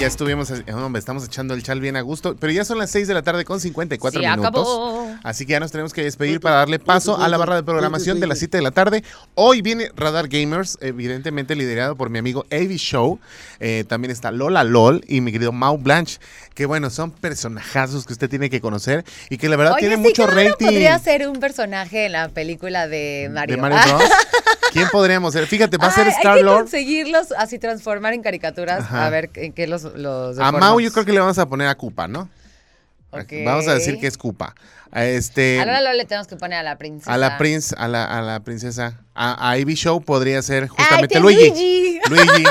Ya 0.00 0.06
estuvimos, 0.06 0.50
hombre, 0.72 0.98
estamos 0.98 1.26
echando 1.26 1.52
el 1.52 1.62
chal 1.62 1.78
bien 1.78 1.94
a 1.96 2.00
gusto, 2.00 2.34
pero 2.40 2.50
ya 2.52 2.64
son 2.64 2.78
las 2.78 2.90
6 2.90 3.06
de 3.06 3.12
la 3.12 3.20
tarde 3.20 3.44
con 3.44 3.60
54 3.60 4.18
Se 4.20 4.26
minutos. 4.26 4.48
acabó. 4.48 5.14
Así 5.22 5.44
que 5.44 5.52
ya 5.52 5.60
nos 5.60 5.70
tenemos 5.72 5.92
que 5.92 6.02
despedir 6.02 6.40
para 6.40 6.56
darle 6.56 6.78
paso 6.78 7.20
a 7.20 7.28
la 7.28 7.36
barra 7.36 7.56
de 7.56 7.62
programación 7.62 8.18
de 8.18 8.26
las 8.26 8.38
7 8.38 8.56
de 8.56 8.62
la 8.62 8.70
tarde. 8.70 9.04
Hoy 9.34 9.60
viene 9.60 9.90
Radar 9.94 10.28
Gamers, 10.28 10.78
evidentemente 10.80 11.54
liderado 11.54 11.96
por 11.96 12.08
mi 12.08 12.18
amigo 12.18 12.46
Avi 12.50 12.78
Show. 12.78 13.20
Eh, 13.58 13.84
también 13.88 14.10
está 14.10 14.30
Lola 14.30 14.64
LOL 14.64 15.04
y 15.06 15.20
mi 15.20 15.32
querido 15.32 15.52
Mau 15.52 15.76
Blanche, 15.76 16.18
que 16.54 16.64
bueno, 16.64 16.88
son 16.88 17.10
personajazos 17.10 18.06
que 18.06 18.14
usted 18.14 18.30
tiene 18.30 18.48
que 18.48 18.62
conocer 18.62 19.04
y 19.28 19.36
que 19.36 19.50
la 19.50 19.56
verdad 19.56 19.74
Oye, 19.74 19.80
tienen 19.80 19.98
sí, 19.98 20.08
mucho 20.08 20.26
rating. 20.26 20.64
podría 20.66 20.98
ser 20.98 21.28
un 21.28 21.38
personaje 21.40 22.06
en 22.06 22.12
la 22.12 22.30
película 22.30 22.88
de 22.88 23.28
Mario. 23.30 23.56
de 23.56 23.62
Mario 23.62 23.78
Bros. 23.98 24.02
¿Quién 24.72 24.88
podríamos 24.92 25.32
ser? 25.34 25.46
Fíjate, 25.48 25.76
va 25.78 25.88
a 25.88 25.90
ser 25.90 26.04
Ay, 26.06 26.10
Hay 26.10 26.14
que 26.22 26.28
Star 26.28 26.40
Lord. 26.42 26.60
conseguirlos, 26.62 27.32
así 27.36 27.58
transformar 27.58 28.14
en 28.14 28.22
caricaturas, 28.22 28.80
Ajá. 28.84 29.06
a 29.06 29.10
ver 29.10 29.28
en 29.34 29.52
qué 29.52 29.66
los, 29.66 29.82
los 29.96 30.38
A. 30.38 30.52
Mau 30.52 30.80
yo 30.80 30.90
creo 30.92 31.04
que 31.04 31.12
le 31.12 31.20
vamos 31.20 31.38
a 31.38 31.46
poner 31.46 31.68
a 31.68 31.74
Koopa, 31.76 32.08
¿no? 32.08 32.28
Ok. 33.10 33.32
Vamos 33.44 33.66
a 33.68 33.74
decir 33.74 33.98
que 33.98 34.06
es 34.06 34.16
Koopa. 34.16 34.54
A 34.92 35.04
Este, 35.04 35.60
A 35.60 35.64
Lola 35.66 35.94
le 35.94 36.04
tenemos 36.04 36.26
que 36.26 36.34
poner 36.36 36.58
a 36.58 36.62
la 36.64 36.76
princesa. 36.76 37.12
a 37.12 37.16
la 37.16 37.38
prince, 37.38 37.74
a 37.78 37.86
la, 37.86 38.04
a 38.04 38.22
la 38.22 38.40
princesa, 38.40 39.00
a, 39.14 39.50
a 39.50 39.56
Ivy 39.58 39.74
Show 39.74 40.00
podría 40.00 40.42
ser 40.42 40.66
justamente 40.68 41.14
¡Ay, 41.16 41.22
Luigi. 41.22 41.48
Luigi! 41.50 42.00
Luigi. 42.08 42.44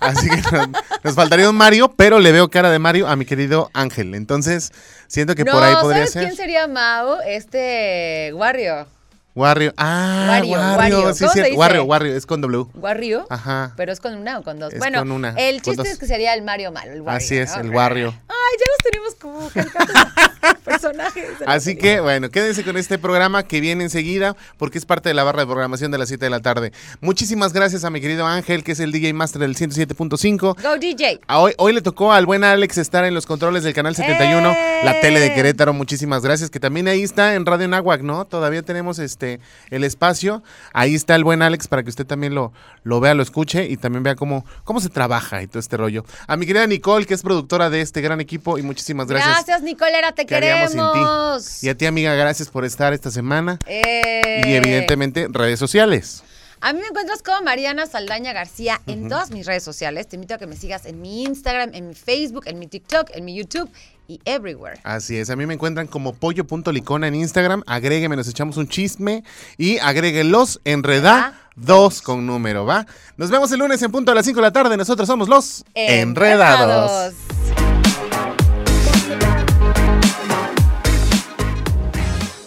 Así 0.00 0.28
que 0.28 0.36
nos, 0.50 0.68
nos 1.04 1.14
faltaría 1.14 1.48
un 1.48 1.56
Mario, 1.56 1.92
pero 1.96 2.18
le 2.18 2.32
veo 2.32 2.50
cara 2.50 2.70
de 2.70 2.78
Mario 2.80 3.06
a 3.08 3.14
mi 3.16 3.24
querido 3.24 3.70
Ángel. 3.74 4.14
Entonces, 4.16 4.72
siento 5.06 5.34
que 5.36 5.44
no, 5.44 5.52
por 5.52 5.62
ahí 5.62 5.74
podría 5.80 6.00
¿sabes 6.06 6.12
ser. 6.12 6.24
quién 6.24 6.36
sería 6.36 6.66
Mao? 6.66 7.20
Este, 7.22 8.32
Wario. 8.34 8.86
Wario. 9.34 9.74
Ah, 9.76 10.26
Wario, 10.28 10.52
Wario. 10.52 10.76
Wario. 10.76 10.96
Sí, 10.96 11.00
¿Cómo 11.00 11.10
es 11.10 11.16
se 11.16 11.28
cierto. 11.32 11.48
dice? 11.50 11.58
Wario, 11.58 11.84
Wario, 11.84 12.16
es 12.16 12.24
con 12.24 12.40
W. 12.40 12.66
Wario. 12.74 13.26
Ajá. 13.28 13.72
Pero 13.76 13.92
es 13.92 13.98
con 13.98 14.14
una 14.14 14.38
o 14.38 14.42
con 14.44 14.60
dos. 14.60 14.72
Es 14.72 14.78
bueno, 14.78 15.00
con 15.00 15.10
una, 15.10 15.30
el 15.30 15.60
chiste 15.60 15.88
es 15.88 15.98
que 15.98 16.06
sería 16.06 16.34
el 16.34 16.42
Mario 16.42 16.70
malo, 16.70 16.92
el 16.92 17.00
Wario. 17.00 17.16
Así 17.16 17.36
es, 17.36 17.50
¿no? 17.56 17.62
el 17.62 17.70
Wario. 17.70 18.08
Ay, 18.28 18.58
ya 18.58 18.66
los 18.70 18.82
tenemos 18.84 19.14
como 19.16 19.50
personajes. 20.64 21.24
Así 21.46 21.76
que, 21.76 21.98
bueno, 21.98 22.30
quédense 22.30 22.62
con 22.62 22.76
este 22.76 22.96
programa 22.96 23.42
que 23.42 23.60
viene 23.60 23.82
enseguida 23.82 24.36
porque 24.56 24.78
es 24.78 24.86
parte 24.86 25.08
de 25.08 25.14
la 25.14 25.24
barra 25.24 25.40
de 25.40 25.46
programación 25.46 25.90
de 25.90 25.98
las 25.98 26.08
7 26.08 26.24
de 26.26 26.30
la 26.30 26.40
tarde. 26.40 26.72
Muchísimas 27.00 27.52
gracias 27.52 27.82
a 27.84 27.90
mi 27.90 28.00
querido 28.00 28.26
Ángel, 28.26 28.62
que 28.62 28.72
es 28.72 28.80
el 28.80 28.92
DJ 28.92 29.14
Master 29.14 29.40
del 29.40 29.56
107.5. 29.56 30.62
Go 30.62 30.78
DJ. 30.78 31.20
Hoy, 31.28 31.54
hoy 31.58 31.72
le 31.72 31.82
tocó 31.82 32.12
al 32.12 32.24
buen 32.26 32.44
Alex 32.44 32.78
estar 32.78 33.04
en 33.04 33.14
los 33.14 33.26
controles 33.26 33.64
del 33.64 33.74
canal 33.74 33.96
71, 33.96 34.54
la 34.84 35.00
tele 35.00 35.18
de 35.18 35.34
Querétaro. 35.34 35.72
Muchísimas 35.72 36.22
gracias. 36.22 36.50
Que 36.50 36.60
también 36.60 36.86
ahí 36.86 37.02
está 37.02 37.34
en 37.34 37.44
Radio 37.46 37.66
Nahuac, 37.66 38.02
¿no? 38.02 38.26
Todavía 38.26 38.62
tenemos 38.62 39.00
este 39.00 39.23
el 39.70 39.84
espacio. 39.84 40.42
Ahí 40.72 40.94
está 40.94 41.14
el 41.14 41.24
buen 41.24 41.42
Alex 41.42 41.68
para 41.68 41.82
que 41.82 41.90
usted 41.90 42.06
también 42.06 42.34
lo, 42.34 42.52
lo 42.82 43.00
vea, 43.00 43.14
lo 43.14 43.22
escuche 43.22 43.66
y 43.68 43.76
también 43.76 44.02
vea 44.02 44.14
cómo, 44.14 44.44
cómo 44.64 44.80
se 44.80 44.88
trabaja 44.88 45.42
y 45.42 45.46
todo 45.46 45.58
este 45.58 45.76
rollo. 45.76 46.04
A 46.26 46.36
mi 46.36 46.46
querida 46.46 46.66
Nicole, 46.66 47.06
que 47.06 47.14
es 47.14 47.22
productora 47.22 47.70
de 47.70 47.80
este 47.80 48.00
gran 48.00 48.20
equipo, 48.20 48.58
y 48.58 48.62
muchísimas 48.62 49.06
gracias. 49.08 49.32
Gracias, 49.34 49.62
Nicolera, 49.62 50.12
te 50.12 50.26
¿Qué 50.26 50.36
haríamos 50.36 50.70
sin 50.72 50.80
ti? 50.80 50.86
queremos. 50.92 51.64
Y 51.64 51.68
a 51.68 51.76
ti, 51.76 51.86
amiga, 51.86 52.14
gracias 52.14 52.48
por 52.48 52.64
estar 52.64 52.92
esta 52.92 53.10
semana. 53.10 53.58
Eh, 53.66 54.42
Y 54.46 54.52
evidentemente, 54.54 55.28
redes 55.30 55.58
sociales. 55.58 56.22
A 56.60 56.72
mí 56.72 56.80
me 56.80 56.86
encuentras 56.86 57.22
como 57.22 57.42
Mariana 57.42 57.84
Saldaña 57.84 58.32
García 58.32 58.80
en 58.86 59.08
todas 59.10 59.30
mis 59.30 59.44
redes 59.44 59.62
sociales. 59.62 60.08
Te 60.08 60.16
invito 60.16 60.34
a 60.34 60.38
que 60.38 60.46
me 60.46 60.56
sigas 60.56 60.86
en 60.86 61.02
mi 61.02 61.24
Instagram, 61.24 61.70
en 61.74 61.88
mi 61.88 61.94
Facebook, 61.94 62.44
en 62.46 62.58
mi 62.58 62.66
TikTok, 62.68 63.10
en 63.12 63.26
mi 63.26 63.34
YouTube 63.34 63.70
y 64.08 64.20
everywhere. 64.24 64.80
Así 64.84 65.16
es, 65.16 65.30
a 65.30 65.36
mí 65.36 65.46
me 65.46 65.54
encuentran 65.54 65.86
como 65.86 66.14
pollo.licona 66.14 67.08
en 67.08 67.14
Instagram. 67.14 67.62
Agrégueme, 67.66 68.16
nos 68.16 68.28
echamos 68.28 68.56
un 68.56 68.68
chisme 68.68 69.24
y 69.56 69.78
agregue 69.78 70.24
los 70.24 70.60
enredados 70.64 72.02
con 72.02 72.26
número, 72.26 72.64
¿va? 72.64 72.86
Nos 73.16 73.30
vemos 73.30 73.50
el 73.52 73.60
lunes 73.60 73.82
en 73.82 73.90
punto 73.90 74.12
a 74.12 74.14
las 74.14 74.26
5 74.26 74.36
de 74.36 74.42
la 74.42 74.52
tarde. 74.52 74.76
Nosotros 74.76 75.06
somos 75.06 75.28
los 75.28 75.64
enredados. 75.74 77.14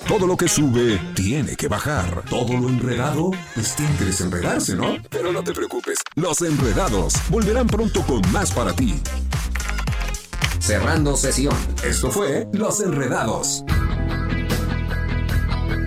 Todo 0.08 0.26
lo 0.26 0.38
que 0.38 0.48
sube 0.48 1.00
tiene 1.16 1.56
que 1.58 1.68
bajar. 1.68 2.24
Todo 2.30 2.54
lo 2.54 2.70
enredado, 2.70 3.32
pues 3.54 3.76
tiene 3.76 3.94
que 3.98 4.06
desenredarse, 4.06 4.74
¿no? 4.74 4.96
Pero 5.10 5.34
no 5.34 5.44
te 5.44 5.52
preocupes, 5.54 6.00
los 6.16 6.42
enredados 6.42 7.14
volverán 7.30 7.68
pronto 7.68 8.02
con 8.04 8.22
más 8.32 8.52
para 8.52 8.72
ti. 8.74 9.02
Cerrando 10.68 11.16
sesión. 11.16 11.56
Esto 11.82 12.12
fue 12.12 12.46
Los 12.52 12.82
Enredados. 12.82 13.64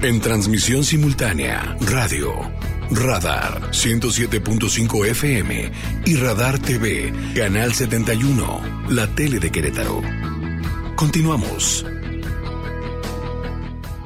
En 0.01 0.23
transmisión 0.23 0.85
simultánea, 0.85 1.77
radio, 1.83 2.33
Radar 2.91 3.73
107.5 3.73 5.07
FM 5.09 5.73
y 6.07 6.17
Radar 6.17 6.59
TV, 6.59 7.13
Canal 7.37 7.75
71, 7.75 8.87
la 8.89 9.07
tele 9.15 9.39
de 9.39 9.53
Querétaro. 9.53 10.01
Continuamos. 10.97 11.85